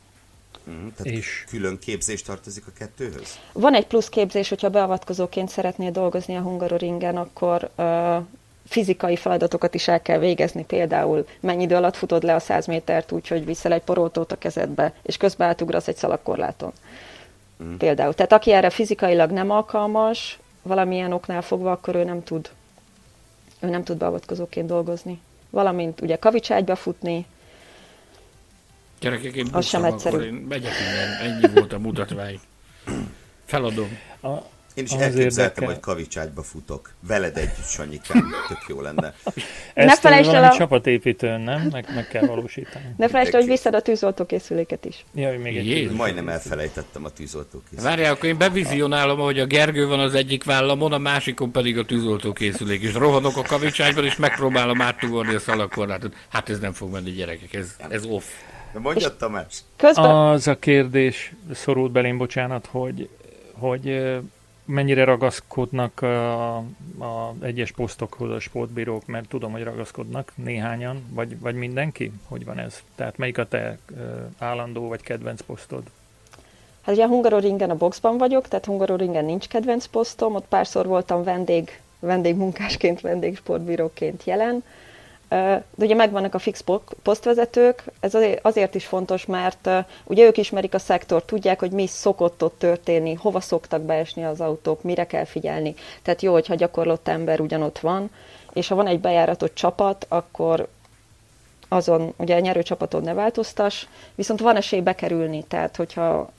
Mm, 0.70 0.88
tehát 0.96 1.18
és 1.18 1.44
külön 1.48 1.78
képzés 1.78 2.22
tartozik 2.22 2.66
a 2.66 2.70
kettőhöz? 2.78 3.38
Van 3.52 3.74
egy 3.74 3.86
plusz 3.86 4.08
képzés, 4.08 4.48
hogyha 4.48 4.70
beavatkozóként 4.70 5.48
szeretnél 5.48 5.90
dolgozni 5.90 6.36
a 6.36 6.40
Hungaroringen, 6.40 7.16
akkor 7.16 7.70
fizikai 8.66 9.16
feladatokat 9.16 9.74
is 9.74 9.88
el 9.88 10.02
kell 10.02 10.18
végezni, 10.18 10.64
például 10.64 11.26
mennyi 11.40 11.62
idő 11.62 11.74
alatt 11.74 11.96
futod 11.96 12.22
le 12.22 12.35
a 12.35 12.38
100 12.38 12.66
métert 12.66 13.12
úgy, 13.12 13.29
hogy 13.29 13.44
viszel 13.44 13.72
egy 13.72 13.83
porótót 13.83 14.33
a 14.33 14.38
kezedbe, 14.38 14.92
és 15.02 15.16
közben 15.16 15.48
átugrasz 15.48 15.88
egy 15.88 15.96
szalagkorláton. 15.96 16.72
Mm. 17.62 17.76
Például. 17.76 18.14
Tehát 18.14 18.33
aki 18.33 18.52
erre 18.52 18.70
fizikailag 18.70 19.31
nem 19.31 19.50
alkalmas, 19.50 20.38
valamilyen 20.62 21.12
oknál 21.12 21.42
fogva, 21.42 21.70
akkor 21.70 21.94
ő 21.94 22.05
nem 22.05 22.22
tud, 22.22 22.50
ő 23.61 23.68
nem 23.68 23.85
tud 23.85 23.96
beavatkozóként 23.96 24.66
dolgozni. 24.66 25.20
Valamint 25.50 26.00
ugye 26.00 26.16
kavicságyba 26.16 26.76
futni, 26.76 27.26
Gyerekek, 29.00 29.35
én 29.35 29.48
az 29.52 29.66
sem 29.66 29.85
egyszerű. 29.85 30.16
Akkor 30.16 30.26
én 30.26 30.33
megyek 30.33 30.72
innen, 30.81 31.33
ennyi 31.33 31.55
volt 31.55 31.72
a 31.72 31.79
mutatvány. 31.79 32.40
Feladom. 33.44 33.98
A, 34.22 34.29
én 34.76 34.84
is 34.84 34.90
elképzeltem, 34.90 35.34
érdekel. 35.34 35.66
hogy 35.66 35.80
kavicságyba 35.80 36.42
futok. 36.42 36.92
Veled 37.00 37.36
együtt, 37.36 37.66
Sanyikám, 37.66 38.32
tök 38.48 38.64
jó 38.68 38.80
lenne. 38.80 39.14
Ezt 39.74 39.86
ne 39.86 39.96
felejtsd 39.96 40.32
el 40.32 40.44
a... 40.44 40.56
csapatépítőn, 40.56 41.40
nem? 41.40 41.68
Meg, 41.72 41.86
meg 41.94 42.08
kell 42.08 42.26
valósítani. 42.26 42.84
Ne 42.96 43.08
felejtsd 43.08 43.34
el, 43.34 43.40
hogy 43.40 43.48
visszad 43.48 43.74
a 43.74 43.80
tűzoltókészüléket 43.80 44.84
is. 44.84 45.04
Jaj, 45.14 45.36
még 45.36 45.56
egy 45.56 45.66
Jézus. 45.66 45.96
Majdnem 45.96 46.28
elfelejtettem 46.28 47.04
a 47.04 47.10
tűzoltókészüléket. 47.10 47.84
Várjál, 47.84 48.12
akkor 48.12 48.28
én 48.28 48.38
bevizionálom, 48.38 49.18
hogy 49.18 49.38
a 49.38 49.46
Gergő 49.46 49.86
van 49.86 50.00
az 50.00 50.14
egyik 50.14 50.44
vállamon, 50.44 50.92
a 50.92 50.98
másikon 50.98 51.50
pedig 51.50 51.78
a 51.78 51.84
tűzoltókészülék. 51.84 52.82
És 52.82 52.92
rohanok 52.92 53.36
a 53.36 53.42
kavicságyban, 53.42 54.04
és 54.04 54.16
megpróbálom 54.16 54.80
átugorni 54.80 55.34
a 55.34 55.38
szalagkorlátot. 55.38 56.14
Hát 56.28 56.48
ez 56.48 56.58
nem 56.58 56.72
fog 56.72 56.92
menni, 56.92 57.10
gyerekek, 57.10 57.54
ez, 57.54 57.76
ez 57.88 58.04
off. 58.04 58.24
De 58.72 58.78
mondja 58.78 59.16
Tamás. 59.16 59.62
Közben... 59.76 60.10
Az 60.10 60.48
a 60.48 60.58
kérdés 60.58 61.32
szorult 61.54 61.92
belém, 61.92 62.18
bocsánat, 62.18 62.68
hogy, 62.70 63.08
hogy 63.52 64.16
mennyire 64.66 65.05
ragaszkodnak 65.05 66.02
a, 66.02 66.57
a 66.98 67.35
egyes 67.40 67.72
posztokhoz 67.72 68.31
a 68.31 68.40
sportbírók, 68.40 69.07
mert 69.07 69.29
tudom, 69.29 69.52
hogy 69.52 69.62
ragaszkodnak 69.62 70.33
néhányan, 70.35 71.02
vagy, 71.11 71.40
vagy 71.40 71.55
mindenki? 71.55 72.12
Hogy 72.29 72.44
van 72.44 72.59
ez? 72.59 72.83
Tehát 72.94 73.16
melyik 73.16 73.38
a 73.38 73.48
te 73.48 73.79
állandó 74.38 74.88
vagy 74.88 75.02
kedvenc 75.02 75.40
posztod? 75.40 75.83
Hát 76.83 76.94
ugye 76.94 77.05
a 77.05 77.09
Hungaroringen 77.09 77.70
a 77.70 77.76
boxban 77.76 78.18
vagyok, 78.18 78.48
tehát 78.48 78.64
Hungaroringen 78.64 79.24
nincs 79.24 79.48
kedvenc 79.48 79.87
posztom, 79.87 80.35
ott 80.35 80.46
párszor 80.48 80.87
voltam 80.87 81.24
vendég, 81.24 81.81
vendégmunkásként, 81.98 83.00
vendégsportbíróként 83.00 84.24
jelen. 84.24 84.64
De 85.28 85.64
ugye 85.74 85.94
megvannak 85.94 86.34
a 86.34 86.38
fix 86.38 86.64
posztvezetők, 87.02 87.84
ez 88.00 88.16
azért 88.42 88.74
is 88.74 88.86
fontos, 88.86 89.26
mert 89.26 89.68
ugye 90.04 90.26
ők 90.26 90.36
ismerik 90.36 90.74
a 90.74 90.78
szektor, 90.78 91.22
tudják, 91.24 91.60
hogy 91.60 91.70
mi 91.70 91.86
szokott 91.86 92.42
ott 92.42 92.58
történni, 92.58 93.14
hova 93.14 93.40
szoktak 93.40 93.82
beesni 93.82 94.24
az 94.24 94.40
autók, 94.40 94.82
mire 94.82 95.06
kell 95.06 95.24
figyelni. 95.24 95.74
Tehát 96.02 96.22
jó, 96.22 96.32
hogyha 96.32 96.54
gyakorlott 96.54 97.08
ember 97.08 97.40
ugyanott 97.40 97.78
van, 97.78 98.10
és 98.52 98.68
ha 98.68 98.74
van 98.74 98.86
egy 98.86 99.00
bejáratott 99.00 99.54
csapat, 99.54 100.06
akkor 100.08 100.68
azon, 101.68 102.12
ugye 102.16 102.36
a 102.36 102.40
nyerő 102.40 102.62
csapaton 102.62 103.02
ne 103.02 103.14
változtas, 103.14 103.88
viszont 104.14 104.40
van 104.40 104.56
esély 104.56 104.80
bekerülni, 104.80 105.44
tehát 105.48 105.76
hogyha 105.76 106.30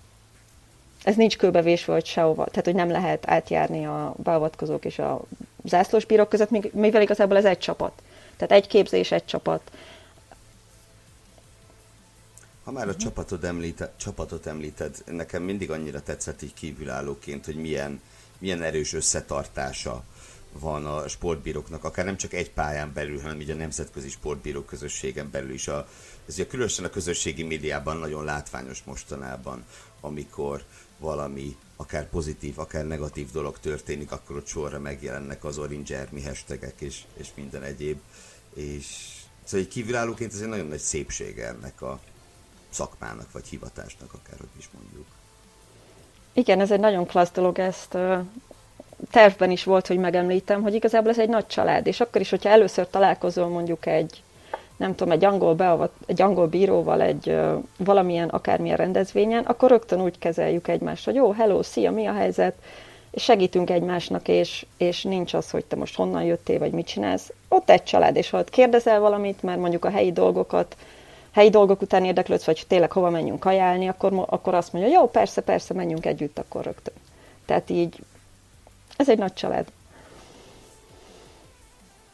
ez 1.03 1.15
nincs 1.15 1.37
kőbevésve, 1.37 1.93
vagy 1.93 2.05
sehova, 2.05 2.45
tehát 2.45 2.65
hogy 2.65 2.75
nem 2.75 2.89
lehet 2.89 3.29
átjárni 3.29 3.85
a 3.85 4.13
beavatkozók 4.23 4.85
és 4.85 4.99
a 4.99 5.21
zászlósbírók 5.63 6.29
között, 6.29 6.73
mivel 6.73 7.01
igazából 7.01 7.37
ez 7.37 7.45
egy 7.45 7.57
csapat. 7.57 7.91
Tehát 8.37 8.63
egy 8.63 8.67
képzés, 8.67 9.11
egy 9.11 9.25
csapat. 9.25 9.71
Ha 12.63 12.71
már 12.71 12.87
a 12.87 12.95
csapatot, 12.95 13.43
említe, 13.43 13.93
csapatot 13.97 14.45
említed, 14.45 15.03
nekem 15.05 15.43
mindig 15.43 15.71
annyira 15.71 16.01
tetszett 16.01 16.41
így 16.41 16.53
kívülállóként, 16.53 17.45
hogy 17.45 17.55
milyen, 17.55 18.01
milyen 18.37 18.61
erős 18.61 18.93
összetartása 18.93 20.03
van 20.51 20.85
a 20.85 21.07
sportbíróknak, 21.07 21.83
akár 21.83 22.05
nem 22.05 22.17
csak 22.17 22.33
egy 22.33 22.51
pályán 22.51 22.93
belül, 22.93 23.21
hanem 23.21 23.41
így 23.41 23.49
a 23.49 23.55
nemzetközi 23.55 24.09
sportbírók 24.09 24.65
közösségen 24.65 25.29
belül 25.31 25.51
is. 25.51 25.67
A, 25.67 25.87
ez 26.27 26.33
ugye 26.33 26.47
különösen 26.47 26.85
a 26.85 26.89
közösségi 26.89 27.43
médiában 27.43 27.97
nagyon 27.97 28.23
látványos 28.23 28.83
mostanában, 28.83 29.65
amikor 30.01 30.63
valami 30.97 31.55
akár 31.75 32.09
pozitív, 32.09 32.59
akár 32.59 32.87
negatív 32.87 33.31
dolog 33.31 33.59
történik, 33.59 34.11
akkor 34.11 34.35
ott 34.35 34.47
sorra 34.47 34.79
megjelennek 34.79 35.43
az 35.43 35.57
Orange 35.57 35.99
Army 35.99 36.21
hashtagek 36.21 36.81
és, 36.81 37.03
és 37.13 37.27
minden 37.35 37.63
egyéb. 37.63 37.99
És 38.57 38.85
szóval 39.43 39.65
egy 39.65 39.71
kívülállóként 39.71 40.33
ez 40.33 40.41
egy 40.41 40.47
nagyon 40.47 40.67
nagy 40.67 40.79
szépsége 40.79 41.47
ennek 41.47 41.81
a 41.81 41.99
szakmának, 42.69 43.31
vagy 43.31 43.47
hivatásnak, 43.47 44.13
akárhogy 44.13 44.47
is 44.57 44.69
mondjuk. 44.73 45.05
Igen, 46.33 46.59
ez 46.59 46.71
egy 46.71 46.79
nagyon 46.79 47.05
klassz 47.05 47.31
dolog, 47.31 47.59
ezt 47.59 47.97
tervben 49.11 49.51
is 49.51 49.63
volt, 49.63 49.87
hogy 49.87 49.97
megemlítem, 49.97 50.61
hogy 50.61 50.73
igazából 50.73 51.09
ez 51.09 51.19
egy 51.19 51.29
nagy 51.29 51.47
család, 51.47 51.87
és 51.87 51.99
akkor 51.99 52.21
is, 52.21 52.29
hogyha 52.29 52.49
először 52.49 52.87
találkozol 52.87 53.47
mondjuk 53.47 53.85
egy 53.85 54.21
nem 54.77 54.95
tudom, 54.95 55.13
egy 55.13 55.25
angol, 55.25 55.55
beavat, 55.55 55.91
egy 56.05 56.21
angol 56.21 56.47
bíróval 56.47 57.01
egy 57.01 57.29
uh, 57.29 57.63
valamilyen, 57.77 58.29
akármilyen 58.29 58.77
rendezvényen, 58.77 59.43
akkor 59.43 59.69
rögtön 59.69 60.01
úgy 60.01 60.17
kezeljük 60.17 60.67
egymást, 60.67 61.05
hogy 61.05 61.15
jó, 61.15 61.31
hello, 61.31 61.63
szia, 61.63 61.91
mi 61.91 62.05
a 62.05 62.13
helyzet, 62.13 62.55
és 63.11 63.23
segítünk 63.23 63.69
egymásnak, 63.69 64.27
és, 64.27 64.65
és 64.77 65.03
nincs 65.03 65.33
az, 65.33 65.49
hogy 65.49 65.65
te 65.65 65.75
most 65.75 65.95
honnan 65.95 66.23
jöttél, 66.23 66.59
vagy 66.59 66.71
mit 66.71 66.87
csinálsz. 66.87 67.33
Ott 67.47 67.69
egy 67.69 67.83
család, 67.83 68.15
és 68.15 68.29
ha 68.29 68.39
ott 68.39 68.49
kérdezel 68.49 68.99
valamit, 68.99 69.43
mert 69.43 69.59
mondjuk 69.59 69.85
a 69.85 69.89
helyi 69.89 70.11
dolgokat, 70.11 70.77
helyi 71.31 71.49
dolgok 71.49 71.81
után 71.81 72.05
érdeklődsz, 72.05 72.45
vagy 72.45 72.63
tényleg 72.67 72.91
hova 72.91 73.09
menjünk 73.09 73.39
kajálni, 73.39 73.87
akkor, 73.87 74.25
akkor 74.25 74.53
azt 74.53 74.73
mondja, 74.73 74.91
jó, 74.91 75.09
persze, 75.09 75.41
persze, 75.41 75.73
menjünk 75.73 76.05
együtt, 76.05 76.39
akkor 76.39 76.63
rögtön. 76.63 76.93
Tehát 77.45 77.69
így, 77.69 77.99
ez 78.97 79.09
egy 79.09 79.17
nagy 79.17 79.33
család. 79.33 79.71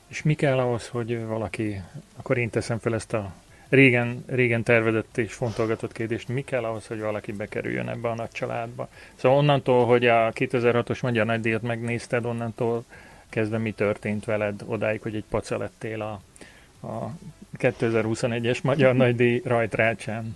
És 0.08 0.24
mi 0.24 0.34
kell 0.34 0.60
ahhoz, 0.60 0.88
hogy 0.88 1.26
valaki, 1.26 1.82
akkor 2.16 2.38
én 2.38 2.50
teszem 2.50 2.80
fel 2.80 2.94
ezt 2.94 3.14
a 3.14 3.32
régen, 3.74 4.24
régen 4.28 4.64
tervezett 4.64 5.18
és 5.18 5.34
fontolgatott 5.34 5.92
kérdést, 5.92 6.28
mi 6.28 6.42
kell 6.42 6.64
ahhoz, 6.64 6.88
hogy 6.88 7.00
valaki 7.00 7.32
bekerüljön 7.32 7.90
ebbe 7.90 8.10
a 8.10 8.16
nagy 8.16 8.32
családba. 8.32 8.88
Szóval 9.16 9.38
onnantól, 9.38 9.86
hogy 9.86 10.06
a 10.06 10.32
2006-os 10.32 11.02
Magyar 11.02 11.26
Nagydíjat 11.26 11.62
megnézted, 11.62 12.26
onnantól 12.26 12.84
kezdve 13.30 13.58
mi 13.58 13.72
történt 13.72 14.26
veled 14.26 14.62
odáig, 14.66 15.02
hogy 15.02 15.16
egy 15.16 15.24
paca 15.30 15.58
lettél 15.58 16.02
a, 16.02 16.20
a 16.88 17.12
2021-es 17.58 18.64
Magyar 18.64 18.96
Nagydíj 18.96 19.42
rajtrácsán? 19.46 20.36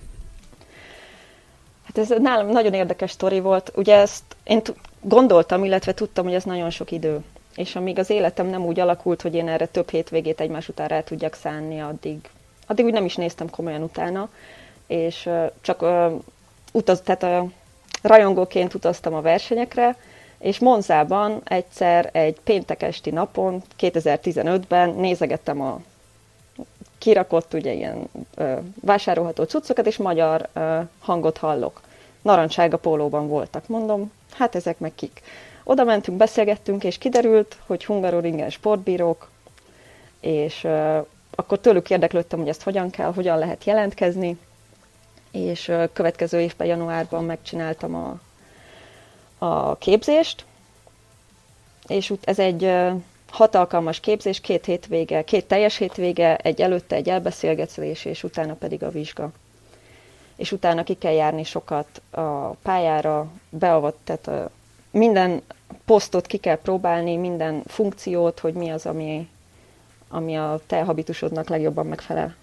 Hát 1.83 1.97
ez 1.97 2.13
nálam 2.21 2.47
nagyon 2.49 2.73
érdekes 2.73 3.11
sztori 3.11 3.39
volt. 3.39 3.71
Ugye 3.75 3.95
ezt 3.95 4.23
én 4.43 4.61
gondoltam, 5.01 5.63
illetve 5.63 5.93
tudtam, 5.93 6.25
hogy 6.25 6.33
ez 6.33 6.43
nagyon 6.43 6.69
sok 6.69 6.91
idő. 6.91 7.19
És 7.55 7.75
amíg 7.75 7.99
az 7.99 8.09
életem 8.09 8.47
nem 8.47 8.65
úgy 8.65 8.79
alakult, 8.79 9.21
hogy 9.21 9.35
én 9.35 9.47
erre 9.47 9.65
több 9.65 9.89
hétvégét 9.89 10.41
egymás 10.41 10.69
után 10.69 10.87
rá 10.87 11.01
tudjak 11.01 11.33
szánni, 11.33 11.79
addig, 11.79 12.19
addig 12.67 12.85
úgy 12.85 12.93
nem 12.93 13.05
is 13.05 13.15
néztem 13.15 13.49
komolyan 13.49 13.83
utána, 13.83 14.29
és 14.87 15.29
csak 15.61 15.85
utaz, 16.71 17.01
tehát 17.01 17.49
rajongóként 18.01 18.73
utaztam 18.73 19.13
a 19.13 19.21
versenyekre, 19.21 19.95
és 20.39 20.59
Monzában 20.59 21.41
egyszer 21.43 22.09
egy 22.11 22.39
péntek 22.43 22.83
esti 22.83 23.09
napon, 23.09 23.61
2015-ben 23.79 24.89
nézegettem 24.89 25.61
a 25.61 25.81
kirakott 26.97 27.53
ugye 27.53 27.73
ilyen 27.73 28.09
ö, 28.35 28.53
vásárolható 28.81 29.43
cuccokat, 29.43 29.85
és 29.85 29.97
magyar 29.97 30.47
ö, 30.53 30.79
hangot 30.99 31.37
hallok. 31.37 31.81
Narancsága 32.21 32.77
pólóban 32.77 33.27
voltak. 33.27 33.67
Mondom, 33.67 34.11
hát 34.33 34.55
ezek 34.55 34.79
meg 34.79 34.91
kik. 34.95 35.21
Oda 35.63 35.83
mentünk, 35.83 36.17
beszélgettünk, 36.17 36.83
és 36.83 36.97
kiderült, 36.97 37.57
hogy 37.65 37.85
Hungaroringen 37.85 38.49
sportbírók, 38.49 39.29
és 40.19 40.63
ö, 40.63 40.99
akkor 41.39 41.59
tőlük 41.59 41.89
érdeklődtem, 41.89 42.39
hogy 42.39 42.47
ezt 42.47 42.63
hogyan 42.63 42.89
kell, 42.89 43.13
hogyan 43.13 43.37
lehet 43.37 43.63
jelentkezni, 43.63 44.37
és 45.31 45.71
következő 45.93 46.39
évben, 46.39 46.67
januárban 46.67 47.23
megcsináltam 47.23 47.95
a, 47.95 48.19
a 49.45 49.77
képzést, 49.77 50.45
és 51.87 52.13
ez 52.23 52.39
egy 52.39 52.71
hat 53.29 53.55
alkalmas 53.55 53.99
képzés, 53.99 54.41
két 54.41 54.65
hétvége, 54.65 55.23
két 55.23 55.45
teljes 55.45 55.77
hétvége, 55.77 56.35
egy 56.35 56.61
előtte 56.61 56.95
egy 56.95 57.09
elbeszélgetés, 57.09 58.05
és 58.05 58.23
utána 58.23 58.53
pedig 58.53 58.83
a 58.83 58.89
vizsga. 58.89 59.29
És 60.35 60.51
utána 60.51 60.83
ki 60.83 60.93
kell 60.93 61.13
járni 61.13 61.43
sokat 61.43 62.01
a 62.11 62.49
pályára, 62.49 63.27
beavat, 63.49 63.95
tehát 64.03 64.49
minden 64.91 65.41
posztot 65.85 66.27
ki 66.27 66.37
kell 66.37 66.57
próbálni, 66.61 67.15
minden 67.15 67.63
funkciót, 67.65 68.39
hogy 68.39 68.53
mi 68.53 68.69
az, 68.69 68.85
ami, 68.85 69.29
ami 70.09 70.37
a 70.37 70.59
te 70.67 70.83
habitusodnak 70.83 71.47
legjobban 71.47 71.85
megfelel. 71.85 72.35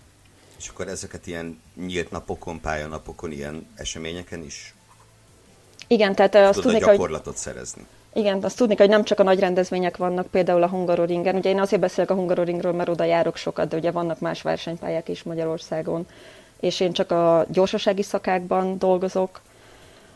És 0.59 0.68
akkor 0.68 0.88
ezeket 0.88 1.27
ilyen 1.27 1.61
nyílt 1.74 2.11
napokon, 2.11 2.61
pályanapokon, 2.61 3.33
ilyen 3.33 3.66
eseményeken 3.74 4.42
is 4.42 4.74
igen, 5.87 6.14
tehát 6.14 6.35
azt 6.35 6.61
tudni, 6.61 6.81
hogy... 6.81 6.92
gyakorlatot 6.92 7.37
szerezni. 7.37 7.87
Igen, 8.12 8.42
azt 8.42 8.57
tudni, 8.57 8.77
hogy 8.77 8.88
nem 8.88 9.05
csak 9.05 9.18
a 9.18 9.22
nagy 9.22 9.38
rendezvények 9.38 9.96
vannak, 9.96 10.27
például 10.27 10.62
a 10.62 10.68
Hungaroringen. 10.68 11.37
Ugye 11.37 11.50
én 11.50 11.61
azért 11.61 11.81
beszélek 11.81 12.11
a 12.11 12.14
Hungaroringről, 12.14 12.72
mert 12.72 12.88
oda 12.88 13.05
járok 13.05 13.37
sokat, 13.37 13.68
de 13.68 13.77
ugye 13.77 13.90
vannak 13.90 14.20
más 14.20 14.42
versenypályák 14.42 15.09
is 15.09 15.22
Magyarországon. 15.22 16.07
És 16.61 16.81
én 16.81 16.92
csak 16.92 17.11
a 17.11 17.44
gyorsasági 17.48 18.03
szakákban 18.03 18.79
dolgozok, 18.79 19.40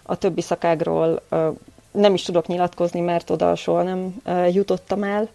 a 0.03 0.17
többi 0.17 0.41
szakágról 0.41 1.23
nem 1.91 2.15
is 2.15 2.23
tudok 2.23 2.47
nyilatkozni, 2.47 3.01
mert 3.01 3.31
oda 3.31 3.55
soha 3.55 3.83
nem 3.83 4.23
jutottam 4.53 5.03
el. 5.03 5.29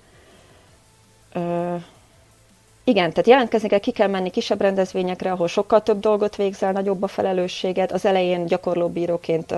Igen, 2.85 3.09
tehát 3.09 3.27
jelentkezni 3.27 3.79
ki 3.79 3.91
kell 3.91 4.07
menni 4.07 4.29
kisebb 4.29 4.61
rendezvényekre, 4.61 5.31
ahol 5.31 5.47
sokkal 5.47 5.83
több 5.83 5.99
dolgot 5.99 6.35
végzel, 6.35 6.71
nagyobb 6.71 7.03
a 7.03 7.07
felelősséget. 7.07 7.91
Az 7.91 8.05
elején 8.05 8.45
gyakorló 8.45 8.89
bíróként 8.89 9.55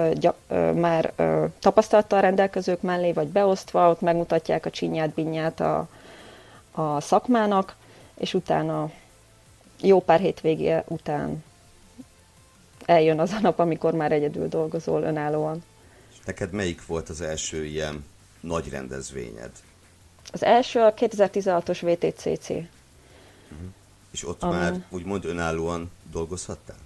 már 0.74 1.14
tapasztalattal 1.60 2.22
rendelkezők 2.22 2.82
mellé 2.82 3.12
vagy 3.12 3.28
beosztva, 3.28 3.90
ott 3.90 4.02
megmutatják 4.02 4.66
a 4.66 4.70
csinyát, 4.70 5.10
binyát 5.10 5.60
a, 5.60 5.88
a 6.72 7.02
szakmának, 7.02 7.76
és 8.18 8.34
utána 8.34 8.92
jó 9.82 10.02
pár 10.02 10.20
hétvégé 10.20 10.78
után 10.88 11.44
eljön 12.86 13.20
az 13.20 13.32
a 13.32 13.40
nap, 13.42 13.60
amikor 13.60 13.94
már 13.94 14.12
egyedül 14.12 14.48
dolgozol 14.48 15.02
önállóan. 15.02 15.64
Neked 16.26 16.52
melyik 16.52 16.86
volt 16.86 17.10
az 17.10 17.22
első 17.22 17.66
ilyen 17.66 18.06
nagy 18.40 18.70
rendezvényed? 18.70 19.52
Az 20.32 20.44
első 20.44 20.80
a 20.80 20.94
2016-os 20.94 21.80
VTCC. 21.82 22.52
Uh-huh. 23.52 23.68
És 24.12 24.28
ott 24.28 24.44
Ami... 24.44 24.54
már 24.54 24.74
úgymond 24.90 25.26
önállóan 25.26 25.92
dolgozhattál? 26.12 26.78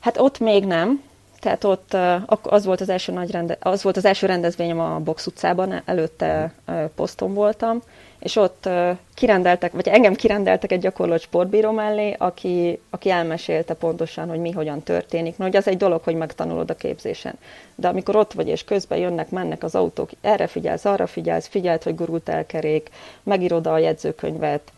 Hát 0.00 0.18
ott 0.18 0.38
még 0.38 0.64
nem. 0.64 1.02
Tehát 1.40 1.64
ott 1.64 1.96
az 2.42 2.64
volt 2.64 2.80
az 2.80 2.88
első, 2.88 3.12
nagy 3.12 3.30
rende, 3.30 3.56
az 3.60 3.82
volt 3.82 3.96
az 3.96 4.04
első 4.04 4.26
rendezvényem 4.26 4.80
a 4.80 4.98
Box 4.98 5.26
utcában, 5.26 5.82
előtte 5.84 6.52
uh-huh. 6.66 6.90
poszton 6.94 7.34
voltam, 7.34 7.82
és 8.18 8.36
ott 8.36 8.68
kirendeltek, 9.14 9.72
vagy 9.72 9.88
engem 9.88 10.14
kirendeltek 10.14 10.72
egy 10.72 10.80
gyakorlott 10.80 11.20
sportbíró 11.20 11.70
mellé, 11.70 12.14
aki, 12.18 12.80
aki 12.90 13.10
elmesélte 13.10 13.74
pontosan, 13.74 14.28
hogy 14.28 14.38
mi 14.38 14.50
hogyan 14.50 14.82
történik. 14.82 15.36
Na, 15.36 15.46
ugye 15.46 15.58
az 15.58 15.68
egy 15.68 15.76
dolog, 15.76 16.02
hogy 16.02 16.14
megtanulod 16.14 16.70
a 16.70 16.76
képzésen. 16.76 17.34
De 17.74 17.88
amikor 17.88 18.16
ott 18.16 18.32
vagy, 18.32 18.48
és 18.48 18.64
közben 18.64 18.98
jönnek, 18.98 19.30
mennek 19.30 19.62
az 19.62 19.74
autók, 19.74 20.10
erre 20.20 20.46
figyelsz, 20.46 20.84
arra 20.84 21.06
figyelsz, 21.06 21.46
figyeld, 21.46 21.82
hogy 21.82 21.94
gurult 21.94 22.28
elkerék, 22.28 22.90
megírod 23.22 23.66
a 23.66 23.78
jegyzőkönyvet, 23.78 24.72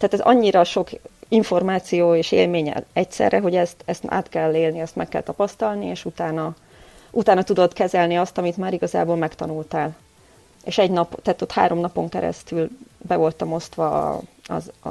tehát 0.00 0.14
ez 0.14 0.20
annyira 0.20 0.64
sok 0.64 0.90
információ 1.28 2.14
és 2.14 2.32
élmény 2.32 2.74
egyszerre, 2.92 3.40
hogy 3.40 3.56
ezt, 3.56 3.82
ezt 3.84 4.04
át 4.06 4.28
kell 4.28 4.54
élni, 4.54 4.80
ezt 4.80 4.96
meg 4.96 5.08
kell 5.08 5.22
tapasztalni, 5.22 5.86
és 5.86 6.04
utána, 6.04 6.54
utána 7.10 7.42
tudod 7.42 7.72
kezelni 7.72 8.16
azt, 8.16 8.38
amit 8.38 8.56
már 8.56 8.72
igazából 8.72 9.16
megtanultál. 9.16 9.96
És 10.64 10.78
egy 10.78 10.90
nap, 10.90 11.22
tehát 11.22 11.42
ott 11.42 11.52
három 11.52 11.78
napon 11.78 12.08
keresztül 12.08 12.68
be 12.98 13.16
voltam 13.16 13.52
osztva 13.52 14.20
az, 14.46 14.70
a, 14.82 14.88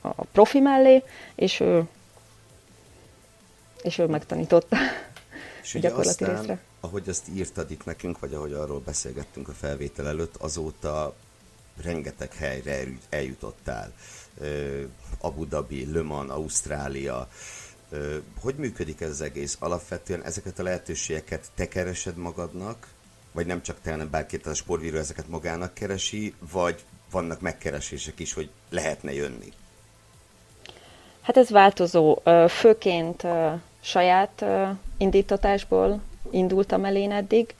a 0.00 0.24
profi 0.32 0.60
mellé, 0.60 1.02
és 1.34 1.60
ő, 1.60 1.88
és 3.82 3.98
ő 3.98 4.06
megtanította 4.06 4.76
és 5.62 5.74
ugye 5.74 5.88
gyakorlati 5.88 6.24
aztán, 6.24 6.38
részre. 6.38 6.58
ahogy 6.80 7.08
azt 7.08 7.28
írtad 7.34 7.70
itt 7.70 7.84
nekünk, 7.84 8.18
vagy 8.18 8.34
ahogy 8.34 8.52
arról 8.52 8.80
beszélgettünk 8.84 9.48
a 9.48 9.52
felvétel 9.52 10.06
előtt, 10.08 10.36
azóta 10.36 11.14
rengeteg 11.82 12.34
helyre 12.34 12.84
eljutottál. 13.10 13.92
Abu 15.20 15.48
Dhabi, 15.48 15.92
Le 15.92 16.02
Mans, 16.02 16.30
Ausztrália. 16.30 17.28
Hogy 18.40 18.54
működik 18.54 19.00
ez 19.00 19.10
az 19.10 19.20
egész? 19.20 19.56
Alapvetően 19.60 20.22
ezeket 20.24 20.58
a 20.58 20.62
lehetőségeket 20.62 21.46
te 21.54 21.68
keresed 21.68 22.16
magadnak, 22.16 22.88
vagy 23.32 23.46
nem 23.46 23.62
csak 23.62 23.80
te, 23.80 23.90
hanem 23.90 24.10
bárki 24.10 24.40
a 24.44 24.54
sportíró 24.54 24.96
ezeket 24.96 25.28
magának 25.28 25.74
keresi, 25.74 26.34
vagy 26.52 26.84
vannak 27.10 27.40
megkeresések 27.40 28.18
is, 28.18 28.32
hogy 28.32 28.50
lehetne 28.70 29.12
jönni? 29.12 29.52
Hát 31.20 31.36
ez 31.36 31.50
változó. 31.50 32.22
Főként 32.48 33.22
saját 33.80 34.44
indítatásból 34.98 36.00
indultam 36.30 36.84
el 36.84 36.96
én 36.96 37.12
eddig, 37.12 37.54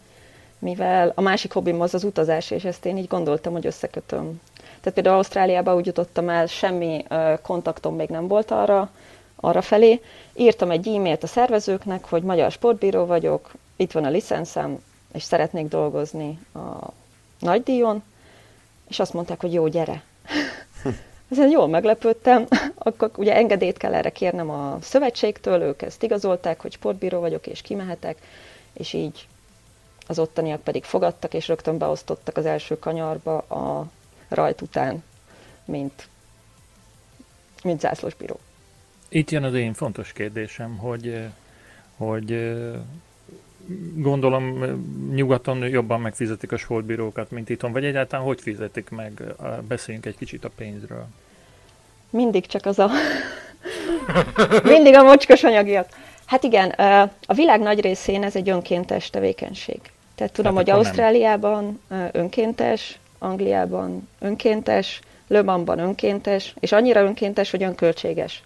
mivel 0.65 1.13
a 1.15 1.21
másik 1.21 1.53
hobbim 1.53 1.81
az 1.81 1.95
az 1.95 2.05
utazás, 2.05 2.51
és 2.51 2.65
ezt 2.65 2.85
én 2.85 2.97
így 2.97 3.07
gondoltam, 3.07 3.53
hogy 3.53 3.67
összekötöm. 3.67 4.41
Tehát 4.57 4.95
például 4.95 5.17
Ausztráliába 5.17 5.75
úgy 5.75 5.87
jutottam 5.87 6.29
el, 6.29 6.47
semmi 6.47 7.05
kontaktom 7.43 7.97
még 7.97 8.09
nem 8.09 8.29
volt 8.29 8.51
arra, 8.51 8.91
arra 9.37 9.63
felé. 9.63 10.01
Írtam 10.35 10.71
egy 10.71 10.89
e-mailt 10.89 11.23
a 11.23 11.27
szervezőknek, 11.27 12.05
hogy 12.05 12.23
magyar 12.23 12.51
sportbíró 12.51 13.05
vagyok, 13.05 13.53
itt 13.77 13.93
van 13.93 14.05
a 14.05 14.11
licenszem, 14.11 14.83
és 15.13 15.23
szeretnék 15.23 15.69
dolgozni 15.69 16.39
a 16.55 16.91
nagydíjon, 17.39 18.03
és 18.89 18.99
azt 18.99 19.13
mondták, 19.13 19.41
hogy 19.41 19.53
jó, 19.53 19.67
gyere. 19.69 20.03
Ezen 21.31 21.51
jól 21.51 21.69
meglepődtem, 21.69 22.47
akkor 22.79 23.11
ugye 23.17 23.35
engedélyt 23.35 23.77
kell 23.77 23.95
erre 23.95 24.11
kérnem 24.11 24.51
a 24.51 24.79
szövetségtől, 24.81 25.63
ők 25.63 25.83
ezt 25.83 26.03
igazolták, 26.03 26.61
hogy 26.61 26.73
sportbíró 26.73 27.21
vagyok, 27.21 27.47
és 27.47 27.63
kimehetek, 27.63 28.19
és 28.73 28.93
így 28.93 29.27
az 30.07 30.19
ottaniak 30.19 30.63
pedig 30.63 30.85
fogadtak, 30.85 31.35
és 31.35 31.49
rögtön 31.49 31.79
beosztottak 31.79 32.37
az 32.37 32.47
első 32.47 32.79
kanyarba 32.79 33.39
a 33.39 33.91
rajt 34.29 34.61
után, 34.61 35.03
mint, 35.65 36.09
mint 37.63 37.81
zászlósbíró. 37.81 38.39
Itt 39.09 39.31
jön 39.31 39.45
az 39.45 39.55
én 39.55 39.75
fontos 39.75 40.13
kérdésem, 40.13 40.77
hogy, 40.77 41.25
hogy 41.97 42.55
gondolom 43.95 44.65
nyugaton 45.15 45.69
jobban 45.69 46.01
megfizetik 46.01 46.53
a 46.53 46.57
sportbírókat, 46.57 47.31
mint 47.31 47.49
itthon, 47.49 47.73
vagy 47.73 47.85
egyáltalán 47.85 48.25
hogy 48.25 48.41
fizetik 48.41 48.91
meg? 48.91 49.23
Beszéljünk 49.69 50.07
egy 50.07 50.17
kicsit 50.17 50.45
a 50.45 50.51
pénzről. 50.57 51.07
Mindig 52.11 52.47
csak 52.47 52.67
az 52.67 52.79
a... 52.79 52.91
Mindig 54.65 54.95
a 54.95 55.03
mocskos 55.03 55.43
anyagiak. 55.43 55.89
Hát 56.25 56.43
igen, 56.43 56.69
a 57.27 57.35
világ 57.35 57.61
nagy 57.61 57.81
részén 57.81 58.23
ez 58.23 58.37
egy 58.37 58.49
önkéntes 58.49 59.11
tevékenység. 59.11 59.81
Tehát 60.15 60.33
tudom, 60.33 60.57
hát 60.57 60.65
hogy 60.65 60.75
Ausztráliában 60.75 61.81
nem. 61.89 62.09
önkéntes, 62.13 62.99
Angliában 63.19 64.09
önkéntes, 64.19 65.01
Le 65.29 65.43
Mansban 65.43 65.79
önkéntes, 65.79 66.55
és 66.61 66.73
annyira 66.73 67.01
önkéntes, 67.01 67.51
hogy 67.51 67.63
önköltséges. 67.63 68.43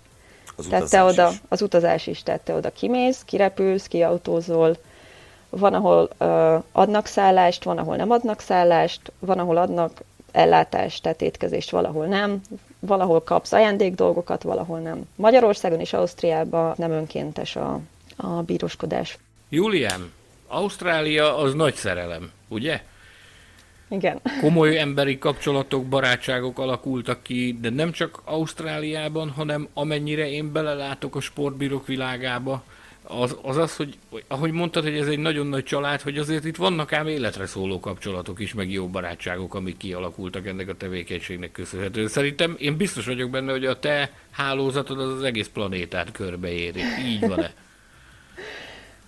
Az 0.57 0.67
tehát 0.67 0.91
te 0.91 1.03
oda, 1.03 1.29
is. 1.31 1.41
az 1.49 1.63
utazás 1.63 2.07
is, 2.07 2.23
tehát 2.23 2.41
te 2.41 2.55
oda 2.55 2.71
kimész, 2.71 3.23
kirepülsz, 3.25 3.87
kiautózol, 3.87 4.77
van, 5.51 5.75
ahol 5.75 6.09
uh, 6.19 6.63
adnak 6.73 7.07
szállást, 7.07 7.65
van, 7.65 7.79
ahol 7.79 7.97
nem 7.97 8.11
adnak 8.11 8.41
szállást, 8.41 9.13
van, 9.19 9.39
ahol 9.39 9.57
adnak 9.57 10.03
ellátást, 10.33 11.03
tehát 11.03 11.23
étkezést, 11.23 11.71
valahol 11.71 12.07
nem, 12.07 12.41
valahol 12.81 13.23
kapsz 13.23 13.53
ajándék 13.53 13.95
dolgokat, 13.95 14.43
valahol 14.43 14.79
nem. 14.79 15.09
Magyarországon 15.17 15.81
és 15.81 15.93
Ausztriában 15.93 16.75
nem 16.77 16.91
önkéntes 16.91 17.57
a, 17.57 17.81
a 18.17 18.27
bíroskodás. 18.27 19.19
Julián, 19.49 20.13
Ausztrália 20.49 21.37
az 21.37 21.55
nagy 21.55 21.75
szerelem, 21.75 22.31
ugye? 22.49 22.83
Igen. 23.91 24.21
Komoly 24.41 24.79
emberi 24.79 25.19
kapcsolatok, 25.19 25.87
barátságok 25.87 26.59
alakultak 26.59 27.23
ki, 27.23 27.57
de 27.61 27.71
nem 27.71 27.93
csak 27.93 28.23
Ausztráliában, 28.25 29.31
hanem 29.31 29.69
amennyire 29.75 30.31
én 30.31 30.53
belelátok 30.53 31.17
a 31.17 31.21
sportbírók 31.21 31.87
világába, 31.87 32.65
az, 33.09 33.37
az 33.43 33.57
az, 33.57 33.77
hogy 33.77 33.99
ahogy 34.29 34.53
mondtad, 34.53 34.83
hogy 34.83 34.97
ez 34.97 35.07
egy 35.07 35.19
nagyon 35.19 35.47
nagy 35.47 35.65
család, 35.65 36.01
hogy 36.01 36.19
azért 36.19 36.45
itt 36.45 36.57
vannak 36.57 36.93
ám 36.93 37.07
életre 37.07 37.47
szóló 37.47 37.81
kapcsolatok 37.81 38.41
is, 38.41 38.55
meg 38.55 38.71
jó 38.71 38.89
barátságok, 38.89 39.55
amik 39.55 39.77
kialakultak 39.77 40.47
ennek 40.47 40.69
a 40.69 40.77
tevékenységnek 40.77 41.53
köszönhetően. 41.53 42.09
Szerintem 42.09 42.57
én 42.59 42.77
biztos 42.77 43.07
vagyok 43.07 43.31
benne, 43.31 43.53
hogy 43.53 43.67
a 43.67 43.79
te 43.79 44.13
hálózatod 44.31 45.01
az 45.01 45.13
az 45.13 45.23
egész 45.23 45.49
planétát 45.49 46.13
körbeéri. 46.13 46.81
Így 47.07 47.27
van-e? 47.27 47.53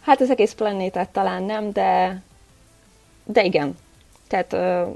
Hát 0.00 0.20
az 0.20 0.30
egész 0.30 0.52
planétát 0.52 1.08
talán 1.08 1.42
nem, 1.42 1.72
de, 1.72 2.22
de 3.24 3.44
igen. 3.44 3.76
Tehát 4.28 4.52
ö, 4.52 4.86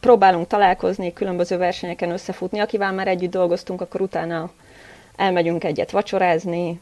próbálunk 0.00 0.46
találkozni, 0.46 1.12
különböző 1.12 1.56
versenyeken 1.56 2.10
összefutni. 2.10 2.58
Akivel 2.58 2.92
már 2.92 3.08
együtt 3.08 3.30
dolgoztunk, 3.30 3.80
akkor 3.80 4.00
utána 4.00 4.50
elmegyünk 5.16 5.64
egyet 5.64 5.90
vacsorázni, 5.90 6.80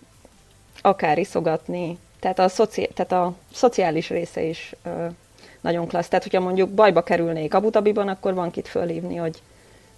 akár 0.82 1.18
iszogatni. 1.18 1.98
Tehát 2.20 2.38
a, 2.38 2.48
szoci, 2.48 2.88
tehát 2.94 3.12
a 3.12 3.34
szociális 3.52 4.08
része 4.08 4.42
is 4.42 4.74
ö, 4.82 5.06
nagyon 5.60 5.86
klassz. 5.88 6.08
Tehát, 6.08 6.24
hogyha 6.24 6.40
mondjuk 6.40 6.70
bajba 6.70 7.02
kerülnék 7.02 7.54
Abu 7.54 7.70
Dhabiban, 7.70 8.08
akkor 8.08 8.34
van 8.34 8.50
kit 8.50 8.68
fölhívni, 8.68 9.16
hogy 9.16 9.42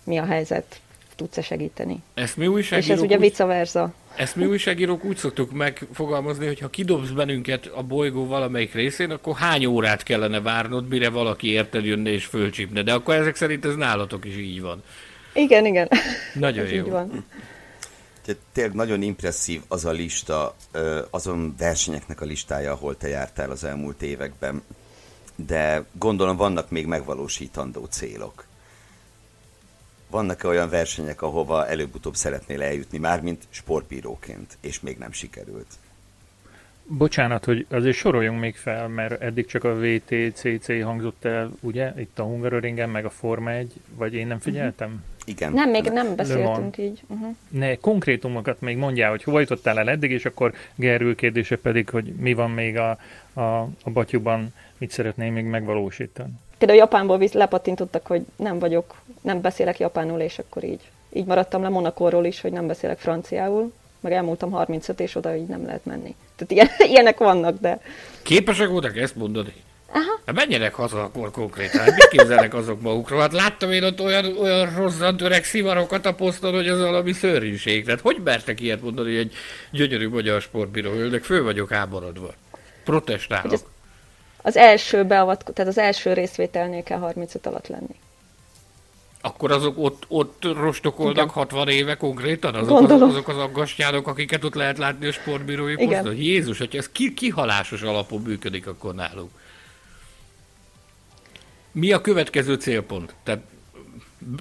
mi 0.05 0.19
a 0.19 0.25
helyzet, 0.25 0.81
tudsz-e 1.19 1.43
segíteni. 1.43 2.03
Ezt 2.15 2.37
mi 2.37 2.47
újságírók 2.47 2.85
És 2.85 2.95
ez 2.95 3.01
ugye 3.01 3.19
vice 3.19 3.45
versa. 3.45 3.93
Ezt 4.17 4.37
mi 4.37 4.45
újságírók 4.45 5.05
úgy 5.05 5.17
szoktuk 5.17 5.53
megfogalmazni, 5.53 6.47
hogy 6.47 6.59
ha 6.59 6.69
kidobsz 6.69 7.09
bennünket 7.09 7.67
a 7.67 7.83
bolygó 7.83 8.27
valamelyik 8.27 8.75
részén, 8.75 9.11
akkor 9.11 9.37
hány 9.37 9.67
órát 9.67 10.03
kellene 10.03 10.41
várnod, 10.41 10.89
mire 10.89 11.11
valaki 11.11 11.49
érted 11.49 11.85
jönne 11.85 12.11
és 12.11 12.25
fölcsípne. 12.25 12.83
De 12.83 12.93
akkor 12.93 13.15
ezek 13.15 13.37
szerint 13.37 13.65
ez 13.65 13.75
nálatok 13.75 14.25
is 14.25 14.37
így 14.37 14.61
van. 14.61 14.83
Igen, 15.33 15.67
igen. 15.67 15.89
Nagyon 16.35 16.67
jó. 16.67 16.85
Így 16.85 16.91
van. 16.91 17.25
Tényleg 18.53 18.75
nagyon 18.75 19.03
impresszív 19.03 19.61
az 19.69 19.85
a 19.85 19.91
lista, 19.91 20.57
azon 21.11 21.55
versenyeknek 21.59 22.21
a 22.21 22.25
listája, 22.25 22.73
ahol 22.73 22.97
te 22.97 23.09
jártál 23.09 23.51
az 23.51 23.65
elmúlt 23.65 24.03
években. 24.03 24.63
De 25.47 25.85
gondolom 25.93 26.37
vannak 26.37 26.71
még 26.71 26.87
megvalósítandó 26.87 27.85
célok 27.85 28.48
vannak-e 30.11 30.49
olyan 30.49 30.69
versenyek, 30.69 31.23
ahova 31.23 31.67
előbb-utóbb 31.67 32.15
szeretnél 32.15 32.63
eljutni, 32.63 32.99
mármint 32.99 33.43
sportbíróként, 33.51 34.57
és 34.61 34.81
még 34.81 34.99
nem 34.99 35.13
sikerült? 35.13 35.67
Bocsánat, 36.91 37.45
hogy 37.45 37.67
azért 37.71 37.97
soroljunk 37.97 38.41
még 38.41 38.57
fel, 38.57 38.89
mert 38.89 39.23
eddig 39.23 39.47
csak 39.47 39.65
a 39.65 39.75
VTCC 39.75 40.83
hangzott 40.83 41.25
el, 41.25 41.51
ugye, 41.61 41.93
itt 41.97 42.19
a 42.19 42.23
Hungaroringen, 42.23 42.91
meg 42.91 43.05
a 43.05 43.11
Forma 43.11 43.51
1, 43.51 43.73
vagy 43.95 44.15
én 44.15 44.27
nem 44.27 44.39
figyeltem? 44.39 44.89
Uh-huh. 44.89 45.03
Igen. 45.25 45.53
Nem, 45.53 45.71
még 45.71 45.85
nem 45.85 46.17
beszéltünk 46.17 46.79
így. 46.79 47.03
Uh-huh. 47.07 47.35
Ne, 47.49 47.75
konkrétumokat 47.75 48.61
még 48.61 48.77
mondjál, 48.77 49.11
hogy 49.11 49.23
hova 49.23 49.41
jutottál 49.41 49.79
el 49.79 49.91
eddig, 49.91 50.11
és 50.11 50.25
akkor 50.25 50.55
Gerül 50.75 51.15
kérdése 51.15 51.57
pedig, 51.57 51.89
hogy 51.89 52.05
mi 52.05 52.35
van 52.35 52.51
még 52.51 52.77
a, 52.77 52.99
a, 53.33 53.61
a 53.61 53.91
batyuban, 53.93 54.55
mit 54.79 54.91
szeretném 54.91 55.33
még 55.33 55.45
megvalósítani. 55.45 56.33
Például 56.59 56.79
Japánból 56.79 57.29
lepattintottak, 57.33 58.07
hogy 58.07 58.23
nem 58.37 58.59
vagyok, 58.59 58.95
nem 59.21 59.41
beszélek 59.41 59.79
japánul, 59.79 60.21
és 60.21 60.39
akkor 60.39 60.65
így, 60.65 60.81
így 61.13 61.25
maradtam 61.25 61.63
le 61.63 61.69
Monakóról 61.69 62.25
is, 62.25 62.41
hogy 62.41 62.53
nem 62.53 62.67
beszélek 62.67 62.99
franciául, 62.99 63.73
meg 64.01 64.13
elmúltam 64.13 64.51
35, 64.51 65.01
és 65.01 65.15
oda 65.15 65.37
így 65.37 65.47
nem 65.47 65.65
lehet 65.65 65.85
menni. 65.85 66.15
Tehát 66.37 66.53
ilyen, 66.53 66.69
ilyenek 66.93 67.19
vannak, 67.19 67.61
de... 67.61 67.81
Képesek 68.23 68.69
voltak 68.69 68.97
ezt 68.97 69.17
mondani? 69.17 69.53
Aha. 69.91 70.21
Hát 70.27 70.35
menjenek 70.35 70.75
haza 70.75 71.03
akkor 71.03 71.31
konkrétan. 71.31 71.81
Hát 71.81 71.95
mit 71.95 72.09
képzelnek 72.09 72.55
azok 72.55 72.81
magukról? 72.81 73.21
Hát 73.21 73.33
láttam 73.33 73.73
én 73.73 73.83
ott 73.83 74.01
olyan, 74.01 74.37
olyan 74.39 74.75
rosszant 74.77 75.23
öreg 75.23 75.45
szivarokat 75.45 76.07
a 76.07 76.15
poszton, 76.15 76.55
hogy 76.55 76.69
az 76.69 76.81
valami 76.81 77.13
szörnyűség. 77.13 77.85
Tehát 77.85 78.01
hogy 78.01 78.21
mertek 78.25 78.61
ilyet 78.61 78.83
mondani, 78.83 79.09
hogy 79.09 79.19
egy 79.19 79.35
gyönyörű 79.71 80.09
magyar 80.09 80.41
sportbíró 80.41 80.91
hölgynek? 80.91 81.23
Fő 81.23 81.43
vagyok 81.43 81.73
háborodva. 81.73 82.35
Protestálok. 82.85 83.53
Ez, 83.53 83.65
az 84.43 84.57
első 84.57 85.05
beavatko- 85.05 85.55
tehát 85.55 85.71
az 85.71 85.79
első 85.79 86.13
részvételnél 86.13 86.83
kell 86.83 86.99
35 86.99 87.47
alatt 87.47 87.67
lenni. 87.67 87.95
Akkor 89.21 89.51
azok 89.51 89.79
ott, 89.79 90.05
ott 90.09 90.45
rostokolnak 90.45 91.17
Igen. 91.17 91.29
60 91.29 91.69
éve 91.69 91.95
konkrétan? 91.97 92.55
Azok 92.55 92.91
az, 92.91 93.03
azok 93.03 93.29
az 93.29 93.37
aggastyánok, 93.37 94.07
akiket 94.07 94.45
ott 94.45 94.55
lehet 94.55 94.79
látni 94.79 95.07
a 95.07 95.13
sportbírói 95.13 95.75
poszton? 95.75 96.17
Jézus, 96.17 96.59
hogy 96.59 96.77
ez 96.77 96.89
ki, 96.89 97.15
kihalásos 97.15 97.83
alapon 97.83 98.23
működik 98.23 98.67
akkor 98.67 98.95
náluk. 98.95 99.31
Mi 101.73 101.93
a 101.93 102.01
következő 102.01 102.55
célpont? 102.55 103.15
Tehát 103.23 103.41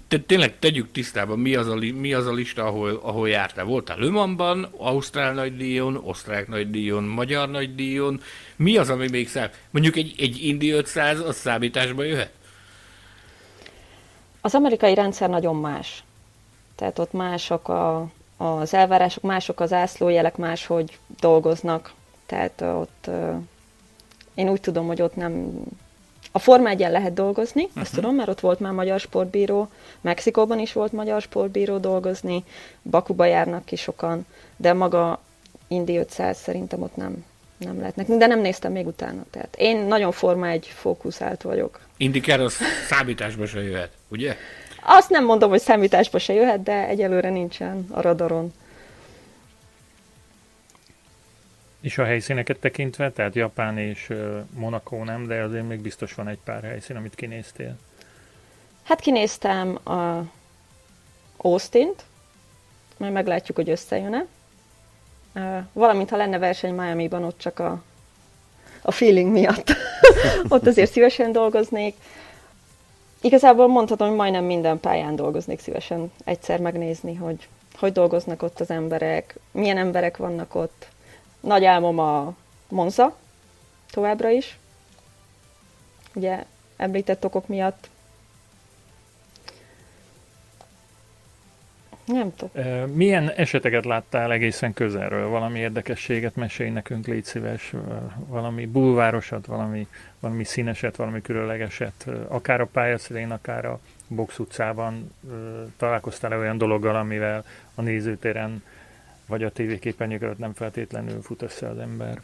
te, 0.07 0.19
tényleg 0.19 0.59
tegyük 0.59 0.91
tisztában, 0.91 1.39
mi 1.39 1.55
az 1.55 1.67
a, 1.67 1.75
mi 1.75 2.13
az 2.13 2.27
a 2.27 2.33
lista, 2.33 2.65
ahol, 2.65 2.99
ahol 3.03 3.29
jártál. 3.29 3.65
Voltál 3.65 3.97
Lömanban, 3.97 4.63
Ausztrál 4.77 5.33
nagydíjon, 5.33 5.95
Osztrák 6.03 6.47
nagydíjon, 6.47 7.03
Magyar 7.03 7.49
nagydíjon. 7.49 8.21
Mi 8.55 8.77
az, 8.77 8.89
ami 8.89 9.07
még 9.09 9.29
szám? 9.29 9.49
Mondjuk 9.69 9.95
egy, 9.95 10.15
egy 10.17 10.43
Indi 10.43 10.69
500, 10.69 11.19
az 11.19 11.35
számításba 11.35 12.03
jöhet? 12.03 12.31
Az 14.41 14.55
amerikai 14.55 14.93
rendszer 14.93 15.29
nagyon 15.29 15.55
más. 15.55 16.03
Tehát 16.75 16.99
ott 16.99 17.11
mások 17.11 17.67
a, 17.67 18.07
az 18.37 18.73
elvárások, 18.73 19.23
mások 19.23 19.59
az 19.59 19.73
ászlójelek, 19.73 20.37
máshogy 20.37 20.97
dolgoznak. 21.19 21.93
Tehát 22.25 22.61
ott 22.61 23.09
én 24.33 24.49
úgy 24.49 24.61
tudom, 24.61 24.87
hogy 24.87 25.01
ott 25.01 25.15
nem 25.15 25.61
a 26.31 26.39
Forma 26.39 26.69
1 26.69 26.79
lehet 26.79 27.13
dolgozni, 27.13 27.63
uh-huh. 27.63 27.81
azt 27.81 27.93
tudom, 27.93 28.15
mert 28.15 28.29
ott 28.29 28.39
volt 28.39 28.59
már 28.59 28.71
magyar 28.71 28.99
sportbíró, 28.99 29.69
Mexikóban 30.01 30.59
is 30.59 30.73
volt 30.73 30.91
magyar 30.91 31.21
sportbíró 31.21 31.77
dolgozni, 31.77 32.43
Bakuba 32.81 33.25
járnak 33.25 33.65
ki 33.65 33.75
sokan, 33.75 34.25
de 34.57 34.73
maga 34.73 35.21
Indi 35.67 35.97
500 35.97 36.37
szerintem 36.37 36.81
ott 36.81 36.95
nem, 36.95 37.25
nem 37.57 37.77
lehetnek, 37.79 38.07
de 38.07 38.27
nem 38.27 38.39
néztem 38.39 38.71
még 38.71 38.87
utána. 38.87 39.25
Tehát 39.29 39.55
én 39.57 39.77
nagyon 39.77 40.11
Forma 40.11 40.47
1 40.47 40.65
fókuszált 40.65 41.41
vagyok. 41.41 41.79
Indikár 41.97 42.39
az 42.39 42.57
számításba 42.87 43.45
se 43.45 43.63
jöhet, 43.63 43.91
ugye? 44.07 44.35
Azt 44.83 45.09
nem 45.09 45.25
mondom, 45.25 45.49
hogy 45.49 45.59
számításba 45.59 46.19
se 46.19 46.33
jöhet, 46.33 46.63
de 46.63 46.87
egyelőre 46.87 47.29
nincsen 47.29 47.87
a 47.91 48.01
radaron. 48.01 48.53
És 51.81 51.97
a 51.97 52.03
helyszíneket 52.03 52.59
tekintve, 52.59 53.11
tehát 53.11 53.35
Japán 53.35 53.77
és 53.77 54.13
Monaco 54.53 55.03
nem, 55.03 55.27
de 55.27 55.41
azért 55.41 55.67
még 55.67 55.81
biztos 55.81 56.13
van 56.13 56.27
egy 56.27 56.39
pár 56.43 56.63
helyszín, 56.63 56.95
amit 56.95 57.15
kinéztél. 57.15 57.75
Hát 58.83 58.99
kinéztem 58.99 59.77
a 59.83 60.23
Austin-t, 61.37 62.03
majd 62.97 63.13
meglátjuk, 63.13 63.57
hogy 63.57 63.69
összejön-e. 63.69 64.25
Valamint, 65.73 66.09
ha 66.09 66.17
lenne 66.17 66.37
verseny 66.37 66.73
Miami-ban, 66.73 67.23
ott 67.23 67.37
csak 67.37 67.59
a, 67.59 67.83
a 68.81 68.91
feeling 68.91 69.31
miatt. 69.31 69.75
ott 70.49 70.67
azért 70.67 70.91
szívesen 70.91 71.31
dolgoznék. 71.31 71.95
Igazából 73.21 73.67
mondhatom, 73.67 74.07
hogy 74.07 74.17
majdnem 74.17 74.43
minden 74.43 74.79
pályán 74.79 75.15
dolgoznék 75.15 75.59
szívesen 75.59 76.11
egyszer 76.23 76.59
megnézni, 76.59 77.15
hogy 77.15 77.47
hogy 77.79 77.91
dolgoznak 77.91 78.43
ott 78.43 78.59
az 78.59 78.69
emberek, 78.69 79.35
milyen 79.51 79.77
emberek 79.77 80.17
vannak 80.17 80.55
ott, 80.55 80.87
nagy 81.39 81.65
álmom 81.65 81.99
a 81.99 82.35
Monza, 82.67 83.17
továbbra 83.91 84.29
is. 84.29 84.57
Ugye 86.13 86.43
említett 86.77 87.25
okok 87.25 87.47
miatt. 87.47 87.89
Nem 92.05 92.35
tudom. 92.35 92.89
Milyen 92.89 93.29
eseteket 93.29 93.85
láttál 93.85 94.31
egészen 94.31 94.73
közelről? 94.73 95.29
Valami 95.29 95.59
érdekességet 95.59 96.35
mesélj 96.35 96.69
nekünk, 96.69 97.07
légy 97.07 97.23
szíves. 97.23 97.73
Valami 98.15 98.65
bulvárosat, 98.65 99.45
valami, 99.45 99.87
valami 100.19 100.43
színeset, 100.43 100.95
valami 100.95 101.21
különlegeset. 101.21 102.07
Akár 102.27 102.61
a 102.61 102.65
pályaszélén, 102.65 103.31
akár 103.31 103.65
a 103.65 103.79
box 104.07 104.39
utcában 104.39 105.13
találkoztál-e 105.77 106.37
olyan 106.37 106.57
dologgal, 106.57 106.95
amivel 106.95 107.45
a 107.75 107.81
nézőtéren 107.81 108.63
vagy 109.27 109.43
a 109.43 109.51
tévéképernyők 109.51 110.37
nem 110.37 110.53
feltétlenül 110.53 111.21
fut 111.21 111.41
össze 111.41 111.67
az 111.67 111.77
ember. 111.77 112.21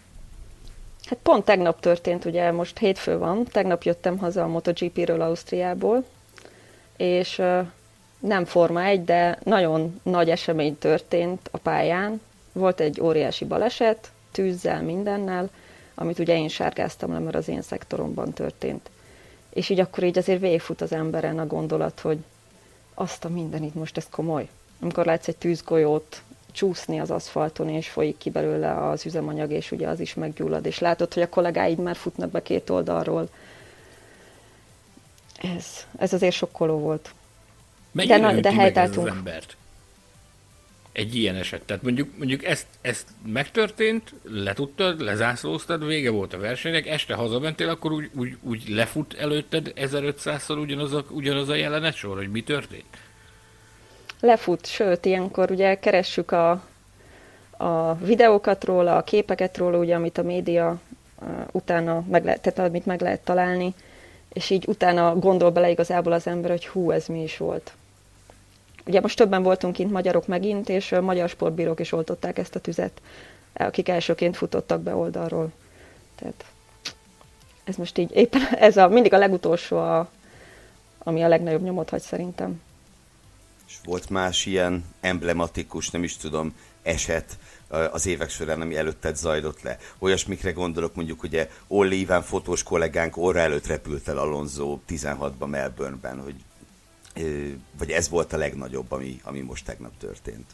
Hát 1.06 1.20
pont 1.22 1.46
tegnap 1.46 1.80
történt, 1.80 2.26
ugye 2.26 2.52
most 2.52 2.78
hétfő 2.78 3.18
van, 3.18 3.44
tegnap 3.44 3.84
jöttem 3.84 4.18
haza 4.18 4.44
a 4.44 4.48
MotoGP-ről 4.48 5.22
Ausztriából, 5.22 6.06
és 6.98 7.42
nem 8.20 8.46
Forma 8.46 8.84
1, 8.84 9.04
de 9.04 9.40
nagyon 9.44 10.00
nagy 10.04 10.30
esemény 10.30 10.78
történt 10.78 11.50
a 11.52 11.58
pályán. 11.58 12.22
Volt 12.52 12.80
egy 12.80 13.02
óriási 13.02 13.46
baleset, 13.46 14.12
tűzzel, 14.32 14.82
mindennel, 14.82 15.50
amit 15.96 16.20
ugye 16.20 16.38
én 16.38 16.48
sárgáztam 16.48 17.12
le, 17.12 17.20
mert 17.20 17.36
az 17.36 17.48
én 17.48 17.62
szektoromban 17.62 18.34
történt. 18.34 18.90
És 19.50 19.70
így 19.70 19.80
akkor 19.80 20.04
így 20.04 20.18
azért 20.18 20.40
végigfut 20.40 20.82
az 20.82 20.92
emberen 20.92 21.40
a 21.40 21.48
gondolat, 21.48 22.00
hogy 22.00 22.18
azt 22.94 23.26
a 23.26 23.30
mindenit 23.30 23.76
most 23.76 23.98
ez 23.98 24.08
komoly. 24.10 24.50
Amikor 24.80 25.06
látsz 25.06 25.28
egy 25.28 25.38
tűzgolyót 25.38 26.22
csúszni 26.54 27.00
az 27.00 27.12
aszfalton, 27.12 27.70
és 27.70 27.90
folyik 27.90 28.18
ki 28.18 28.30
belőle 28.30 28.88
az 28.90 29.06
üzemanyag, 29.06 29.52
és 29.52 29.72
ugye 29.72 29.88
az 29.88 30.00
is 30.00 30.14
meggyullad, 30.14 30.66
és 30.66 30.80
látod, 30.80 31.14
hogy 31.14 31.24
a 31.24 31.30
kollégáid 31.30 31.78
már 31.78 31.96
futnak 31.96 32.32
be 32.32 32.42
két 32.42 32.70
oldalról. 32.70 33.30
Ez, 35.58 35.66
ez 35.98 36.14
azért 36.14 36.36
sokkoló 36.36 36.78
volt. 36.78 37.14
Mennyire 37.92 38.20
de, 38.20 38.40
de 38.40 38.54
helytálltunk. 38.54 39.08
Az 39.08 39.16
embert? 39.16 39.56
Egy 40.92 41.16
ilyen 41.16 41.36
eset. 41.36 41.62
Tehát 41.62 41.84
mondjuk, 41.84 42.18
mondjuk 42.18 42.44
ezt, 42.44 42.68
ezt 42.82 43.08
megtörtént, 43.26 44.14
letudtad, 44.24 45.02
lezászlóztad, 45.02 45.86
vége 45.86 46.10
volt 46.10 46.34
a 46.34 46.38
versenynek, 46.38 46.88
este 46.88 47.14
hazamentél, 47.14 47.70
akkor 47.70 47.92
úgy, 47.92 48.10
úgy, 48.14 48.38
úgy 48.42 48.70
lefut 48.70 49.14
előtted 49.14 49.74
1500-szor 49.76 50.60
ugyanaz 50.60 50.94
a, 50.94 51.06
ugyanaz 51.10 51.50
a 51.50 51.56
jelenet 51.56 51.96
sor, 51.96 52.18
hogy 52.18 52.32
mi 52.32 52.44
történt? 52.44 52.86
Lefut, 54.24 54.66
sőt, 54.66 55.06
ilyenkor 55.06 55.52
ugye 55.52 55.80
keressük 55.80 56.32
a, 56.32 56.64
a 57.58 57.94
videókat 57.94 58.64
róla, 58.64 58.98
a 58.98 59.04
képeket 59.04 59.58
róla, 59.58 59.78
ugye, 59.78 59.96
amit 59.96 60.18
a 60.18 60.24
média 60.24 60.80
utána 61.52 62.04
meg 62.10 62.24
lehet, 62.24 62.42
tehát 62.42 62.70
amit 62.70 62.86
meg 62.86 63.02
lehet 63.02 63.24
találni, 63.24 63.74
és 64.34 64.50
így 64.50 64.68
utána 64.68 65.16
gondol 65.16 65.52
bele 65.52 65.70
igazából 65.70 66.12
az 66.12 66.28
ember, 66.28 66.50
hogy 66.50 66.68
hú, 66.68 66.92
ez 66.92 67.08
mi 67.08 67.24
is 67.24 67.38
volt. 67.38 67.74
Ugye 68.86 69.02
most 69.02 69.18
többen 69.18 69.44
voltunk 69.44 69.74
kint 69.74 69.92
magyarok 69.92 70.28
megint, 70.28 70.70
és 70.70 70.96
magyar 71.02 71.30
sportbírók 71.30 71.80
is 71.80 71.92
oltották 71.92 72.38
ezt 72.38 72.56
a 72.56 72.60
tüzet, 72.60 73.02
akik 73.54 73.90
elsőként 73.90 74.38
futottak 74.38 74.82
be 74.82 74.96
oldalról. 74.96 75.52
Tehát 76.16 76.46
ez 77.64 77.76
most 77.76 77.98
így 77.98 78.16
éppen 78.16 78.42
ez 78.68 78.78
a, 78.78 78.88
mindig 78.88 79.14
a 79.14 79.18
legutolsó, 79.18 79.78
a, 79.78 80.10
ami 80.98 81.24
a 81.24 81.28
legnagyobb 81.28 81.64
nyomot 81.64 81.90
hagy 81.90 82.02
szerintem. 82.02 82.62
Volt 83.86 84.10
más 84.10 84.46
ilyen 84.46 84.86
emblematikus, 85.02 85.90
nem 85.90 86.04
is 86.04 86.18
tudom, 86.18 86.56
eset 86.84 87.38
az 87.92 88.06
évek 88.06 88.30
során, 88.30 88.62
ami 88.62 88.78
előtted 88.78 89.16
zajlott 89.16 89.62
le. 89.62 89.78
Olyasmikre 90.00 90.52
gondolok, 90.52 90.96
mondjuk 90.96 91.24
ugye 91.24 91.50
Olli 91.68 92.00
Iván 92.00 92.22
fotós 92.22 92.64
kollégánk 92.64 93.18
orra 93.18 93.40
előtt 93.40 93.68
repült 93.68 94.08
el 94.08 94.18
Alonso 94.18 94.80
16-ban 94.90 95.48
Melbourneben, 95.48 96.22
hogy 96.22 96.36
vagy 97.78 97.90
ez 97.90 98.10
volt 98.10 98.34
a 98.34 98.38
legnagyobb, 98.38 98.92
ami, 98.92 99.20
ami 99.24 99.40
most 99.40 99.66
tegnap 99.66 99.92
történt? 99.98 100.46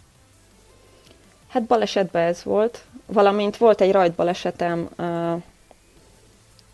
Hát 1.47 1.63
balesetben 1.63 2.27
ez 2.27 2.43
volt, 2.43 2.84
valamint 3.05 3.57
volt 3.57 3.82
egy 3.82 3.91
rajtbalesetem 3.91 4.89
uh, 4.97 5.41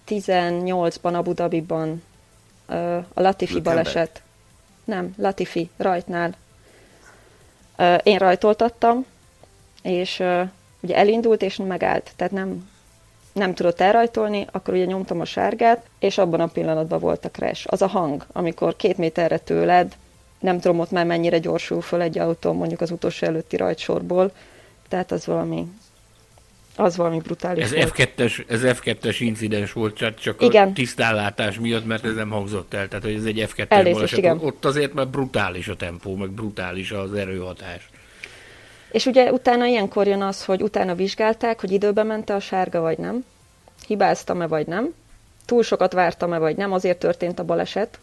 18-ban 0.08 1.14
Abu 1.14 1.34
Dhabiban, 1.34 2.04
uh, 2.68 2.98
a 3.14 3.22
Latifi 3.22 3.62
baleset. 3.62 4.22
Nem, 4.84 5.14
Latifi, 5.18 5.70
rajtnál. 5.78 6.36
Én 8.04 8.18
rajtoltattam, 8.18 9.06
és 9.82 10.24
ugye 10.80 10.96
elindult, 10.96 11.42
és 11.42 11.56
megállt, 11.56 12.12
tehát 12.16 12.34
nem, 12.34 12.70
nem 13.34 13.54
tudott 13.54 13.82
elrajtolni, 13.82 14.48
akkor 14.52 14.74
ugye 14.74 14.86
nyomtam 14.86 15.20
a 15.20 15.26
sárgát, 15.26 15.86
és 16.00 16.18
abban 16.18 16.40
a 16.40 16.48
pillanatban 16.48 17.00
volt 17.00 17.26
a 17.26 17.30
crash. 17.30 17.66
Az 17.70 17.82
a 17.82 17.88
hang, 17.88 18.26
amikor 18.32 18.76
két 18.76 18.98
méterre 18.98 19.38
tőled, 19.38 19.96
nem 20.40 20.60
tudom 20.60 20.80
ott 20.80 20.92
már 20.92 21.06
mennyire 21.06 21.38
gyorsul 21.38 21.82
föl 21.82 22.02
egy 22.02 22.18
autó, 22.18 22.54
mondjuk 22.54 22.82
az 22.82 22.92
utolsó 22.92 23.28
előtti 23.28 23.58
rajtsorból, 23.58 24.32
tehát 24.88 25.12
az 25.12 25.26
valami 25.26 25.68
az 26.76 26.98
valami 26.98 27.20
brutális 27.20 27.64
ez 27.64 27.72
volt. 27.72 27.94
F2-es, 27.96 28.50
ez 28.50 28.62
F2-es 28.64 29.16
incidens 29.20 29.74
volt, 29.74 29.96
csak, 29.96 30.20
csak 30.20 30.42
igen. 30.42 30.68
a 30.68 30.74
tisztállátás 30.74 31.60
miatt, 31.60 31.86
mert 31.86 32.06
ez 32.06 32.16
nem 32.16 32.30
hangzott 32.30 32.74
el. 32.74 32.88
Tehát, 32.88 33.04
hogy 33.04 33.14
ez 33.14 33.24
egy 33.24 33.48
F2-es 33.50 33.90
baleset. 33.94 34.18
Igen. 34.18 34.40
Ott 34.42 34.66
azért 34.66 34.94
már 34.94 35.08
brutális 35.08 35.68
a 35.68 35.76
tempó, 35.76 36.16
meg 36.16 36.30
brutális 36.30 36.92
az 36.92 37.14
erőhatás. 37.14 37.90
És 38.92 39.06
ugye 39.06 39.32
utána 39.32 39.66
ilyenkor 39.66 40.08
jön 40.08 40.22
az, 40.22 40.46
hogy 40.46 40.62
utána 40.62 40.96
vizsgálták, 40.96 41.60
hogy 41.60 41.72
időbe 41.72 42.04
mente 42.04 42.34
a 42.34 42.40
sárga, 42.40 42.82
vagy 42.82 42.98
nem. 42.98 43.26
Hibáztam-e, 43.88 44.48
vagy 44.48 44.68
nem. 44.68 44.94
Túl 45.46 45.64
sokat 45.64 45.94
vártam-e, 45.94 46.38
vagy 46.38 46.56
nem. 46.56 46.72
Azért 46.72 47.00
történt 47.00 47.40
a 47.40 47.44
baleset. 47.44 48.00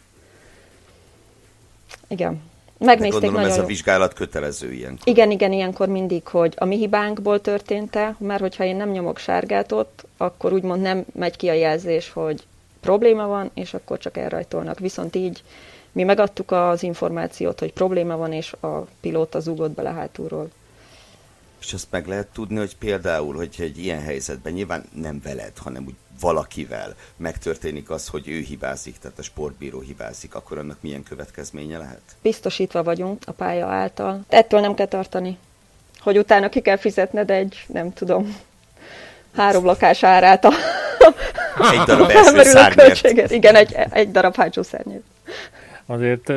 Igen. 2.07 2.41
Megnézték 2.77 3.19
De 3.19 3.25
gondolom 3.25 3.41
nagyon 3.41 3.57
ez 3.57 3.63
a 3.63 3.67
vizsgálat 3.67 4.13
kötelező 4.13 4.71
ilyenkor. 4.71 5.07
Igen, 5.07 5.31
igen, 5.31 5.51
ilyenkor 5.51 5.87
mindig, 5.87 6.27
hogy 6.27 6.53
a 6.57 6.65
mi 6.65 6.77
hibánkból 6.77 7.41
történt-e, 7.41 8.15
mert 8.19 8.41
hogyha 8.41 8.63
én 8.63 8.75
nem 8.75 8.89
nyomok 8.89 9.17
sárgát 9.17 9.71
ott, 9.71 10.05
akkor 10.17 10.53
úgymond 10.53 10.81
nem 10.81 11.05
megy 11.13 11.35
ki 11.35 11.49
a 11.49 11.53
jelzés, 11.53 12.09
hogy 12.09 12.43
probléma 12.79 13.27
van, 13.27 13.51
és 13.53 13.73
akkor 13.73 13.97
csak 13.97 14.17
elrajtolnak. 14.17 14.79
Viszont 14.79 15.15
így 15.15 15.43
mi 15.91 16.03
megadtuk 16.03 16.51
az 16.51 16.83
információt, 16.83 17.59
hogy 17.59 17.73
probléma 17.73 18.17
van, 18.17 18.31
és 18.31 18.53
a 18.59 18.85
pilóta 19.01 19.39
zúgott 19.39 19.71
bele 19.71 19.89
hátulról. 19.89 20.49
És 21.61 21.73
azt 21.73 21.87
meg 21.89 22.07
lehet 22.07 22.27
tudni, 22.27 22.57
hogy 22.57 22.77
például, 22.77 23.35
hogyha 23.35 23.63
egy 23.63 23.77
ilyen 23.77 24.01
helyzetben 24.01 24.53
nyilván 24.53 24.85
nem 24.93 25.21
veled, 25.23 25.57
hanem 25.57 25.85
úgy 25.85 25.95
valakivel 26.19 26.95
megtörténik 27.17 27.89
az, 27.89 28.07
hogy 28.07 28.27
ő 28.27 28.39
hibázik, 28.39 28.97
tehát 28.99 29.19
a 29.19 29.23
sportbíró 29.23 29.79
hibázik, 29.79 30.35
akkor 30.35 30.57
annak 30.57 30.77
milyen 30.81 31.03
következménye 31.03 31.77
lehet? 31.77 32.01
Biztosítva 32.21 32.83
vagyunk 32.83 33.21
a 33.25 33.31
pálya 33.31 33.67
által. 33.67 34.21
Ettől 34.29 34.59
nem 34.59 34.73
kell 34.73 34.85
tartani, 34.85 35.37
hogy 35.99 36.17
utána 36.17 36.49
ki 36.49 36.61
kell 36.61 36.77
fizetned 36.77 37.29
egy, 37.29 37.65
nem 37.67 37.93
tudom, 37.93 38.37
három 39.35 39.65
lakás 39.65 40.03
árát 40.03 40.45
a, 40.45 40.51
egy 41.71 41.79
darab 41.87 42.09
első 42.09 43.25
Igen, 43.27 43.55
egy, 43.55 43.75
egy 43.89 44.11
darab 44.11 44.35
hátsó 44.35 44.63
szárnyért. 44.63 45.03
Azért 45.85 46.29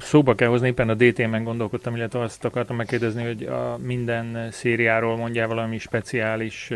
szóba 0.00 0.34
kell 0.34 0.48
hozni, 0.48 0.66
éppen 0.66 0.88
a 0.88 0.94
DTM-en 0.94 1.44
gondolkodtam, 1.44 1.96
illetve 1.96 2.20
azt 2.20 2.44
akartam 2.44 2.76
megkérdezni, 2.76 3.24
hogy 3.24 3.42
a 3.42 3.78
minden 3.82 4.48
szériáról 4.50 5.16
mondjál 5.16 5.46
valami 5.46 5.78
speciális 5.78 6.70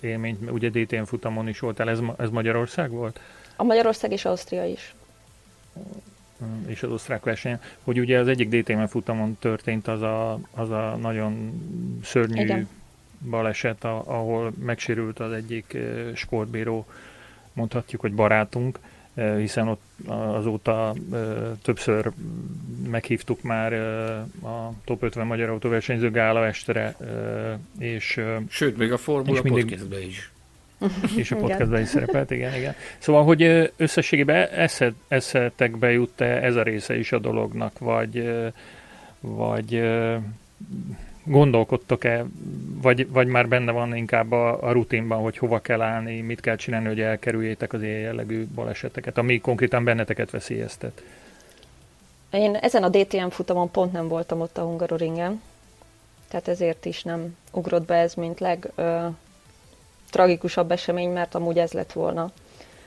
élményt, 0.00 0.50
ugye 0.50 0.68
DTM 0.68 1.02
futamon 1.02 1.48
is 1.48 1.58
voltál, 1.58 1.90
ez, 1.90 1.98
ez 2.16 2.30
Magyarország 2.30 2.90
volt? 2.90 3.20
A 3.56 3.62
Magyarország 3.62 4.12
és 4.12 4.24
Ausztria 4.24 4.66
is. 4.66 4.94
És 6.66 6.82
az 6.82 6.90
osztrák 6.90 7.24
verseny, 7.24 7.58
hogy 7.82 8.00
ugye 8.00 8.18
az 8.18 8.28
egyik 8.28 8.48
DTM 8.48 8.82
futamon 8.84 9.36
történt 9.40 9.88
az 9.88 10.02
a, 10.02 10.38
az 10.54 10.70
a 10.70 10.96
nagyon 11.00 11.52
szörnyű 12.04 12.42
Igen. 12.42 12.68
baleset, 13.30 13.84
ahol 13.84 14.52
megsérült 14.64 15.20
az 15.20 15.32
egyik 15.32 15.76
sportbíró, 16.14 16.86
mondhatjuk, 17.52 18.00
hogy 18.00 18.12
barátunk, 18.14 18.78
hiszen 19.14 19.68
ott 19.68 19.82
azóta 20.06 20.94
többször 21.62 22.10
meghívtuk 22.90 23.42
már 23.42 23.72
a 24.42 24.72
Top 24.84 25.02
50 25.02 25.26
Magyar 25.26 25.48
Autóversenyző 25.48 26.10
Gála 26.10 26.46
estere, 26.46 26.96
és... 27.78 28.20
Sőt, 28.48 28.76
még 28.76 28.92
a 28.92 28.98
Formula 28.98 29.42
mindig, 29.42 29.62
podcastben 29.62 30.02
is. 30.02 30.32
És 31.16 31.30
a 31.30 31.36
podcastben 31.36 31.82
is 31.82 31.88
szerepelt, 31.88 32.30
igen, 32.30 32.54
igen. 32.54 32.74
Szóval, 32.98 33.24
hogy 33.24 33.72
összességében 33.76 34.48
eszed, 34.48 34.94
eszetekbe 35.08 35.92
jut-e 35.92 36.42
ez 36.42 36.56
a 36.56 36.62
része 36.62 36.98
is 36.98 37.12
a 37.12 37.18
dolognak, 37.18 37.78
vagy, 37.78 38.32
vagy 39.20 39.82
gondolkodtok-e, 41.24 42.24
vagy, 42.82 43.10
vagy 43.10 43.26
már 43.26 43.48
benne 43.48 43.72
van 43.72 43.96
inkább 43.96 44.32
a, 44.32 44.62
a 44.62 44.72
rutinban, 44.72 45.22
hogy 45.22 45.38
hova 45.38 45.58
kell 45.58 45.80
állni, 45.80 46.20
mit 46.20 46.40
kell 46.40 46.56
csinálni, 46.56 46.86
hogy 46.86 47.00
elkerüljétek 47.00 47.72
az 47.72 47.82
ilyen 47.82 48.00
jellegű 48.00 48.46
baleseteket, 48.54 49.18
ami 49.18 49.40
konkrétan 49.40 49.84
benneteket 49.84 50.30
veszélyeztet? 50.30 51.02
Én 52.30 52.54
ezen 52.54 52.82
a 52.82 52.88
DTM 52.88 53.28
futamon 53.28 53.70
pont 53.70 53.92
nem 53.92 54.08
voltam 54.08 54.40
ott 54.40 54.58
a 54.58 54.62
Hungaroringen, 54.62 55.42
tehát 56.28 56.48
ezért 56.48 56.84
is 56.84 57.02
nem 57.02 57.36
ugrott 57.52 57.86
be 57.86 57.94
ez, 57.94 58.14
mint 58.14 58.40
leg 58.40 58.70
ö, 58.74 59.06
tragikusabb 60.10 60.70
esemény, 60.70 61.10
mert 61.10 61.34
amúgy 61.34 61.58
ez 61.58 61.72
lett 61.72 61.92
volna, 61.92 62.32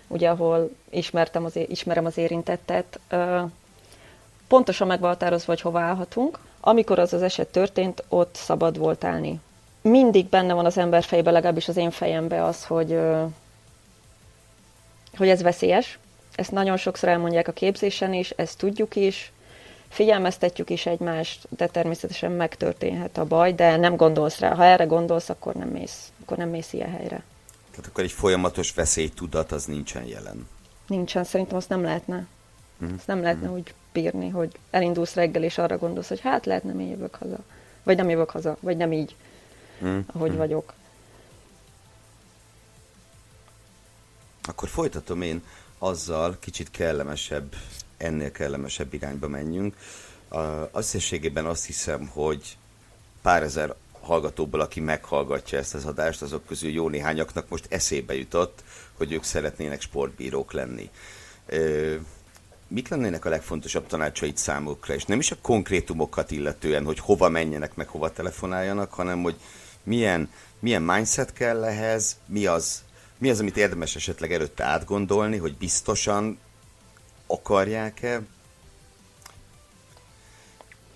ugye 0.08 0.30
ahol 0.30 0.70
ismertem 0.90 1.46
az, 1.46 1.60
ismerem 1.68 2.06
az 2.06 2.18
érintettet. 2.18 3.00
Ö, 3.10 3.42
pontosan 4.48 4.88
megvaltározva, 4.88 5.52
hogy 5.52 5.62
hova 5.62 5.80
állhatunk, 5.80 6.40
amikor 6.68 7.00
az 7.00 7.14
az 7.14 7.22
eset 7.22 7.48
történt, 7.48 8.04
ott 8.08 8.36
szabad 8.36 8.78
volt 8.78 9.04
állni. 9.04 9.40
Mindig 9.82 10.26
benne 10.26 10.54
van 10.54 10.66
az 10.66 10.78
ember 10.78 11.04
fejbe, 11.04 11.32
legalábbis 11.32 11.68
az 11.68 11.78
én 11.78 11.92
fejembe 11.92 12.44
az, 12.44 12.66
hogy, 12.66 13.00
hogy 15.18 15.30
ez 15.30 15.42
veszélyes. 15.42 16.00
Ezt 16.36 16.52
nagyon 16.52 16.78
sokszor 16.78 17.10
elmondják 17.10 17.48
a 17.48 17.52
képzésen 17.52 18.14
is, 18.14 18.30
ezt 18.30 18.58
tudjuk 18.58 18.96
is, 18.96 19.32
figyelmeztetjük 19.90 20.70
is 20.70 20.86
egymást, 20.86 21.48
de 21.50 21.68
természetesen 21.68 22.32
megtörténhet 22.32 23.18
a 23.18 23.26
baj, 23.26 23.54
de 23.54 23.78
nem 23.78 23.96
gondolsz 23.96 24.40
rá. 24.40 24.56
Ha 24.56 24.64
erre 24.64 24.86
gondolsz, 24.86 25.30
akkor 25.30 25.54
nem 25.54 25.70
mész, 25.70 26.12
akkor 26.22 26.38
nem 26.38 26.50
mész 26.50 26.74
ilyen 26.74 26.92
helyre. 26.92 27.24
Tehát 27.72 27.86
akkor 27.88 28.04
egy 28.04 28.12
folyamatos 28.12 28.74
veszélytudat 28.74 29.52
az 29.52 29.66
nincsen 29.66 30.06
jelen. 30.06 30.48
Nincsen, 30.88 31.24
szerintem 31.24 31.58
azt 31.58 31.70
nem 31.70 31.84
lehetne. 31.84 32.28
Mm. 32.86 32.94
Azt 32.98 33.08
nem 33.08 33.22
lehetne 33.22 33.48
mm. 33.48 33.54
úgy 33.54 33.74
bírni, 34.02 34.30
hogy 34.30 34.60
elindulsz 34.70 35.14
reggel, 35.14 35.44
és 35.44 35.58
arra 35.58 35.78
gondolsz, 35.78 36.08
hogy 36.08 36.20
hát 36.20 36.46
lehet 36.46 36.64
nem 36.64 36.80
én 36.80 36.88
jövök 36.88 37.16
haza. 37.16 37.38
Vagy 37.84 37.98
nem 37.98 38.10
jövök 38.10 38.30
haza, 38.30 38.58
vagy 38.60 38.78
nem 38.78 38.92
így, 38.92 39.16
mm. 39.86 40.00
ahogy 40.06 40.32
mm. 40.32 40.38
vagyok. 40.38 40.74
Akkor 44.48 44.70
folytatom 44.70 45.22
én 45.22 45.44
azzal, 45.78 46.38
kicsit 46.40 46.72
kellemesebb, 46.72 47.56
ennél 47.98 48.32
kellemesebb 48.32 48.94
irányba 48.94 49.28
menjünk. 49.28 49.76
Összességében 50.74 51.46
azt 51.46 51.66
hiszem, 51.66 52.08
hogy 52.08 52.58
pár 53.22 53.44
ezer 53.44 53.76
hallgatóból, 54.02 54.60
aki 54.60 54.80
meghallgatja 54.80 55.58
ezt 55.58 55.74
az 55.74 55.86
adást, 55.86 56.22
azok 56.22 56.46
közül 56.46 56.70
jó 56.70 56.90
néhányaknak 56.90 57.50
most 57.50 57.66
eszébe 57.70 58.16
jutott, 58.16 58.64
hogy 58.98 59.12
ők 59.12 59.24
szeretnének 59.24 59.82
sportbírók 59.82 60.52
lenni. 60.54 60.90
Mit 62.68 62.90
lennének 62.90 63.26
a 63.26 63.30
legfontosabb 63.30 63.88
tanácsait 63.88 64.38
számukra? 64.38 64.94
És 64.94 65.06
nem 65.06 65.20
is 65.20 65.32
a 65.32 65.36
konkrétumokat 65.42 66.32
illetően, 66.32 66.86
hogy 66.86 67.00
hova 67.00 67.30
menjenek, 67.30 67.76
meg 67.76 67.88
hova 67.88 68.12
telefonáljanak, 68.12 68.94
hanem 68.94 69.22
hogy 69.22 69.36
milyen, 69.84 70.30
milyen 70.60 70.82
mindset 70.82 71.34
kell 71.34 71.64
ehhez, 71.64 72.18
mi 72.26 72.46
az, 72.46 72.84
mi 73.18 73.30
az, 73.30 73.40
amit 73.40 73.58
érdemes 73.58 73.96
esetleg 73.96 74.34
előtte 74.34 74.64
átgondolni, 74.64 75.38
hogy 75.38 75.56
biztosan 75.58 76.40
akarják-e, 77.28 78.22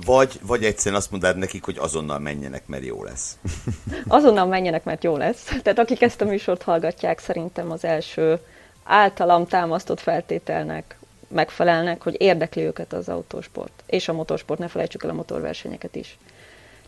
vagy, 0.05 0.39
vagy 0.41 0.65
egyszerűen 0.65 1.01
azt 1.01 1.11
mondod 1.11 1.37
nekik, 1.37 1.63
hogy 1.63 1.77
azonnal 1.77 2.19
menjenek, 2.19 2.67
mert 2.67 2.85
jó 2.85 3.03
lesz. 3.03 3.37
azonnal 4.07 4.45
menjenek, 4.45 4.83
mert 4.83 5.03
jó 5.03 5.17
lesz. 5.17 5.43
Tehát 5.43 5.79
akik 5.79 6.01
ezt 6.01 6.21
a 6.21 6.25
műsort 6.25 6.61
hallgatják, 6.61 7.19
szerintem 7.19 7.71
az 7.71 7.83
első 7.83 8.39
általam 8.83 9.47
támasztott 9.47 9.99
feltételnek 9.99 10.95
megfelelnek, 11.31 12.03
hogy 12.03 12.15
érdekli 12.19 12.61
őket 12.61 12.93
az 12.93 13.09
autósport. 13.09 13.83
És 13.85 14.07
a 14.07 14.13
motorsport, 14.13 14.59
ne 14.59 14.67
felejtsük 14.67 15.03
el 15.03 15.09
a 15.09 15.13
motorversenyeket 15.13 15.95
is. 15.95 16.17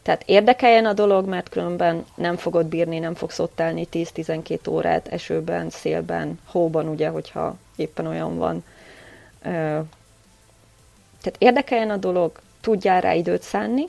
Tehát 0.02 0.24
érdekeljen 0.26 0.86
a 0.86 0.94
dolog, 0.94 1.28
mert 1.28 1.50
különben 1.50 2.06
nem 2.16 2.38
fogod 2.38 2.66
bírni, 2.66 3.00
nem 3.00 3.14
fogsz 3.14 3.39
ott 3.39 3.60
állni 3.60 3.88
10-12 3.91 4.70
órát 4.70 5.08
esőben, 5.08 5.70
szélben, 5.70 6.39
hóban, 6.46 6.88
ugye, 6.88 7.08
hogyha 7.08 7.56
éppen 7.76 8.08
olyan 8.08 8.38
van. 8.38 8.64
Tehát 11.22 11.36
érdekeljen 11.38 11.89
a 11.89 11.98
dolog, 11.98 12.39
tudjál 12.62 13.02
rá 13.02 13.14
időt 13.14 13.41
szánni, 13.41 13.88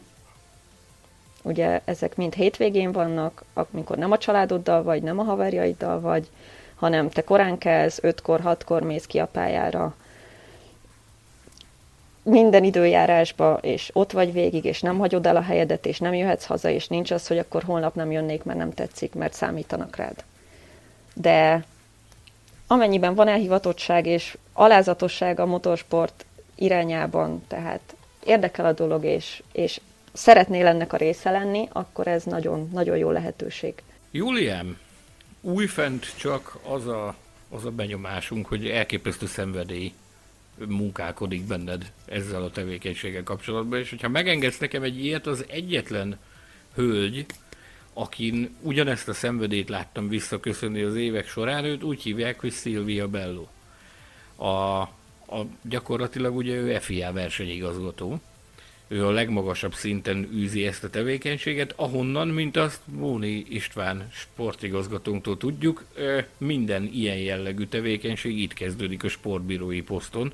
ugye 1.42 1.80
ezek 1.84 2.16
mind 2.16 2.34
hétvégén 2.34 2.92
vannak, 2.92 3.44
amikor 3.54 3.96
nem 3.96 4.12
a 4.12 4.18
családoddal 4.18 4.82
vagy, 4.82 5.02
nem 5.02 5.18
a 5.18 5.22
haverjaiddal 5.22 6.00
vagy, 6.00 6.28
hanem 6.74 7.08
te 7.08 7.24
korán 7.24 7.58
kelsz, 7.58 7.98
ötkor, 8.02 8.40
hatkor 8.40 8.82
mész 8.82 9.06
ki 9.06 9.18
a 9.18 9.26
pályára, 9.26 9.94
minden 12.24 12.64
időjárásba, 12.64 13.58
és 13.62 13.90
ott 13.92 14.12
vagy 14.12 14.32
végig, 14.32 14.64
és 14.64 14.80
nem 14.80 14.98
hagyod 14.98 15.26
el 15.26 15.36
a 15.36 15.42
helyedet, 15.42 15.86
és 15.86 15.98
nem 15.98 16.14
jöhetsz 16.14 16.44
haza, 16.44 16.68
és 16.68 16.88
nincs 16.88 17.10
az, 17.10 17.26
hogy 17.26 17.38
akkor 17.38 17.62
holnap 17.62 17.94
nem 17.94 18.10
jönnék, 18.10 18.42
mert 18.42 18.58
nem 18.58 18.72
tetszik, 18.72 19.14
mert 19.14 19.32
számítanak 19.32 19.96
rád. 19.96 20.24
De 21.14 21.64
amennyiben 22.66 23.14
van 23.14 23.28
elhivatottság 23.28 24.06
és 24.06 24.36
alázatosság 24.52 25.40
a 25.40 25.46
motorsport 25.46 26.24
irányában, 26.54 27.44
tehát 27.48 27.94
érdekel 28.24 28.64
a 28.64 28.72
dolog, 28.72 29.04
és, 29.04 29.42
és 29.52 29.80
szeretnél 30.12 30.66
ennek 30.66 30.92
a 30.92 30.96
része 30.96 31.30
lenni, 31.30 31.68
akkor 31.72 32.06
ez 32.06 32.24
nagyon, 32.24 32.68
nagyon 32.72 32.96
jó 32.96 33.10
lehetőség. 33.10 33.74
Julián, 34.10 34.78
újfent 35.40 36.16
csak 36.16 36.58
az 36.68 36.86
a, 36.86 37.14
az 37.50 37.64
a 37.64 37.70
benyomásunk, 37.70 38.46
hogy 38.46 38.66
elképesztő 38.66 39.26
szenvedély 39.26 39.92
munkálkodik 40.68 41.46
benned 41.46 41.92
ezzel 42.04 42.42
a 42.42 42.50
tevékenységgel 42.50 43.22
kapcsolatban, 43.22 43.78
és 43.78 43.90
hogyha 43.90 44.08
megengedsz 44.08 44.58
nekem 44.58 44.82
egy 44.82 45.04
ilyet, 45.04 45.26
az 45.26 45.44
egyetlen 45.48 46.18
hölgy, 46.74 47.26
akin 47.92 48.56
ugyanezt 48.60 49.08
a 49.08 49.12
szenvedét 49.12 49.68
láttam 49.68 50.08
visszaköszönni 50.08 50.82
az 50.82 50.96
évek 50.96 51.26
során, 51.26 51.64
őt 51.64 51.82
úgy 51.82 52.02
hívják, 52.02 52.40
hogy 52.40 52.52
Silvia 52.52 53.08
Bello. 53.08 53.46
A, 54.36 54.80
a, 54.80 55.46
gyakorlatilag 55.62 56.36
ugye 56.36 56.54
ő 56.54 56.78
FIA 56.78 57.12
versenyigazgató, 57.12 58.20
ő 58.88 59.06
a 59.06 59.10
legmagasabb 59.10 59.74
szinten 59.74 60.28
űzi 60.34 60.66
ezt 60.66 60.84
a 60.84 60.90
tevékenységet, 60.90 61.72
ahonnan, 61.76 62.28
mint 62.28 62.56
azt 62.56 62.80
Móni 62.84 63.44
István 63.48 64.08
sportigazgatónktól 64.12 65.36
tudjuk, 65.36 65.84
minden 66.38 66.90
ilyen 66.92 67.16
jellegű 67.16 67.66
tevékenység 67.66 68.38
itt 68.38 68.52
kezdődik 68.52 69.04
a 69.04 69.08
sportbírói 69.08 69.82
poszton. 69.82 70.32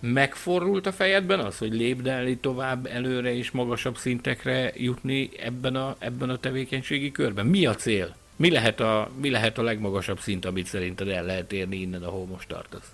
Megforrult 0.00 0.86
a 0.86 0.92
fejedben 0.92 1.40
az, 1.40 1.58
hogy 1.58 1.72
lépdelni 1.72 2.36
tovább 2.36 2.86
előre 2.86 3.34
és 3.34 3.50
magasabb 3.50 3.96
szintekre 3.96 4.72
jutni 4.76 5.30
ebben 5.40 5.76
a, 5.76 5.96
ebben 5.98 6.30
a 6.30 6.38
tevékenységi 6.38 7.12
körben? 7.12 7.46
Mi 7.46 7.66
a 7.66 7.74
cél? 7.74 8.16
Mi 8.36 8.50
lehet 8.50 8.80
a, 8.80 9.10
mi 9.20 9.30
lehet 9.30 9.58
a 9.58 9.62
legmagasabb 9.62 10.18
szint, 10.18 10.44
amit 10.44 10.66
szerinted 10.66 11.08
el 11.08 11.24
lehet 11.24 11.52
érni 11.52 11.80
innen, 11.80 12.02
ahol 12.02 12.26
most 12.26 12.48
tartasz? 12.48 12.92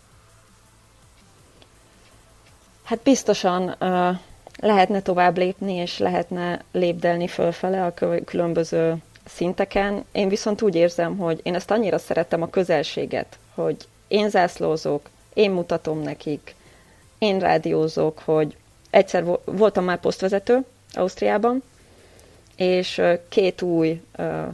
Hát 2.85 2.99
biztosan 2.99 3.77
uh, 3.81 4.17
lehetne 4.61 5.03
tovább 5.03 5.37
lépni, 5.37 5.75
és 5.75 5.99
lehetne 5.99 6.63
lépdelni 6.73 7.27
fölfele 7.27 7.85
a 7.85 7.95
különböző 8.25 8.97
szinteken. 9.25 10.05
Én 10.13 10.29
viszont 10.29 10.63
úgy 10.63 10.75
érzem, 10.75 11.17
hogy 11.17 11.41
én 11.43 11.55
ezt 11.55 11.71
annyira 11.71 11.99
szeretem 11.99 12.43
a 12.43 12.51
közelséget, 12.51 13.39
hogy 13.55 13.77
én 14.09 14.31
zászlózok, 14.31 15.09
én 15.35 15.51
mutatom 15.51 16.01
nekik, 16.01 16.55
én 17.19 17.39
rádiózok, 17.39 18.19
hogy 18.25 18.57
egyszer 18.91 19.25
voltam 19.45 19.85
már 19.85 20.01
posztvezető 20.01 20.59
Ausztriában, 20.93 21.63
és 22.57 23.03
két 23.29 23.63
új 23.63 24.03
uh, 24.19 24.45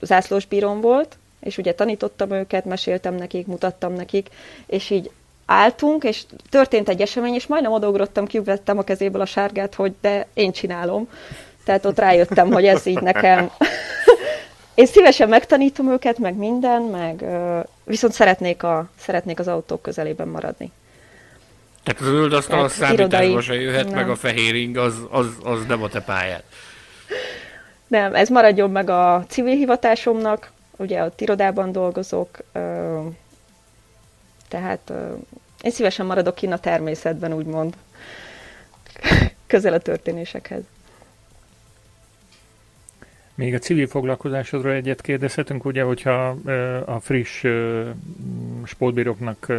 zászlósbírom 0.00 0.80
volt, 0.80 1.16
és 1.40 1.58
ugye 1.58 1.74
tanítottam 1.74 2.30
őket, 2.30 2.64
meséltem 2.64 3.14
nekik, 3.14 3.46
mutattam 3.46 3.92
nekik, 3.92 4.28
és 4.66 4.90
így 4.90 5.10
álltunk, 5.46 6.04
és 6.04 6.22
történt 6.50 6.88
egy 6.88 7.00
esemény, 7.00 7.34
és 7.34 7.46
majdnem 7.46 7.72
odaugrottam, 7.72 8.26
kivettem 8.26 8.78
a 8.78 8.82
kezéből 8.82 9.20
a 9.20 9.26
sárgát, 9.26 9.74
hogy 9.74 9.94
de 10.00 10.26
én 10.34 10.52
csinálom. 10.52 11.08
Tehát 11.64 11.84
ott 11.84 11.98
rájöttem, 11.98 12.52
hogy 12.52 12.64
ez 12.64 12.86
így 12.86 13.00
nekem. 13.00 13.50
én 14.74 14.86
szívesen 14.86 15.28
megtanítom 15.28 15.90
őket, 15.90 16.18
meg 16.18 16.34
minden, 16.34 16.82
meg 16.82 17.24
viszont 17.84 18.12
szeretnék, 18.12 18.62
a, 18.62 18.88
szeretnék 18.98 19.38
az 19.38 19.48
autók 19.48 19.82
közelében 19.82 20.28
maradni. 20.28 20.72
Tehát 21.82 22.00
az 22.00 22.06
zöld 22.06 22.32
asztal 22.32 22.64
a 22.64 22.68
számításba 22.68 23.40
se 23.40 23.54
jöhet, 23.54 23.84
nem. 23.84 23.94
meg 23.94 24.10
a 24.10 24.16
fehér 24.16 24.54
ing, 24.54 24.76
az, 24.76 24.94
az, 25.10 25.26
az 25.42 25.64
nem 25.68 25.82
a 25.82 25.88
te 25.88 26.00
pályád. 26.00 26.42
Nem, 27.86 28.14
ez 28.14 28.28
maradjon 28.28 28.70
meg 28.70 28.90
a 28.90 29.24
civil 29.28 29.54
hivatásomnak, 29.54 30.50
ugye 30.76 31.04
ott 31.04 31.20
irodában 31.20 31.72
dolgozok, 31.72 32.28
tehát 34.48 34.92
én 35.62 35.70
szívesen 35.70 36.06
maradok 36.06 36.34
kint 36.34 36.52
a 36.52 36.58
természetben, 36.58 37.32
úgymond, 37.32 37.76
közel 39.46 39.72
a 39.72 39.78
történésekhez. 39.78 40.62
Még 43.34 43.54
a 43.54 43.58
civil 43.58 43.86
foglalkozásodról 43.86 44.72
egyet 44.72 45.00
kérdezhetünk, 45.00 45.64
ugye, 45.64 45.82
hogyha 45.82 46.28
a 46.84 47.00
friss 47.00 47.44
sportbíróknak 48.64 49.52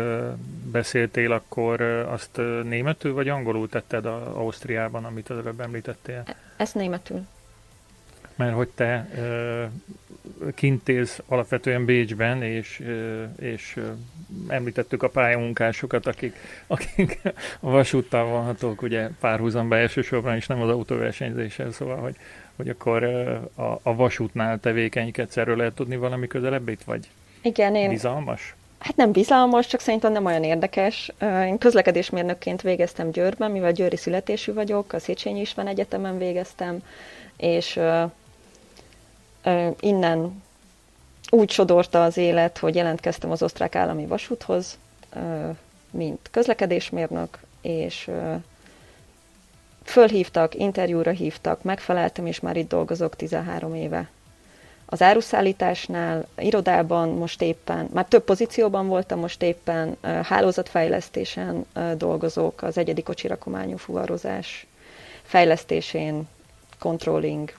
beszéltél, 0.71 1.31
akkor 1.31 1.81
azt 1.81 2.41
németül 2.63 3.13
vagy 3.13 3.29
angolul 3.29 3.69
tetted 3.69 4.05
a 4.05 4.37
Ausztriában, 4.37 5.05
amit 5.05 5.29
az 5.29 5.37
előbb 5.37 5.59
említettél? 5.59 6.23
Ezt 6.57 6.75
németül. 6.75 7.25
Mert 8.37 8.53
hogy 8.53 8.69
te 8.75 9.09
kint 10.55 10.89
élsz 10.89 11.21
alapvetően 11.25 11.85
Bécsben, 11.85 12.43
és, 12.43 12.83
és 13.39 13.79
említettük 14.47 15.03
a 15.03 15.09
pályamunkásokat, 15.09 16.07
akik, 16.07 16.35
akik 16.67 17.19
a 17.59 17.69
vasúttal 17.69 18.25
vanhatók, 18.25 18.81
ugye 18.81 19.09
párhuzamba 19.19 19.77
elsősorban 19.77 20.35
is 20.35 20.47
nem 20.47 20.61
az 20.61 20.69
autóversenyzéssel, 20.69 21.71
szóval, 21.71 21.97
hogy, 21.97 22.15
hogy 22.55 22.69
akkor 22.69 23.03
a, 23.55 23.79
a 23.83 23.95
vasútnál 23.95 24.59
tevékenykedsz, 24.59 25.37
erről 25.37 25.57
lehet 25.57 25.73
tudni 25.73 25.97
valami 25.97 26.27
közelebb 26.27 26.69
itt, 26.69 26.83
vagy 26.83 27.07
Igen, 27.41 27.75
én... 27.75 27.89
bizalmas? 27.89 28.55
Hát 28.79 28.95
nem 28.95 29.11
bizalmas, 29.11 29.67
csak 29.67 29.79
szerintem 29.79 30.11
nem 30.11 30.25
olyan 30.25 30.43
érdekes. 30.43 31.11
Én 31.45 31.57
közlekedésmérnökként 31.57 32.61
végeztem 32.61 33.11
Győrben, 33.11 33.51
mivel 33.51 33.71
győri 33.71 33.97
születésű 33.97 34.53
vagyok, 34.53 34.93
a 34.93 34.99
Széchenyi 34.99 35.39
István 35.39 35.67
Egyetemen 35.67 36.17
végeztem, 36.17 36.83
és 37.37 37.79
innen 39.79 40.43
úgy 41.29 41.49
sodorta 41.49 42.03
az 42.03 42.17
élet, 42.17 42.57
hogy 42.57 42.75
jelentkeztem 42.75 43.31
az 43.31 43.41
osztrák 43.41 43.75
állami 43.75 44.05
vasúthoz, 44.05 44.77
mint 45.91 46.27
közlekedésmérnök, 46.31 47.39
és 47.61 48.09
fölhívtak, 49.83 50.55
interjúra 50.55 51.11
hívtak, 51.11 51.63
megfeleltem, 51.63 52.25
és 52.25 52.39
már 52.39 52.55
itt 52.57 52.69
dolgozok 52.69 53.15
13 53.15 53.75
éve. 53.75 54.09
az 54.85 55.01
áruszállításnál, 55.01 56.27
irodában 56.37 57.09
most 57.09 57.41
éppen, 57.41 57.89
már 57.93 58.05
több 58.05 58.23
pozícióban 58.23 58.87
voltam, 58.87 59.19
most 59.19 59.41
éppen 59.41 59.97
hálózatfejlesztésen 60.01 61.65
dolgozok, 61.97 62.61
az 62.61 62.77
egyedi 62.77 63.03
kocsirakományú 63.03 63.77
fuvarozás 63.77 64.65
fejlesztésén, 65.23 66.27
controlling, 66.79 67.53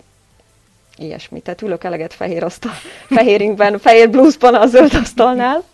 ilyesmi. 0.99 1.41
Tehát 1.41 1.63
ülök 1.63 1.85
eleget 1.85 2.15
fehér 2.15 2.45
asztal, 2.45 2.73
fehéringben, 3.09 3.79
fehér 3.79 4.11
bluesban 4.11 4.55
a 4.55 4.67
zöld 4.67 4.95
asztalnál. 4.95 5.65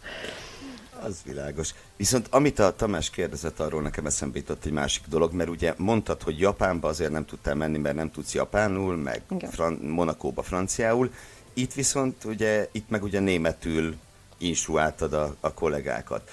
Az 1.03 1.16
világos. 1.25 1.75
Viszont 1.97 2.27
amit 2.31 2.59
a 2.59 2.77
Tamás 2.77 3.11
kérdezett, 3.11 3.61
arról 3.61 3.83
nekem 3.83 4.07
eszembe 4.07 4.39
jutott 4.39 4.64
egy 4.64 4.72
másik 4.72 5.03
dolog, 5.09 5.33
mert 5.33 5.49
ugye 5.49 5.75
mondtad, 5.77 6.22
hogy 6.22 6.39
Japánba 6.39 6.89
azért 6.89 7.11
nem 7.11 7.25
tudtál 7.25 7.55
menni, 7.55 7.79
mert 7.79 7.95
nem 7.95 8.11
tudsz 8.11 8.35
japánul, 8.35 8.97
meg 8.97 9.22
Fran- 9.51 9.83
Monakóba 9.83 10.43
franciául. 10.43 11.11
Itt 11.55 11.72
viszont 11.72 12.25
ugye, 12.25 12.68
itt 12.72 12.89
meg 12.89 13.03
ugye 13.03 13.20
németül 13.20 13.95
instruáltad 14.39 15.12
a, 15.12 15.35
a 15.41 15.53
kollégákat. 15.53 16.31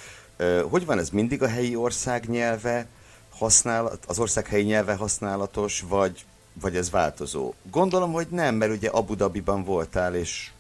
Hogy 0.70 0.86
van 0.86 1.00
ez 1.00 1.10
mindig 1.10 1.44
a 1.44 1.48
helyi 1.48 1.76
ország 1.76 2.30
nyelve 2.30 2.88
használat, 3.30 4.06
az 4.08 4.20
ország 4.20 4.48
helyi 4.48 4.64
nyelve 4.64 4.94
használatos, 4.94 5.84
vagy, 5.88 6.26
vagy 6.54 6.76
ez 6.76 6.90
változó? 6.90 7.54
Gondolom, 7.72 8.12
hogy 8.12 8.28
nem, 8.30 8.56
mert 8.56 8.72
ugye 8.72 8.90
Abu 8.90 9.16
Dhabiban 9.16 9.64
voltál, 9.64 10.16
és 10.16 10.52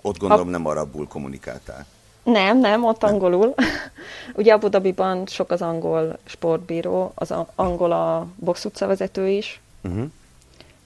ott 0.00 0.18
gondolom 0.18 0.48
nem 0.48 0.66
arabul 0.66 1.08
kommunikáltál. 1.08 1.86
Nem, 2.22 2.58
nem, 2.58 2.84
ott 2.84 3.00
nem. 3.00 3.12
angolul. 3.12 3.54
Ugye 4.34 4.52
Abu 4.52 4.68
Dhabiban 4.68 5.26
sok 5.26 5.50
az 5.50 5.62
angol 5.62 6.18
sportbíró, 6.24 7.12
az 7.14 7.34
angol 7.54 7.92
a 7.92 8.26
box 8.36 8.68
vezető 8.78 9.28
is, 9.28 9.60
uh-huh. 9.82 10.04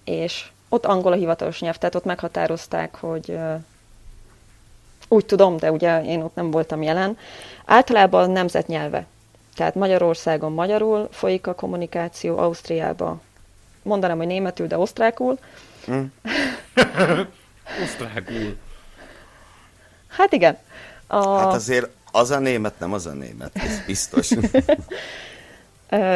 és 0.04 0.50
ott 0.68 0.86
angol 0.86 1.12
a 1.12 1.16
hivatalos 1.16 1.60
nyelv, 1.60 1.76
tehát 1.76 1.94
ott 1.94 2.04
meghatározták, 2.04 2.94
hogy 2.94 3.38
úgy 5.08 5.26
tudom, 5.26 5.56
de 5.56 5.72
ugye 5.72 6.04
én 6.04 6.22
ott 6.22 6.34
nem 6.34 6.50
voltam 6.50 6.82
jelen. 6.82 7.18
Általában 7.64 8.30
nemzetnyelve. 8.30 9.06
Tehát 9.54 9.74
Magyarországon 9.74 10.52
magyarul 10.52 11.08
folyik 11.10 11.46
a 11.46 11.54
kommunikáció, 11.54 12.38
Ausztriában 12.38 13.20
mondanám, 13.88 14.16
hogy 14.16 14.26
németül, 14.26 14.66
de 14.66 14.78
osztrákul. 14.78 15.38
Mm. 15.90 16.04
osztrákul. 17.84 18.56
Hát 20.08 20.32
igen. 20.32 20.58
A... 21.06 21.36
Hát 21.36 21.54
azért 21.54 21.88
az 22.12 22.30
a 22.30 22.38
német, 22.38 22.78
nem 22.78 22.92
az 22.92 23.06
a 23.06 23.12
német, 23.12 23.50
ez 23.52 23.80
biztos. 23.86 24.30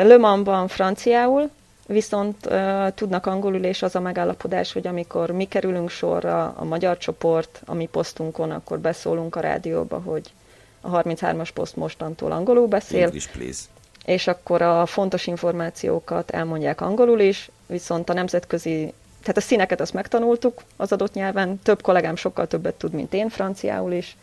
Le 0.05 0.16
Mansban 0.16 0.68
franciául, 0.68 1.51
viszont 1.87 2.47
uh, 2.47 2.95
tudnak 2.95 3.27
angolul, 3.27 3.64
és 3.64 3.83
az 3.83 3.95
a 3.95 4.01
megállapodás, 4.01 4.73
hogy 4.73 4.87
amikor 4.87 5.31
mi 5.31 5.45
kerülünk 5.45 5.91
sorra, 5.91 6.55
a 6.57 6.64
magyar 6.64 6.99
csoport, 6.99 7.62
a 7.66 7.75
mi 7.75 7.87
posztunkon, 7.87 8.51
akkor 8.51 8.79
beszólunk 8.79 9.37
a 9.37 9.41
rádióba, 9.41 10.01
hogy 10.01 10.33
a 10.81 11.03
33-as 11.03 11.49
poszt 11.55 11.77
mostantól 11.77 12.33
angolul 12.33 12.66
beszél. 12.66 13.05
English, 13.05 13.31
please. 13.31 13.62
És 14.05 14.27
akkor 14.27 14.62
a 14.62 14.87
fontos 14.87 15.27
információkat 15.27 16.31
elmondják 16.31 16.81
angolul 16.81 17.20
is, 17.20 17.51
viszont 17.73 18.09
a 18.09 18.12
nemzetközi, 18.12 18.93
tehát 19.20 19.37
a 19.37 19.41
színeket 19.41 19.81
azt 19.81 19.93
megtanultuk 19.93 20.62
az 20.77 20.93
adott 20.93 21.14
nyelven, 21.14 21.61
több 21.62 21.83
kollégám 21.83 22.16
sokkal 22.16 22.47
többet 22.47 22.75
tud, 22.75 22.93
mint 22.93 23.12
én 23.14 23.29
franciául 23.29 23.93
is, 23.93 24.16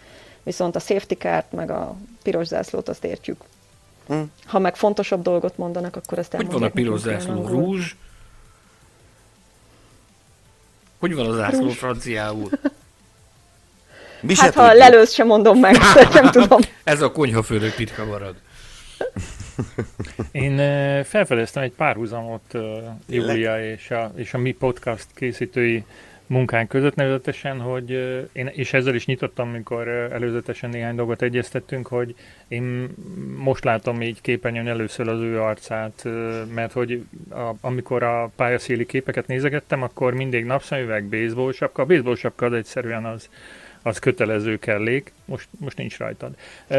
viszont 0.44 0.76
a 0.76 0.80
safety 0.80 1.14
kárt, 1.14 1.52
meg 1.52 1.72
a 1.72 1.96
piros 2.24 2.48
zászlót 2.48 2.90
azt 2.90 3.04
értjük. 3.04 3.42
Hm. 4.08 4.22
Ha 4.46 4.60
meg 4.60 4.76
fontosabb 4.76 5.22
dolgot 5.22 5.58
mondanak, 5.58 5.96
akkor 5.96 6.18
ezt 6.18 6.34
elmondják. 6.34 6.62
Hogy 6.74 6.84
van 6.86 6.94
a 6.94 6.98
piros 6.98 7.20
zászló? 7.20 7.48
Rúzs? 7.48 7.96
Hogy 11.00 11.16
van 11.16 11.26
az 11.26 11.36
zászló 11.36 11.60
Rúzs. 11.60 11.78
franciául? 11.78 12.50
Mi 14.22 14.36
hát 14.36 14.54
ha 14.54 14.74
lelősz, 14.74 15.14
sem 15.14 15.28
mondom 15.28 15.60
meg, 15.60 15.78
nem 16.14 16.32
tudom. 16.32 16.60
Ez 16.84 17.02
a 17.02 17.12
konyhafőnök 17.12 17.76
titka 17.76 18.06
marad. 18.06 18.36
Én 20.32 20.58
felfedeztem 21.04 21.64
egy 21.64 21.72
párhuzamot 21.72 22.58
Júlia 23.08 23.72
és 23.72 23.92
a, 23.92 24.12
és 24.16 24.34
a 24.34 24.38
mi 24.38 24.52
podcast 24.52 25.08
készítői 25.14 25.84
munkánk 26.30 26.70
között, 26.70 26.96
nevezetesen, 26.96 27.60
hogy 27.60 27.90
én, 28.32 28.50
és 28.54 28.74
ezzel 28.74 28.96
is 28.96 29.06
nyitottam, 29.06 29.50
amikor 29.50 29.88
előzetesen 29.88 30.70
néhány 30.70 30.96
dolgot 30.96 31.22
egyeztettünk, 31.22 31.88
hogy 31.88 32.16
én 32.48 32.90
most 33.38 33.64
látom 33.64 34.02
így 34.02 34.22
képernyőn 34.22 34.68
először 34.68 35.08
az 35.08 35.20
ő 35.20 35.42
arcát, 35.42 36.08
mert 36.54 36.72
hogy 36.72 37.04
a, 37.30 37.52
amikor 37.62 38.04
a 38.04 38.32
pályaszéli 38.36 38.86
képeket 38.86 39.28
nézegettem, 39.28 39.82
akkor 39.82 40.14
mindig 40.14 40.46
napszemüveg, 40.46 41.06
baseball 41.06 41.52
sapka. 41.52 41.82
A 41.82 41.86
baseball 41.86 42.16
sapka 42.16 42.46
az 42.46 42.54
egyszerűen 42.54 43.06
az, 43.06 43.30
az 43.82 44.00
kötelező 44.00 44.60
kellék, 44.60 45.12
most, 45.26 45.48
most 45.60 45.78
nincs 45.78 45.98
rajtad. 45.98 46.32
Uh, 46.68 46.78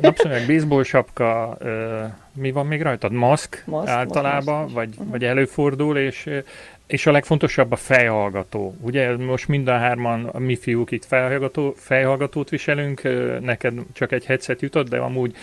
napszemüveg, 0.00 0.46
baseball 0.46 0.82
sapka, 0.82 1.56
uh, 1.60 1.68
mi 2.32 2.52
van 2.52 2.66
még 2.66 2.82
rajtad? 2.82 3.12
Maszk, 3.12 3.62
maszk 3.66 3.88
általában, 3.88 4.62
maszk, 4.62 4.74
vagy, 4.74 4.88
uh-huh. 4.88 5.10
vagy 5.10 5.24
előfordul, 5.24 5.98
és 5.98 6.42
és 6.92 7.06
a 7.06 7.12
legfontosabb 7.12 7.72
a 7.72 7.76
fejhallgató. 7.76 8.76
Ugye 8.80 9.16
most 9.16 9.48
mind 9.48 9.68
a 9.68 9.76
hárman, 9.76 10.24
a 10.24 10.38
mi 10.38 10.56
fiúk 10.56 10.90
itt 10.90 11.04
fejhallgató, 11.04 11.74
fejhallgatót 11.76 12.48
viselünk, 12.48 13.02
neked 13.40 13.74
csak 13.92 14.12
egy 14.12 14.24
headset 14.24 14.60
jutott, 14.60 14.88
de 14.88 14.98
amúgy 14.98 15.36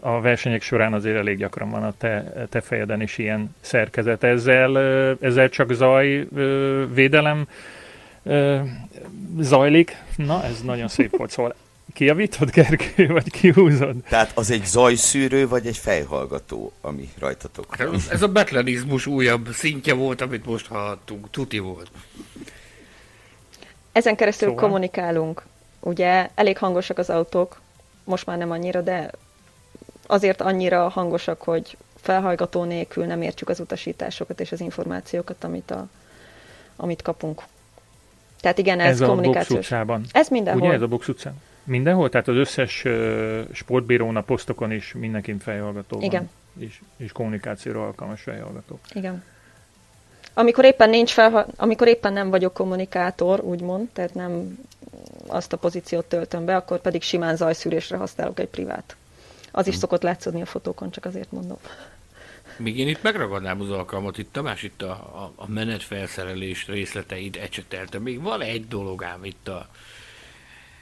a 0.00 0.20
versenyek 0.20 0.62
során 0.62 0.92
azért 0.92 1.16
elég 1.16 1.38
gyakran 1.38 1.70
van 1.70 1.82
a 1.82 1.92
te, 1.98 2.32
te 2.48 2.60
fejeden 2.60 3.02
is 3.02 3.18
ilyen 3.18 3.54
szerkezet. 3.60 4.24
Ezzel, 4.24 4.78
ezzel 5.20 5.48
csak 5.48 5.72
zaj 5.72 6.26
védelem 6.94 7.46
zajlik. 9.40 9.96
Na, 10.16 10.44
ez 10.44 10.60
nagyon 10.62 10.88
szép 10.88 11.16
volt, 11.16 11.30
szóval 11.30 11.54
Kiavítod, 11.92 12.50
Gergő, 12.50 13.06
vagy 13.06 13.30
kihúzod? 13.30 13.96
Tehát 14.08 14.30
az 14.34 14.50
egy 14.50 14.64
zajszűrő, 14.64 15.48
vagy 15.48 15.66
egy 15.66 15.76
fejhallgató, 15.76 16.72
ami 16.80 17.08
rajtatok 17.18 17.76
van? 17.76 18.00
Ez 18.10 18.22
a 18.22 18.28
betlenizmus 18.28 19.06
újabb 19.06 19.48
szintje 19.52 19.94
volt, 19.94 20.20
amit 20.20 20.46
most 20.46 20.66
hallottunk. 20.66 21.30
Tuti 21.30 21.58
volt. 21.58 21.90
Ezen 23.92 24.16
keresztül 24.16 24.48
szóval? 24.48 24.62
kommunikálunk. 24.62 25.42
Ugye 25.80 26.28
elég 26.34 26.58
hangosak 26.58 26.98
az 26.98 27.10
autók, 27.10 27.60
most 28.04 28.26
már 28.26 28.38
nem 28.38 28.50
annyira, 28.50 28.80
de 28.80 29.10
azért 30.06 30.40
annyira 30.40 30.88
hangosak, 30.88 31.42
hogy 31.42 31.76
felhallgató 32.00 32.64
nélkül 32.64 33.04
nem 33.04 33.22
értjük 33.22 33.48
az 33.48 33.60
utasításokat 33.60 34.40
és 34.40 34.52
az 34.52 34.60
információkat, 34.60 35.44
amit, 35.44 35.70
a, 35.70 35.88
amit 36.76 37.02
kapunk. 37.02 37.42
Tehát 38.40 38.58
igen, 38.58 38.80
ez, 38.80 39.00
ez 39.00 39.08
kommunikációs. 39.08 39.72
a 39.72 39.84
box 39.84 40.02
Ez 40.12 40.28
mindenhol. 40.28 40.62
Ugye 40.62 40.72
ez 40.72 40.82
a 40.82 40.86
box 40.86 41.08
utcán? 41.08 41.34
Mindenhol? 41.64 42.08
Tehát 42.08 42.28
az 42.28 42.36
összes 42.36 42.84
uh, 42.84 43.40
sportbírón 43.52 44.16
a 44.16 44.20
posztokon 44.20 44.72
is 44.72 44.92
mindenkin 44.98 45.38
fejhallgató 45.38 45.96
van. 45.96 46.04
Igen. 46.04 46.30
És, 46.58 46.80
és 46.96 47.12
kommunikációra 47.12 47.84
alkalmas 47.84 48.20
fejhallgató. 48.22 48.78
Igen. 48.92 49.22
Amikor 50.34 50.64
éppen 50.64 50.90
nincs 50.90 51.12
fel, 51.12 51.46
amikor 51.56 51.88
éppen 51.88 52.12
nem 52.12 52.30
vagyok 52.30 52.54
kommunikátor, 52.54 53.40
úgymond, 53.40 53.88
tehát 53.92 54.14
nem 54.14 54.58
azt 55.26 55.52
a 55.52 55.56
pozíciót 55.56 56.04
töltöm 56.04 56.44
be, 56.44 56.56
akkor 56.56 56.80
pedig 56.80 57.02
simán 57.02 57.36
zajszűrésre 57.36 57.96
használok 57.96 58.40
egy 58.40 58.48
privát. 58.48 58.96
Az 59.50 59.66
is 59.66 59.72
hmm. 59.72 59.80
szokott 59.80 60.02
látszódni 60.02 60.40
a 60.40 60.46
fotókon, 60.46 60.90
csak 60.90 61.04
azért 61.04 61.32
mondom. 61.32 61.58
Még 62.58 62.78
én 62.78 62.88
itt 62.88 63.02
megragadnám 63.02 63.60
az 63.60 63.70
alkalmat, 63.70 64.18
itt 64.18 64.32
Tamás 64.32 64.62
itt 64.62 64.82
a, 64.82 64.90
a, 64.90 65.32
a 65.36 65.48
menetfelszerelés 65.48 66.66
részleteit 66.66 67.36
ecsetelte. 67.36 67.98
Még 67.98 68.22
van 68.22 68.40
egy 68.40 68.68
dolog 68.68 69.02
ám 69.02 69.24
itt 69.24 69.48
a, 69.48 69.68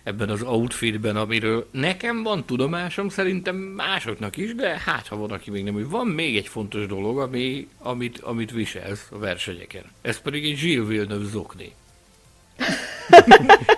ebben 0.03 0.29
az 0.29 0.43
outfitben, 0.43 1.16
amiről 1.16 1.68
nekem 1.70 2.22
van 2.22 2.45
tudomásom, 2.45 3.09
szerintem 3.09 3.57
másoknak 3.57 4.37
is, 4.37 4.55
de 4.55 4.81
hát 4.85 5.07
ha 5.07 5.16
van, 5.16 5.31
aki 5.31 5.51
még 5.51 5.64
nem, 5.64 5.74
hogy 5.74 5.89
van 5.89 6.07
még 6.07 6.37
egy 6.37 6.49
fontos 6.49 6.87
dolog, 6.87 7.18
ami, 7.18 7.68
amit, 7.79 8.18
amit 8.18 8.51
viselsz 8.51 9.07
a 9.11 9.18
versenyeken. 9.18 9.85
Ez 10.03 10.18
pedig 10.18 10.45
egy 10.45 10.59
Gilles 10.59 10.89
Villeneuve 10.89 11.29
zokni. 11.29 11.72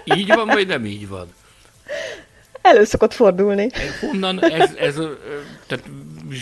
így 0.18 0.26
van, 0.26 0.46
vagy 0.46 0.66
nem 0.66 0.84
így 0.84 1.09
van? 1.09 1.32
Elő 2.62 2.84
szokott 2.84 3.12
fordulni. 3.12 3.68
Honnan 4.01 4.42
ez, 4.42 4.74
ez 4.74 4.94
tehát 5.66 5.84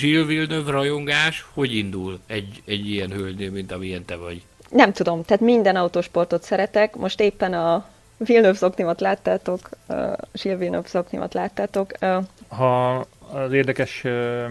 Gilles 0.01 0.27
Villeneuve 0.27 0.71
rajongás 0.71 1.47
hogy 1.55 1.75
indul 1.75 2.21
egy, 2.27 2.63
egy 2.65 2.91
ilyen 2.91 3.11
hölgynél, 3.11 3.51
mint 3.51 3.73
amilyen 3.73 4.05
te 4.05 4.17
vagy? 4.17 4.43
Nem 4.71 4.93
tudom, 4.93 5.25
tehát 5.25 5.43
minden 5.43 5.77
autósportot 5.77 6.43
szeretek. 6.43 6.97
Most 6.97 7.21
éppen 7.21 7.53
a 7.53 7.87
Villeneuve 8.17 8.59
szoknimat 8.59 9.01
láttátok, 9.01 9.69
uh, 9.87 9.97
Gilles 10.33 10.59
Villeneuve 10.59 10.89
szoknimat 10.89 11.35
láttátok. 11.35 11.93
Uh, 12.01 12.25
ha 12.49 13.07
az 13.33 13.53
érdekes 13.53 14.03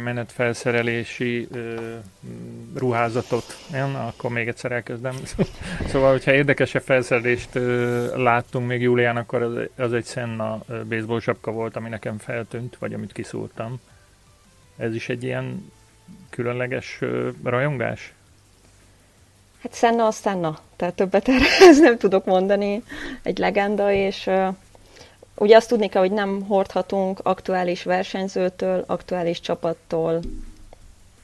menetfelszerelési 0.03 1.47
uh, 1.51 1.59
ruházatot, 2.75 3.57
nem? 3.71 3.95
akkor 3.95 4.31
még 4.31 4.47
egyszer 4.47 4.71
elkezdem. 4.71 5.15
Szóval, 5.87 6.11
hogyha 6.11 6.33
érdekesebb 6.33 6.81
felszerelést 6.81 7.49
láttunk 8.15 8.67
még 8.67 8.81
Júlián, 8.81 9.17
akkor 9.17 9.41
az, 9.41 9.53
az 9.77 9.93
egy 9.93 10.05
Senna 10.05 10.59
baseball 10.89 11.19
sapka 11.19 11.51
volt, 11.51 11.75
ami 11.75 11.89
nekem 11.89 12.17
feltűnt, 12.17 12.75
vagy 12.79 12.93
amit 12.93 13.11
kiszúrtam. 13.11 13.79
Ez 14.77 14.95
is 14.95 15.09
egy 15.09 15.23
ilyen 15.23 15.71
különleges 16.29 16.99
rajongás? 17.43 18.13
Hát 19.61 19.75
Senna 19.75 20.05
az 20.05 20.21
Senna, 20.21 20.59
tehát 20.75 20.93
többet 20.93 21.27
erre 21.27 21.45
ez 21.69 21.79
nem 21.79 21.97
tudok 21.97 22.25
mondani, 22.25 22.83
egy 23.21 23.37
legenda, 23.37 23.91
és 23.91 24.29
ugye 25.35 25.55
azt 25.55 25.67
tudni 25.67 25.87
kell, 25.89 26.01
hogy 26.01 26.11
nem 26.11 26.41
hordhatunk 26.41 27.19
aktuális 27.23 27.83
versenyzőtől, 27.83 28.83
aktuális 28.87 29.39
csapattól 29.39 30.19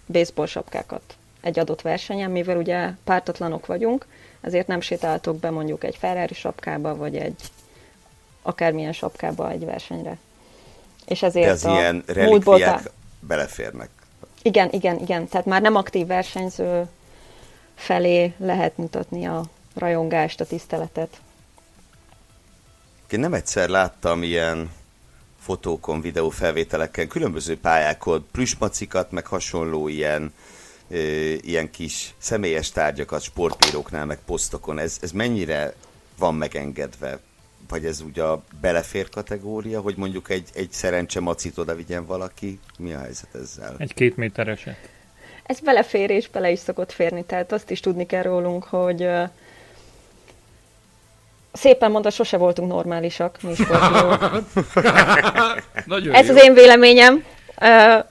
baseball 0.07 0.45
sapkákat 0.45 1.15
egy 1.41 1.59
adott 1.59 1.81
versenyen, 1.81 2.31
mivel 2.31 2.57
ugye 2.57 2.89
pártatlanok 3.03 3.65
vagyunk, 3.65 4.05
ezért 4.41 4.67
nem 4.67 4.81
sétáltok 4.81 5.39
be 5.39 5.49
mondjuk 5.49 5.83
egy 5.83 5.95
Ferrari 5.95 6.33
sapkába, 6.33 6.95
vagy 6.95 7.15
egy 7.15 7.41
akármilyen 8.41 8.93
sapkába 8.93 9.49
egy 9.49 9.65
versenyre. 9.65 10.17
És 11.05 11.23
ezért 11.23 11.45
De 11.45 11.51
az 11.51 11.65
a 11.65 11.71
ilyen 11.71 12.03
relikviák 12.07 12.91
beleférnek. 13.27 13.89
Igen, 14.41 14.69
igen, 14.71 14.99
igen. 14.99 15.27
Tehát 15.27 15.45
már 15.45 15.61
nem 15.61 15.75
aktív 15.75 16.07
versenyző 16.07 16.87
felé 17.75 18.33
lehet 18.37 18.77
mutatni 18.77 19.25
a 19.25 19.43
rajongást, 19.75 20.39
a 20.41 20.45
tiszteletet. 20.45 21.21
Én 23.09 23.19
nem 23.19 23.33
egyszer 23.33 23.69
láttam 23.69 24.23
ilyen 24.23 24.71
fotókon, 25.41 26.01
videófelvételeken, 26.01 27.07
különböző 27.07 27.59
pályákon, 27.59 28.25
plüsmacikat, 28.31 29.11
meg 29.11 29.25
hasonló 29.25 29.87
ilyen, 29.87 30.33
ö, 30.89 30.97
ilyen 31.41 31.71
kis 31.71 32.13
személyes 32.17 32.71
tárgyakat 32.71 33.21
sportbíróknál, 33.21 34.05
meg 34.05 34.19
posztokon. 34.25 34.79
Ez, 34.79 34.97
ez 35.01 35.11
mennyire 35.11 35.73
van 36.17 36.35
megengedve? 36.35 37.19
Vagy 37.71 37.85
ez 37.85 38.01
ugye 38.01 38.23
a 38.23 38.41
belefér 38.61 39.09
kategória, 39.09 39.81
hogy 39.81 39.95
mondjuk 39.97 40.29
egy, 40.29 40.49
egy 40.53 40.71
szerencse 40.71 41.19
macit 41.19 41.57
oda 41.57 41.75
vigyen 41.75 42.05
valaki? 42.05 42.59
Mi 42.77 42.93
a 42.93 42.99
helyzet 42.99 43.35
ezzel? 43.35 43.75
Egy 43.77 43.93
két 43.93 44.17
métereset. 44.17 44.77
Ez 45.43 45.59
belefér 45.59 46.09
és 46.09 46.29
bele 46.29 46.51
is 46.51 46.59
szokott 46.59 46.91
férni, 46.91 47.23
tehát 47.23 47.51
azt 47.51 47.69
is 47.69 47.79
tudni 47.79 48.05
kell 48.05 48.21
rólunk, 48.21 48.63
hogy 48.63 49.09
szépen 51.51 51.91
mondta, 51.91 52.09
sose 52.09 52.37
voltunk 52.37 52.71
normálisak, 52.71 53.37
mi 53.41 53.51
Ez 56.11 56.27
jó. 56.27 56.35
az 56.35 56.43
én 56.43 56.53
véleményem. 56.53 57.25
Uh, 57.61 58.05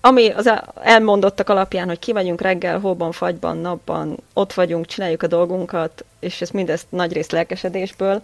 ami 0.00 0.28
az 0.28 0.50
elmondottak 0.82 1.48
alapján, 1.48 1.86
hogy 1.86 1.98
ki 1.98 2.12
vagyunk 2.12 2.40
reggel, 2.40 2.78
hóban, 2.78 3.12
fagyban, 3.12 3.58
napban, 3.58 4.16
ott 4.32 4.52
vagyunk, 4.52 4.86
csináljuk 4.86 5.22
a 5.22 5.26
dolgunkat, 5.26 6.04
és 6.18 6.40
ez 6.40 6.50
mindezt 6.50 6.86
nagy 6.88 7.12
rész 7.12 7.30
lelkesedésből, 7.30 8.22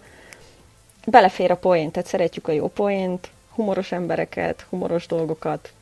belefér 1.09 1.51
a 1.51 1.55
poént, 1.55 1.91
tehát 1.91 2.07
szeretjük 2.07 2.47
a 2.47 2.51
jó 2.51 2.69
poént, 2.69 3.29
humoros 3.49 3.91
embereket, 3.91 4.65
humoros 4.69 5.07
dolgokat, 5.07 5.73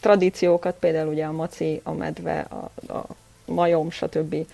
tradíciókat, 0.00 0.76
például 0.78 1.12
ugye 1.12 1.24
a 1.24 1.32
maci, 1.32 1.80
a 1.82 1.92
medve, 1.92 2.40
a, 2.40 2.92
a 2.92 3.06
majom, 3.44 3.90
stb. 3.90 4.46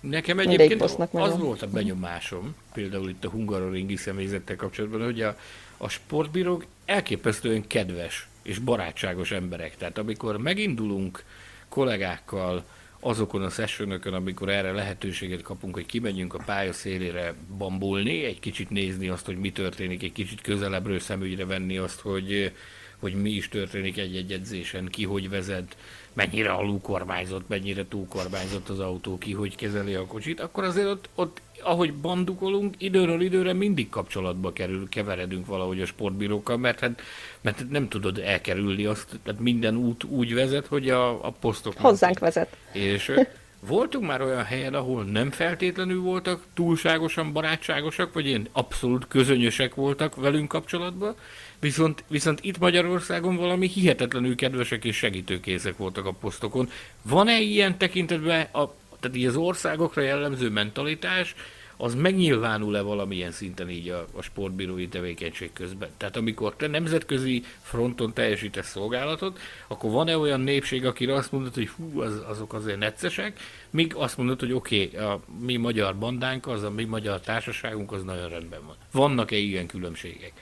Nekem 0.00 0.38
egyébként 0.38 0.82
az 1.12 1.38
volt 1.38 1.62
a 1.62 1.66
benyomásom, 1.66 2.54
például 2.72 3.08
itt 3.08 3.24
a 3.24 3.30
hungaroringi 3.30 3.96
személyzettel 3.96 4.56
kapcsolatban, 4.56 5.04
hogy 5.04 5.20
a, 5.20 5.36
a 5.76 5.88
sportbírók 5.88 6.64
elképesztően 6.84 7.66
kedves 7.66 8.28
és 8.42 8.58
barátságos 8.58 9.30
emberek. 9.30 9.76
Tehát 9.76 9.98
amikor 9.98 10.36
megindulunk 10.36 11.24
kollégákkal 11.68 12.64
azokon 13.00 13.42
a 13.42 13.48
sessionökön, 13.48 14.14
amikor 14.14 14.48
erre 14.48 14.72
lehetőséget 14.72 15.42
kapunk, 15.42 15.74
hogy 15.74 15.86
kimenjünk 15.86 16.34
a 16.34 16.42
pálya 16.44 16.72
szélére 16.72 17.34
bambulni, 17.58 18.24
egy 18.24 18.40
kicsit 18.40 18.70
nézni 18.70 19.08
azt, 19.08 19.26
hogy 19.26 19.36
mi 19.36 19.52
történik, 19.52 20.02
egy 20.02 20.12
kicsit 20.12 20.40
közelebbről 20.40 20.98
szemügyre 20.98 21.46
venni 21.46 21.78
azt, 21.78 22.00
hogy 22.00 22.52
hogy 23.00 23.14
mi 23.14 23.30
is 23.30 23.48
történik 23.48 23.98
egy-egy 23.98 24.32
edzésen, 24.32 24.88
ki 24.88 25.04
hogy 25.04 25.30
vezet, 25.30 25.76
mennyire 26.12 26.50
alulkormányzott, 26.50 27.48
mennyire 27.48 27.88
túlkormányzott 27.88 28.68
az 28.68 28.78
autó, 28.78 29.18
ki 29.18 29.32
hogy 29.32 29.56
kezeli 29.56 29.94
a 29.94 30.06
kocsit, 30.06 30.40
akkor 30.40 30.64
azért 30.64 30.86
ott, 30.86 31.08
ott 31.14 31.40
ahogy 31.62 31.94
bandukolunk, 31.94 32.74
időről 32.78 33.20
időre 33.20 33.52
mindig 33.52 33.88
kapcsolatba 33.88 34.52
kerül, 34.52 34.88
keveredünk 34.88 35.46
valahogy 35.46 35.80
a 35.80 35.86
sportbírókkal, 35.86 36.56
mert 36.56 36.80
hát, 36.80 37.02
mert 37.40 37.58
hát 37.58 37.70
nem 37.70 37.88
tudod 37.88 38.18
elkerülni 38.18 38.84
azt, 38.84 39.18
tehát 39.22 39.40
minden 39.40 39.76
út 39.76 40.04
úgy 40.04 40.34
vezet, 40.34 40.66
hogy 40.66 40.90
a, 40.90 41.26
a 41.26 41.30
posztok... 41.30 41.74
Hozzánk 41.76 42.18
vezet. 42.18 42.56
És 42.72 43.12
voltunk 43.66 44.06
már 44.06 44.22
olyan 44.22 44.44
helyen, 44.44 44.74
ahol 44.74 45.04
nem 45.04 45.30
feltétlenül 45.30 46.00
voltak 46.00 46.42
túlságosan 46.54 47.32
barátságosak, 47.32 48.12
vagy 48.12 48.26
ilyen 48.26 48.48
abszolút 48.52 49.08
közönyösek 49.08 49.74
voltak 49.74 50.14
velünk 50.14 50.48
kapcsolatban, 50.48 51.14
Viszont, 51.60 52.04
viszont 52.08 52.38
itt 52.42 52.58
Magyarországon 52.58 53.36
valami 53.36 53.68
hihetetlenül 53.68 54.34
kedvesek 54.34 54.84
és 54.84 54.96
segítőkészek 54.96 55.76
voltak 55.76 56.06
a 56.06 56.12
posztokon. 56.12 56.70
Van-e 57.02 57.40
ilyen 57.40 57.78
tekintetben, 57.78 58.40
a, 58.52 58.74
tehát 59.00 59.16
így 59.16 59.26
az 59.26 59.36
országokra 59.36 60.02
jellemző 60.02 60.50
mentalitás, 60.50 61.34
az 61.80 61.94
megnyilvánul-e 61.94 62.80
valamilyen 62.80 63.30
szinten 63.30 63.70
így 63.70 63.88
a, 63.88 64.06
a 64.12 64.22
sportbírói 64.22 64.88
tevékenység 64.88 65.52
közben? 65.52 65.88
Tehát 65.96 66.16
amikor 66.16 66.54
te 66.56 66.66
nemzetközi 66.66 67.44
fronton 67.62 68.12
teljesítesz 68.12 68.68
szolgálatot, 68.70 69.38
akkor 69.68 69.90
van-e 69.90 70.16
olyan 70.16 70.40
népség, 70.40 70.86
akire 70.86 71.14
azt 71.14 71.32
mondod, 71.32 71.54
hogy 71.54 71.68
hú, 71.68 72.00
az, 72.00 72.22
azok 72.28 72.52
azért 72.52 72.78
neccesek, 72.78 73.38
míg 73.70 73.94
azt 73.94 74.16
mondod, 74.16 74.40
hogy 74.40 74.52
oké, 74.52 74.90
okay, 74.92 75.04
a 75.04 75.20
mi 75.40 75.56
magyar 75.56 75.96
bandánk, 75.96 76.46
az 76.46 76.62
a 76.62 76.70
mi 76.70 76.84
magyar 76.84 77.20
társaságunk, 77.20 77.92
az 77.92 78.02
nagyon 78.02 78.28
rendben 78.28 78.60
van. 78.66 78.76
Vannak-e 78.92 79.36
ilyen 79.36 79.66
különbségek? 79.66 80.32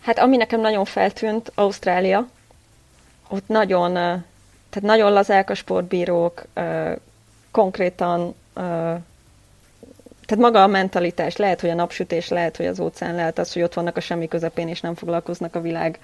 Hát 0.00 0.18
ami 0.18 0.36
nekem 0.36 0.60
nagyon 0.60 0.84
feltűnt, 0.84 1.52
Ausztrália, 1.54 2.28
ott 3.28 3.46
nagyon, 3.46 3.92
tehát 3.92 4.80
nagyon 4.80 5.12
lazák 5.12 5.50
a 5.50 5.54
sportbírók, 5.54 6.42
konkrétan, 7.50 8.34
tehát 10.26 10.36
maga 10.36 10.62
a 10.62 10.66
mentalitás, 10.66 11.36
lehet, 11.36 11.60
hogy 11.60 11.70
a 11.70 11.74
napsütés, 11.74 12.28
lehet, 12.28 12.56
hogy 12.56 12.66
az 12.66 12.80
óceán, 12.80 13.14
lehet 13.14 13.38
az, 13.38 13.52
hogy 13.52 13.62
ott 13.62 13.74
vannak 13.74 13.96
a 13.96 14.00
semmi 14.00 14.28
közepén, 14.28 14.68
és 14.68 14.80
nem 14.80 14.94
foglalkoznak 14.94 15.54
a 15.54 15.60
világ 15.60 15.98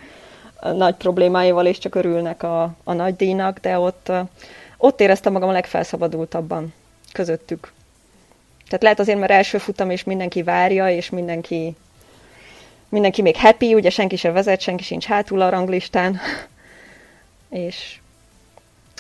nagy 0.61 0.95
problémáival, 0.95 1.67
és 1.67 1.79
csak 1.79 1.95
örülnek 1.95 2.43
a, 2.43 2.75
a 2.85 2.93
nagy 2.93 3.17
díjnak, 3.17 3.59
de 3.59 3.79
ott, 3.79 4.13
ott 4.77 5.01
éreztem 5.01 5.33
magam 5.33 5.49
a 5.49 5.53
legfelszabadultabban 5.53 6.75
közöttük. 7.13 7.73
Tehát 8.65 8.83
lehet 8.83 9.01
azért, 9.01 9.19
mert 9.19 9.33
első 9.33 9.59
futam, 9.59 9.91
és 9.91 10.05
mindenki 10.05 10.43
várja, 10.43 10.91
és 10.91 11.11
mindenki 11.11 11.77
mindenki 12.93 13.23
még 13.23 13.37
happy, 13.37 13.75
ugye 13.75 13.91
senki 13.91 14.17
sem 14.17 14.33
vezet, 14.33 14.61
senki 14.61 14.83
sincs 14.83 15.05
hátul 15.05 15.41
a 15.41 15.49
ranglistán, 15.49 16.21
és 17.49 18.01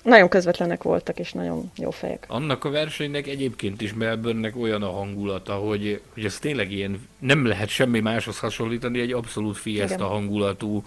nagyon 0.02 0.28
közvetlenek 0.28 0.82
voltak, 0.82 1.18
és 1.18 1.32
nagyon 1.32 1.70
jó 1.76 1.90
fejek. 1.90 2.24
Annak 2.28 2.64
a 2.64 2.70
versenynek 2.70 3.26
egyébként 3.26 3.80
is 3.80 3.94
Melbourne-nek 3.94 4.56
olyan 4.56 4.82
a 4.82 4.90
hangulata, 4.90 5.54
hogy, 5.54 6.00
hogy 6.14 6.24
ez 6.24 6.38
tényleg 6.38 6.72
ilyen, 6.72 7.08
nem 7.18 7.46
lehet 7.46 7.68
semmi 7.68 8.00
máshoz 8.00 8.38
hasonlítani, 8.38 9.00
egy 9.00 9.12
abszolút 9.12 9.56
fiesta 9.56 10.06
hangulatú 10.06 10.84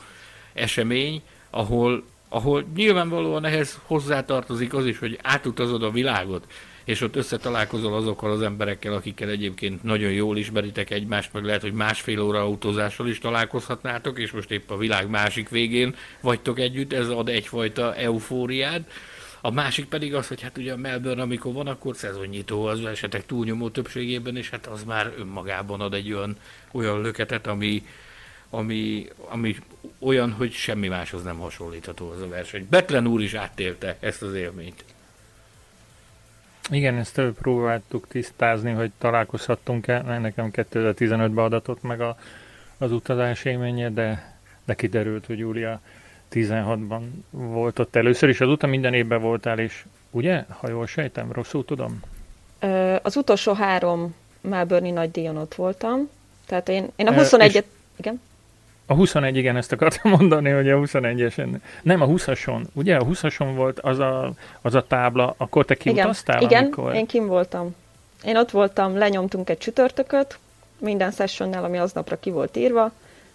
esemény, 0.53 1.21
ahol, 1.49 2.03
ahol 2.29 2.65
nyilvánvalóan 2.75 3.45
ehhez 3.45 3.79
hozzátartozik 3.83 4.73
az 4.73 4.85
is, 4.85 4.99
hogy 4.99 5.19
átutazod 5.21 5.83
a 5.83 5.91
világot 5.91 6.45
és 6.85 7.01
ott 7.01 7.15
összetalálkozol 7.15 7.95
azokkal 7.95 8.31
az 8.31 8.41
emberekkel, 8.41 8.93
akikkel 8.93 9.29
egyébként 9.29 9.83
nagyon 9.83 10.11
jól 10.11 10.37
ismeritek 10.37 10.89
egymást, 10.89 11.33
meg 11.33 11.43
lehet, 11.43 11.61
hogy 11.61 11.73
másfél 11.73 12.21
óra 12.21 12.39
autózással 12.39 13.07
is 13.07 13.19
találkozhatnátok, 13.19 14.19
és 14.19 14.31
most 14.31 14.51
épp 14.51 14.69
a 14.69 14.77
világ 14.77 15.09
másik 15.09 15.49
végén 15.49 15.95
vagytok 16.21 16.59
együtt, 16.59 16.93
ez 16.93 17.09
ad 17.09 17.29
egyfajta 17.29 17.95
eufóriát. 17.95 18.91
A 19.41 19.51
másik 19.51 19.85
pedig 19.85 20.15
az, 20.15 20.27
hogy 20.27 20.41
hát 20.41 20.57
ugye 20.57 20.73
a 20.73 20.77
Melbourne, 20.77 21.21
amikor 21.21 21.53
van, 21.53 21.67
akkor 21.67 21.95
szezonnyitó 21.95 22.65
az 22.65 22.85
esetek 22.85 23.25
túlnyomó 23.25 23.69
többségében, 23.69 24.37
és 24.37 24.49
hát 24.49 24.67
az 24.67 24.83
már 24.83 25.13
önmagában 25.17 25.81
ad 25.81 25.93
egy 25.93 26.13
olyan, 26.13 26.37
olyan 26.71 27.01
löketet, 27.01 27.47
ami, 27.47 27.85
ami, 28.49 29.07
ami 29.29 29.55
olyan, 29.99 30.31
hogy 30.31 30.51
semmi 30.51 30.87
máshoz 30.87 31.23
nem 31.23 31.37
hasonlítható 31.37 32.09
az 32.09 32.21
a 32.21 32.27
verseny. 32.27 32.67
Betlen 32.69 33.07
úr 33.07 33.21
is 33.21 33.33
átélte 33.33 33.97
ezt 33.99 34.21
az 34.21 34.33
élményt. 34.33 34.83
Igen, 36.69 36.95
ezt 36.95 37.21
próbáltuk 37.21 38.07
tisztázni, 38.07 38.71
hogy 38.71 38.91
találkozhattunk-e, 38.97 40.01
nekem 40.01 40.49
2015-ben 40.53 41.45
adatott 41.45 41.83
meg 41.83 42.01
a, 42.01 42.17
az 42.77 42.91
utazás 42.91 43.45
élménye, 43.45 43.89
de, 43.89 44.35
de 44.65 44.73
kiderült, 44.73 45.25
hogy 45.25 45.37
Júlia 45.37 45.81
16-ban 46.31 47.01
volt 47.29 47.79
ott 47.79 47.95
először, 47.95 48.29
és 48.29 48.41
azóta 48.41 48.67
minden 48.67 48.93
évben 48.93 49.21
voltál, 49.21 49.59
és 49.59 49.85
ugye, 50.11 50.43
ha 50.47 50.69
jól 50.69 50.87
sejtem, 50.87 51.31
rosszul 51.31 51.65
tudom? 51.65 51.99
Az 53.01 53.15
utolsó 53.15 53.53
három 53.53 54.15
Melbourne 54.41 54.91
nagy 54.91 55.11
díjon 55.11 55.37
ott 55.37 55.55
voltam, 55.55 56.09
tehát 56.45 56.69
én, 56.69 56.87
én 56.95 57.07
a 57.07 57.11
21-et, 57.11 57.63
igen? 57.95 58.21
A 58.85 58.93
21, 58.93 59.35
igen, 59.35 59.55
ezt 59.55 59.71
akartam 59.71 60.11
mondani, 60.11 60.49
hogy 60.49 60.69
a 60.69 60.77
21-esen. 60.77 61.59
Nem, 61.81 62.01
a 62.01 62.05
20-ason. 62.07 62.61
Ugye 62.73 62.95
a 62.95 63.05
20-ason 63.05 63.51
volt 63.55 63.79
az 63.79 63.99
a, 63.99 64.33
az 64.61 64.75
a 64.75 64.87
tábla, 64.87 65.33
akkor 65.37 65.65
te 65.65 65.75
kiutaztál? 65.75 66.41
Igen, 66.41 66.63
amikor... 66.63 66.93
én 66.93 67.05
kim 67.05 67.27
voltam. 67.27 67.75
Én 68.23 68.37
ott 68.37 68.51
voltam, 68.51 68.97
lenyomtunk 68.97 69.49
egy 69.49 69.57
csütörtököt, 69.57 70.39
minden 70.79 71.11
sessionnel, 71.11 71.63
ami 71.63 71.77
aznapra 71.77 72.19
ki 72.19 72.29
volt 72.29 72.57
írva, 72.57 72.91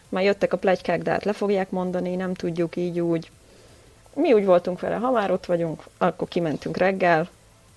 már 0.08 0.22
jöttek 0.22 0.52
a 0.52 0.56
plegykák, 0.56 1.02
de 1.02 1.10
hát 1.10 1.24
le 1.24 1.32
fogják 1.32 1.70
mondani, 1.70 2.16
nem 2.16 2.34
tudjuk 2.34 2.76
így 2.76 3.00
úgy. 3.00 3.30
mi 4.14 4.32
úgy 4.32 4.44
voltunk 4.44 4.80
vele, 4.80 4.94
ha 4.94 5.10
már 5.10 5.30
ott 5.30 5.46
vagyunk, 5.46 5.82
akkor 5.98 6.28
kimentünk 6.28 6.76
reggel, 6.76 7.28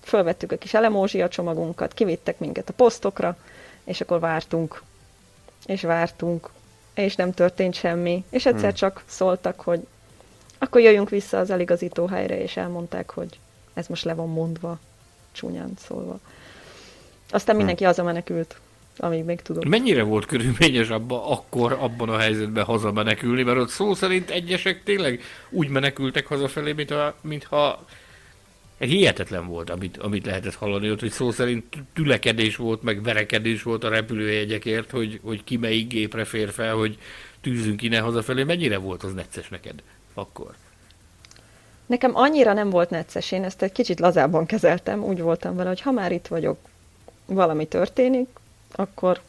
fölvettük 0.01 0.51
a 0.51 0.57
kis 0.57 0.73
elemózsia 0.73 1.27
csomagunkat, 1.27 1.93
kivittek 1.93 2.39
minket 2.39 2.69
a 2.69 2.73
posztokra, 2.73 3.37
és 3.83 4.01
akkor 4.01 4.19
vártunk, 4.19 4.83
és 5.65 5.81
vártunk, 5.81 6.49
és 6.93 7.15
nem 7.15 7.31
történt 7.31 7.73
semmi. 7.75 8.23
És 8.29 8.45
egyszer 8.45 8.69
hmm. 8.69 8.77
csak 8.77 9.03
szóltak, 9.05 9.59
hogy 9.61 9.79
akkor 10.57 10.81
jöjjünk 10.81 11.09
vissza 11.09 11.37
az 11.37 11.49
eligazító 11.49 12.05
helyre, 12.05 12.41
és 12.41 12.57
elmondták, 12.57 13.09
hogy 13.09 13.39
ez 13.73 13.87
most 13.87 14.03
le 14.03 14.13
van 14.13 14.29
mondva, 14.29 14.79
csúnyán 15.31 15.73
szólva. 15.87 16.19
Aztán 17.29 17.51
hm. 17.51 17.57
mindenki 17.57 17.83
hazamenekült, 17.83 18.59
amíg 18.97 19.23
még 19.23 19.41
tudok. 19.41 19.65
Mennyire 19.65 20.03
volt 20.03 20.25
körülményes 20.25 20.89
abba, 20.89 21.29
akkor 21.29 21.77
abban 21.79 22.09
a 22.09 22.17
helyzetben 22.17 22.63
hazamenekülni, 22.63 23.43
mert 23.43 23.57
ott 23.57 23.69
szó 23.69 23.93
szerint 23.93 24.29
egyesek 24.29 24.83
tényleg 24.83 25.21
úgy 25.49 25.69
menekültek 25.69 26.25
hazafelé, 26.25 26.71
mintha, 26.71 27.15
mintha 27.21 27.85
hihetetlen 28.85 29.47
volt, 29.47 29.69
amit, 29.69 29.97
amit 29.97 30.25
lehetett 30.25 30.55
hallani 30.55 30.91
ott, 30.91 30.99
hogy 30.99 31.11
szó 31.11 31.31
szerint 31.31 31.63
tülekedés 31.93 32.55
volt, 32.55 32.83
meg 32.83 33.03
verekedés 33.03 33.63
volt 33.63 33.83
a 33.83 33.89
repülőjegyekért, 33.89 34.91
hogy, 34.91 35.19
hogy 35.23 35.43
ki 35.43 35.57
melyik 35.57 35.87
gépre 35.87 36.25
fér 36.25 36.51
fel, 36.51 36.75
hogy 36.75 36.97
tűzünk 37.41 37.81
innen 37.81 38.03
hazafelé. 38.03 38.43
Mennyire 38.43 38.77
volt 38.77 39.03
az 39.03 39.13
necces 39.13 39.49
neked 39.49 39.83
akkor? 40.13 40.55
Nekem 41.85 42.15
annyira 42.15 42.53
nem 42.53 42.69
volt 42.69 42.89
necces, 42.89 43.31
én 43.31 43.43
ezt 43.43 43.61
egy 43.61 43.71
kicsit 43.71 43.99
lazábban 43.99 44.45
kezeltem, 44.45 45.03
úgy 45.03 45.21
voltam 45.21 45.55
vele, 45.55 45.69
hogy 45.69 45.81
ha 45.81 45.91
már 45.91 46.11
itt 46.11 46.27
vagyok, 46.27 46.57
valami 47.25 47.67
történik, 47.67 48.27
akkor 48.71 49.21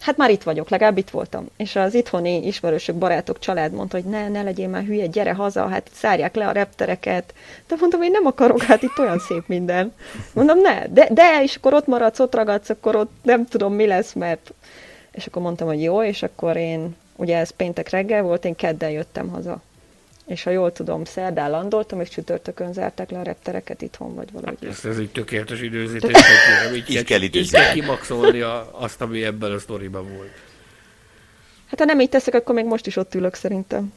hát 0.00 0.16
már 0.16 0.30
itt 0.30 0.42
vagyok, 0.42 0.68
legalább 0.68 0.98
itt 0.98 1.10
voltam. 1.10 1.46
És 1.56 1.76
az 1.76 1.94
itthoni 1.94 2.46
ismerősök, 2.46 2.94
barátok, 2.94 3.38
család 3.38 3.72
mondta, 3.72 3.96
hogy 3.96 4.10
ne, 4.10 4.28
ne 4.28 4.42
legyél 4.42 4.68
már 4.68 4.82
hülye, 4.82 5.06
gyere 5.06 5.32
haza, 5.32 5.68
hát 5.68 5.90
szárják 5.92 6.34
le 6.34 6.46
a 6.48 6.52
reptereket. 6.52 7.34
De 7.68 7.74
mondtam, 7.78 8.00
hogy 8.00 8.10
nem 8.10 8.26
akarok, 8.26 8.62
hát 8.62 8.82
itt 8.82 8.98
olyan 8.98 9.18
szép 9.18 9.42
minden. 9.46 9.92
Mondom, 10.32 10.60
ne, 10.60 10.86
de, 10.86 11.08
de, 11.10 11.42
és 11.42 11.56
akkor 11.56 11.74
ott 11.74 11.86
maradsz, 11.86 12.18
ott 12.18 12.34
ragadsz, 12.34 12.68
akkor 12.68 12.96
ott 12.96 13.12
nem 13.22 13.46
tudom, 13.46 13.74
mi 13.74 13.86
lesz, 13.86 14.12
mert... 14.12 14.52
És 15.12 15.26
akkor 15.26 15.42
mondtam, 15.42 15.66
hogy 15.66 15.82
jó, 15.82 16.02
és 16.02 16.22
akkor 16.22 16.56
én, 16.56 16.96
ugye 17.16 17.38
ez 17.38 17.50
péntek 17.50 17.88
reggel 17.88 18.22
volt, 18.22 18.44
én 18.44 18.56
kedden 18.56 18.90
jöttem 18.90 19.28
haza 19.28 19.62
és 20.26 20.42
ha 20.42 20.50
jól 20.50 20.72
tudom, 20.72 21.04
szerdán 21.04 21.50
landoltam, 21.50 22.00
és 22.00 22.08
csütörtökön 22.08 22.72
zárták 22.72 23.10
le 23.10 23.18
a 23.18 23.22
reptereket 23.22 23.82
itthon, 23.82 24.14
vagy 24.14 24.32
valahogy. 24.32 24.58
Hát 24.60 24.70
ez, 24.70 24.84
ez 24.84 24.98
egy 24.98 25.10
tökéletes 25.10 25.60
időzítés, 25.60 26.16
hogy 26.68 26.76
így, 26.76 26.90
így, 26.90 27.04
kell, 27.04 27.22
így 27.22 27.50
kell 27.50 27.72
kimaxolni 27.72 28.40
a, 28.40 28.68
azt, 28.72 29.00
ami 29.00 29.24
ebben 29.24 29.52
a 29.52 29.58
sztoriban 29.58 30.16
volt. 30.16 30.32
Hát 31.66 31.78
ha 31.78 31.84
nem 31.84 32.00
így 32.00 32.08
teszek, 32.08 32.34
akkor 32.34 32.54
még 32.54 32.64
most 32.64 32.86
is 32.86 32.96
ott 32.96 33.14
ülök 33.14 33.34
szerintem. 33.34 33.92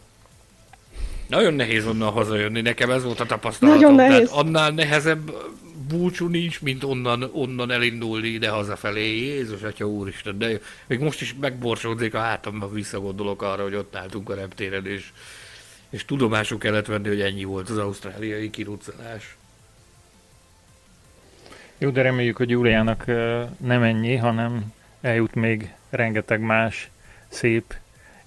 Nagyon 1.27 1.53
nehéz 1.53 1.85
onnan 1.85 2.11
hazajönni, 2.11 2.61
nekem 2.61 2.89
ez 2.91 3.03
volt 3.03 3.19
a 3.19 3.25
tapasztalatom. 3.25 3.81
Nagyon 3.81 3.95
nehéz. 3.95 4.29
Tehát 4.29 4.45
annál 4.45 4.71
nehezebb 4.71 5.31
búcsú 5.87 6.27
nincs, 6.27 6.61
mint 6.61 6.83
onnan, 6.83 7.29
onnan 7.33 7.71
elindulni 7.71 8.27
ide 8.27 8.49
hazafelé. 8.49 9.17
Jézus, 9.17 9.61
Atya 9.61 9.85
Úristen, 9.85 10.37
de 10.37 10.59
még 10.87 10.99
most 10.99 11.21
is 11.21 11.35
megborsódzik 11.39 12.13
a 12.13 12.19
hátamban, 12.19 12.73
visszagondolok 12.73 13.41
arra, 13.41 13.63
hogy 13.63 13.75
ott 13.75 13.95
álltunk 13.95 14.29
a 14.29 14.35
reptéren, 14.35 14.85
és 14.85 15.11
és 15.89 16.05
tudomásuk 16.05 16.59
kellett 16.59 16.85
venni, 16.85 17.07
hogy 17.07 17.21
ennyi 17.21 17.43
volt 17.43 17.69
az 17.69 17.77
ausztráliai 17.77 18.49
kiruccanás. 18.49 19.37
Jó, 21.77 21.89
de 21.89 22.01
reméljük, 22.01 22.37
hogy 22.37 22.49
Júliának 22.49 23.05
nem 23.57 23.83
ennyi, 23.83 24.15
hanem 24.15 24.73
eljut 25.01 25.33
még 25.33 25.73
rengeteg 25.89 26.39
más 26.39 26.89
szép 27.27 27.75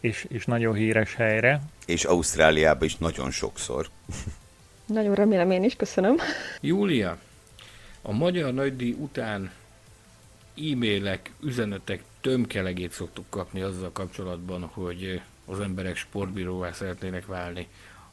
és, 0.00 0.26
és 0.28 0.44
nagyon 0.44 0.74
híres 0.74 1.14
helyre. 1.14 1.60
És 1.86 2.04
Ausztráliába 2.04 2.84
is 2.84 2.96
nagyon 2.96 3.30
sokszor. 3.30 3.88
Nagyon 4.86 5.14
remélem 5.14 5.50
én 5.50 5.64
is, 5.64 5.74
köszönöm. 5.74 6.16
Júlia, 6.60 7.18
a 8.02 8.12
Magyar 8.12 8.54
Nagydíj 8.54 8.92
után 8.98 9.50
e-mailek, 10.56 11.30
üzenetek 11.40 12.02
tömkelegét 12.20 12.92
szoktuk 12.92 13.24
kapni 13.28 13.60
azzal 13.60 13.92
kapcsolatban, 13.92 14.64
hogy 14.64 15.20
az 15.50 15.60
emberek 15.60 15.96
sportbíróvá 15.96 16.72
szeretnének 16.72 17.26
válni. 17.26 17.66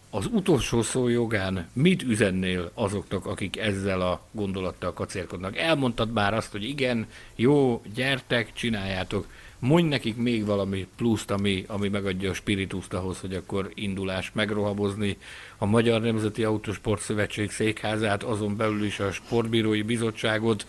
Az 0.10 0.30
utolsó 0.32 0.82
szó 0.82 1.08
jogán 1.08 1.68
mit 1.74 2.02
üzennél 2.04 2.72
azoknak, 2.74 3.26
akik 3.26 3.58
ezzel 3.58 4.02
a 4.02 4.22
gondolattal 4.32 4.94
kacérkodnak? 4.94 5.58
Elmondtad 5.58 6.12
már 6.12 6.34
azt, 6.34 6.52
hogy 6.52 6.64
igen, 6.64 7.08
jó, 7.36 7.82
gyertek, 7.94 8.54
csináljátok. 8.54 9.28
Mondj 9.60 9.88
nekik 9.88 10.16
még 10.16 10.46
valami 10.46 10.88
pluszt, 10.96 11.32
ami, 11.32 11.64
ami 11.68 11.88
megadja 11.88 12.30
a 12.30 12.34
spirituszt 12.34 12.94
ahhoz, 12.94 13.20
hogy 13.20 13.34
akkor 13.34 13.72
indulás 13.74 14.32
megrohabozni 14.34 15.18
a 15.58 15.66
Magyar 15.66 16.02
Nemzeti 16.02 16.44
Autosport 16.44 17.02
Szövetség 17.02 17.52
székházát, 17.52 18.24
azon 18.24 18.58
belül 18.58 18.84
is 18.84 19.00
a 19.00 19.12
Sportbírói 19.12 19.82
Bizottságot, 19.82 20.68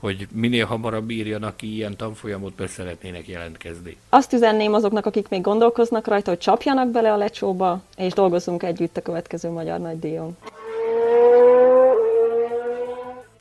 hogy 0.00 0.26
minél 0.32 0.64
hamarabb 0.64 1.10
írjanak 1.10 1.56
ki 1.56 1.74
ilyen 1.74 1.96
tanfolyamot, 1.96 2.52
mert 2.58 2.70
szeretnének 2.70 3.28
jelentkezni. 3.28 3.96
Azt 4.08 4.32
üzenném 4.32 4.74
azoknak, 4.74 5.06
akik 5.06 5.28
még 5.28 5.40
gondolkoznak 5.40 6.06
rajta, 6.06 6.30
hogy 6.30 6.38
csapjanak 6.38 6.90
bele 6.90 7.12
a 7.12 7.16
lecsóba, 7.16 7.82
és 7.96 8.12
dolgozzunk 8.12 8.62
együtt 8.62 8.96
a 8.96 9.02
következő 9.02 9.48
Magyar 9.48 9.78
Nagydíjon. 9.78 10.36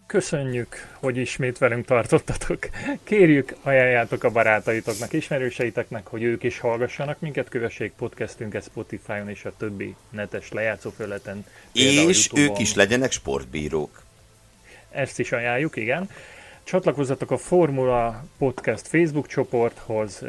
Köszönjük, 0.06 0.88
hogy 1.00 1.18
ismét 1.18 1.58
velünk 1.58 1.86
tartottatok. 1.86 2.70
Kérjük, 3.04 3.56
ajánljátok 3.62 4.24
a 4.24 4.32
barátaitoknak, 4.32 5.14
ismerőseiteknek, 5.14 6.08
hogy 6.08 6.24
ők 6.24 6.44
is 6.44 6.60
hallgassanak 6.60 7.20
minket, 7.20 7.50
kövessék 7.50 7.92
podcastünket 7.98 8.64
Spotify-on 8.64 9.30
és 9.30 9.46
a 9.46 9.54
többi 9.58 9.96
netes 10.10 10.52
lejátszóföleten. 10.52 11.46
És 11.74 12.30
ők 12.34 12.60
is 12.60 12.74
legyenek 12.74 13.12
sportbírók. 13.12 14.02
Ezt 14.92 15.20
is 15.20 15.32
ajánljuk, 15.32 15.76
igen. 15.76 16.10
Csatlakozzatok 16.70 17.32
a 17.32 17.38
Formula 17.38 18.24
Podcast 18.38 18.88
Facebook 18.88 19.28
csoporthoz, 19.28 20.24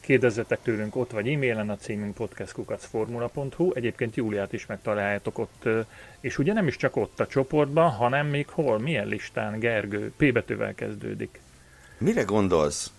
kérdezzetek 0.00 0.58
tőlünk 0.62 0.96
ott 0.96 1.10
vagy 1.10 1.28
e-mailen, 1.28 1.70
a 1.70 1.76
címünk 1.76 2.14
podcastkukacformula.hu. 2.14 3.72
Egyébként 3.74 4.16
Júliát 4.16 4.52
is 4.52 4.66
megtaláljátok 4.66 5.38
ott, 5.38 5.68
és 6.20 6.38
ugye 6.38 6.52
nem 6.52 6.66
is 6.66 6.76
csak 6.76 6.96
ott 6.96 7.20
a 7.20 7.26
csoportban, 7.26 7.90
hanem 7.90 8.26
még 8.26 8.48
hol, 8.48 8.78
milyen 8.78 9.06
listán, 9.06 9.58
Gergő, 9.58 10.12
P 10.16 10.32
betűvel 10.32 10.74
kezdődik. 10.74 11.40
Mire 11.98 12.22
gondolsz? 12.22 12.90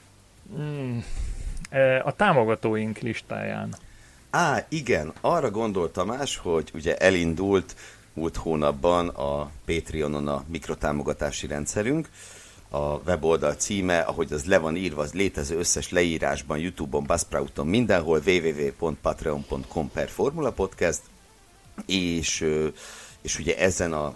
Hmm, 0.55 1.03
a 2.03 2.15
támogatóink 2.15 2.97
listáján. 2.97 3.75
Á, 4.29 4.65
igen, 4.69 5.13
arra 5.21 5.51
gondoltam 5.51 6.07
más, 6.07 6.37
hogy 6.37 6.71
ugye 6.73 6.95
elindult 6.97 7.75
múlt 8.13 8.35
hónapban 8.35 9.07
a 9.07 9.51
Patreonon 9.65 10.27
a 10.27 10.43
mikrotámogatási 10.47 11.47
rendszerünk, 11.47 12.09
a 12.73 13.01
weboldal 13.05 13.53
címe, 13.53 13.99
ahogy 13.99 14.33
az 14.33 14.45
le 14.45 14.57
van 14.57 14.75
írva, 14.75 15.01
az 15.01 15.13
létező 15.13 15.57
összes 15.57 15.89
leírásban, 15.89 16.57
Youtube-on, 16.57 17.03
Buzzsprouton, 17.03 17.67
mindenhol 17.67 18.21
www.patreon.com 18.25 19.91
per 19.91 20.09
Formula 20.09 20.51
Podcast, 20.51 21.01
és, 21.85 22.45
és 23.21 23.39
ugye 23.39 23.57
ezen 23.57 23.93
a 23.93 24.13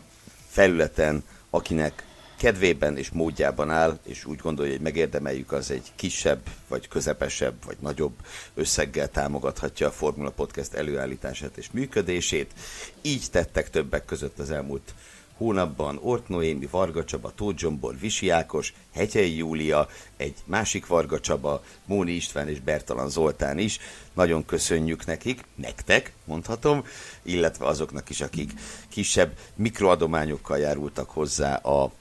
felületen, 0.47 1.24
akinek 1.49 2.05
kedvében 2.38 2.97
és 2.97 3.10
módjában 3.10 3.70
áll, 3.70 3.99
és 4.03 4.26
úgy 4.26 4.39
gondolja, 4.39 4.72
hogy 4.72 4.82
megérdemeljük, 4.82 5.51
az 5.51 5.72
egy 5.72 5.91
kisebb, 5.95 6.41
vagy 6.68 6.88
közepesebb, 6.88 7.55
vagy 7.66 7.78
nagyobb 7.80 8.16
összeggel 8.53 9.10
támogathatja 9.10 9.88
a 9.88 9.91
Formula 9.91 10.30
Podcast 10.30 10.74
előállítását 10.74 11.58
és 11.58 11.72
működését. 11.72 12.51
Így 13.01 13.26
tettek 13.32 13.70
többek 13.70 14.05
között 14.05 14.39
az 14.39 14.51
elmúlt 14.51 14.93
hónapban 15.38 15.99
Ort 16.01 16.27
Noémi, 16.27 16.67
Varga 16.71 17.03
Csaba, 17.03 17.31
Tóth 17.35 17.59
Zsombor, 17.59 17.99
Visi 17.99 18.29
Ákos, 18.29 18.73
Hegyei 18.93 19.35
Júlia, 19.35 19.88
egy 20.17 20.35
másik 20.45 20.88
Varga 20.88 21.19
Csaba, 21.19 21.63
Móni 21.85 22.11
István 22.11 22.49
és 22.49 22.59
Bertalan 22.59 23.09
Zoltán 23.09 23.57
is. 23.57 23.79
Nagyon 24.13 24.45
köszönjük 24.45 25.05
nekik, 25.05 25.43
nektek 25.55 26.13
mondhatom, 26.25 26.83
illetve 27.21 27.65
azoknak 27.65 28.09
is, 28.09 28.21
akik 28.21 28.51
kisebb 28.89 29.38
mikroadományokkal 29.55 30.57
járultak 30.57 31.09
hozzá 31.09 31.55
a 31.55 31.91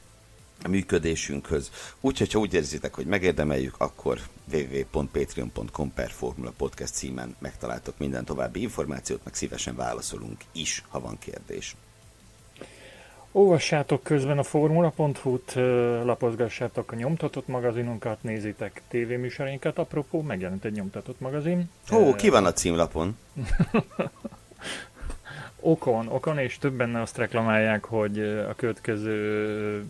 működésünkhöz. 0.68 1.70
Úgyhogy, 2.00 2.32
ha 2.32 2.38
úgy 2.38 2.54
érzitek, 2.54 2.94
hogy 2.94 3.06
megérdemeljük, 3.06 3.74
akkor 3.78 4.20
www.patreon.com 4.52 5.92
per 5.92 6.10
Formula 6.10 6.52
Podcast 6.56 6.94
címen 6.94 7.36
megtaláltok 7.38 7.98
minden 7.98 8.24
további 8.24 8.60
információt, 8.60 9.24
meg 9.24 9.34
szívesen 9.34 9.76
válaszolunk 9.76 10.40
is, 10.52 10.82
ha 10.88 11.00
van 11.00 11.18
kérdés. 11.18 11.76
Olvassátok 13.36 14.02
közben 14.02 14.38
a 14.38 14.42
formula.hu-t, 14.42 15.54
lapozgassátok 16.04 16.92
a 16.92 16.94
nyomtatott 16.94 17.46
magazinunkat, 17.46 18.22
nézitek 18.22 18.82
tévéműsorainkat. 18.88 19.78
Apropó, 19.78 20.22
megjelent 20.22 20.64
egy 20.64 20.72
nyomtatott 20.72 21.20
magazin. 21.20 21.70
Ó, 21.92 22.14
ki 22.14 22.28
van 22.28 22.44
a 22.44 22.52
címlapon? 22.52 23.16
okon, 25.60 26.08
okon, 26.08 26.38
és 26.38 26.58
többen 26.58 26.94
azt 26.94 27.16
reklamálják, 27.16 27.84
hogy 27.84 28.18
a 28.48 28.54
következő 28.54 29.84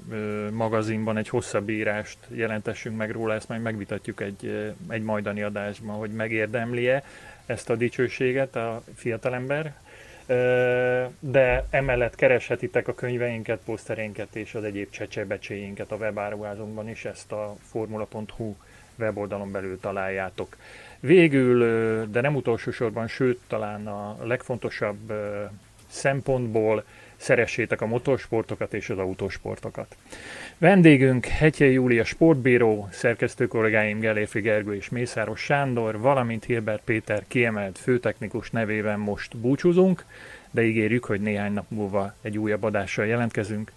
magazinban 0.52 1.16
egy 1.16 1.28
hosszabb 1.28 1.68
írást 1.68 2.18
jelentessünk 2.28 2.96
meg 2.96 3.10
róla, 3.10 3.34
ezt 3.34 3.48
majd 3.48 3.62
megvitatjuk 3.62 4.20
egy, 4.20 4.74
egy 4.88 5.02
majdani 5.02 5.42
adásban, 5.42 5.96
hogy 5.96 6.10
megérdemli-e 6.10 7.04
ezt 7.46 7.70
a 7.70 7.76
dicsőséget 7.76 8.56
a 8.56 8.82
fiatalember, 8.94 9.74
de 11.18 11.64
emellett 11.70 12.14
kereshetitek 12.14 12.88
a 12.88 12.94
könyveinket, 12.94 13.60
poszterénket 13.64 14.36
és 14.36 14.54
az 14.54 14.64
egyéb 14.64 14.90
csecsebecséinket 14.90 15.92
a 15.92 15.96
webáruházunkban 15.96 16.88
is, 16.88 17.04
ezt 17.04 17.32
a 17.32 17.54
formula.hu 17.70 18.54
weboldalon 18.98 19.52
belül 19.52 19.80
találjátok. 19.80 20.56
Végül, 21.00 21.58
de 22.10 22.20
nem 22.20 22.34
utolsó 22.34 22.70
sorban, 22.70 23.08
sőt 23.08 23.40
talán 23.46 23.86
a 23.86 24.16
legfontosabb 24.22 25.12
szempontból 25.88 26.84
szeressétek 27.16 27.80
a 27.80 27.86
motorsportokat 27.86 28.74
és 28.74 28.90
az 28.90 28.98
autósportokat. 28.98 29.96
Vendégünk 30.58 31.26
Hegyei 31.26 31.72
Júlia 31.72 32.04
sportbíró, 32.04 32.88
szerkesztő 32.90 33.46
kollégáim 33.46 33.98
Gelérfi 33.98 34.40
Gergő 34.40 34.74
és 34.74 34.88
Mészáros 34.88 35.40
Sándor, 35.40 35.98
valamint 35.98 36.44
Hilbert 36.44 36.82
Péter 36.84 37.24
kiemelt 37.28 37.78
főtechnikus 37.78 38.50
nevében 38.50 38.98
most 38.98 39.36
búcsúzunk, 39.36 40.04
de 40.50 40.62
ígérjük, 40.62 41.04
hogy 41.04 41.20
néhány 41.20 41.52
nap 41.52 41.64
múlva 41.68 42.14
egy 42.22 42.38
újabb 42.38 42.62
adással 42.62 43.06
jelentkezünk. 43.06 43.72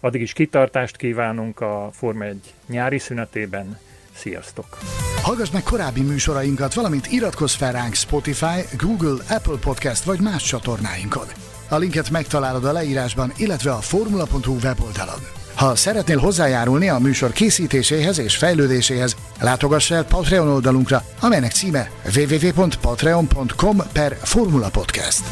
Addig 0.00 0.20
is 0.20 0.32
kitartást 0.32 0.96
kívánunk 0.96 1.60
a 1.60 1.90
Forma 1.92 2.24
1 2.24 2.54
nyári 2.66 2.98
szünetében. 2.98 3.78
Sziasztok! 4.14 4.78
Hallgass 5.22 5.50
meg 5.50 5.62
korábbi 5.62 6.00
műsorainkat, 6.00 6.74
valamint 6.74 7.06
iratkozz 7.06 7.54
fel 7.54 7.72
ránk 7.72 7.94
Spotify, 7.94 8.76
Google, 8.78 9.24
Apple 9.28 9.58
Podcast 9.60 10.04
vagy 10.04 10.20
más 10.20 10.42
csatornáinkon. 10.42 11.49
A 11.70 11.76
linket 11.76 12.10
megtalálod 12.10 12.64
a 12.64 12.72
leírásban, 12.72 13.32
illetve 13.36 13.72
a 13.72 13.80
formula.hu 13.80 14.56
weboldalon. 14.62 15.20
Ha 15.54 15.76
szeretnél 15.76 16.18
hozzájárulni 16.18 16.88
a 16.88 16.98
műsor 16.98 17.32
készítéséhez 17.32 18.18
és 18.18 18.36
fejlődéséhez, 18.36 19.16
látogass 19.40 19.90
el 19.90 20.04
Patreon 20.04 20.48
oldalunkra, 20.48 21.02
amelynek 21.20 21.52
címe 21.52 21.90
www.patreon.com 22.16 23.76
per 23.92 24.16
Formula 24.22 24.68
Podcast. 24.68 25.22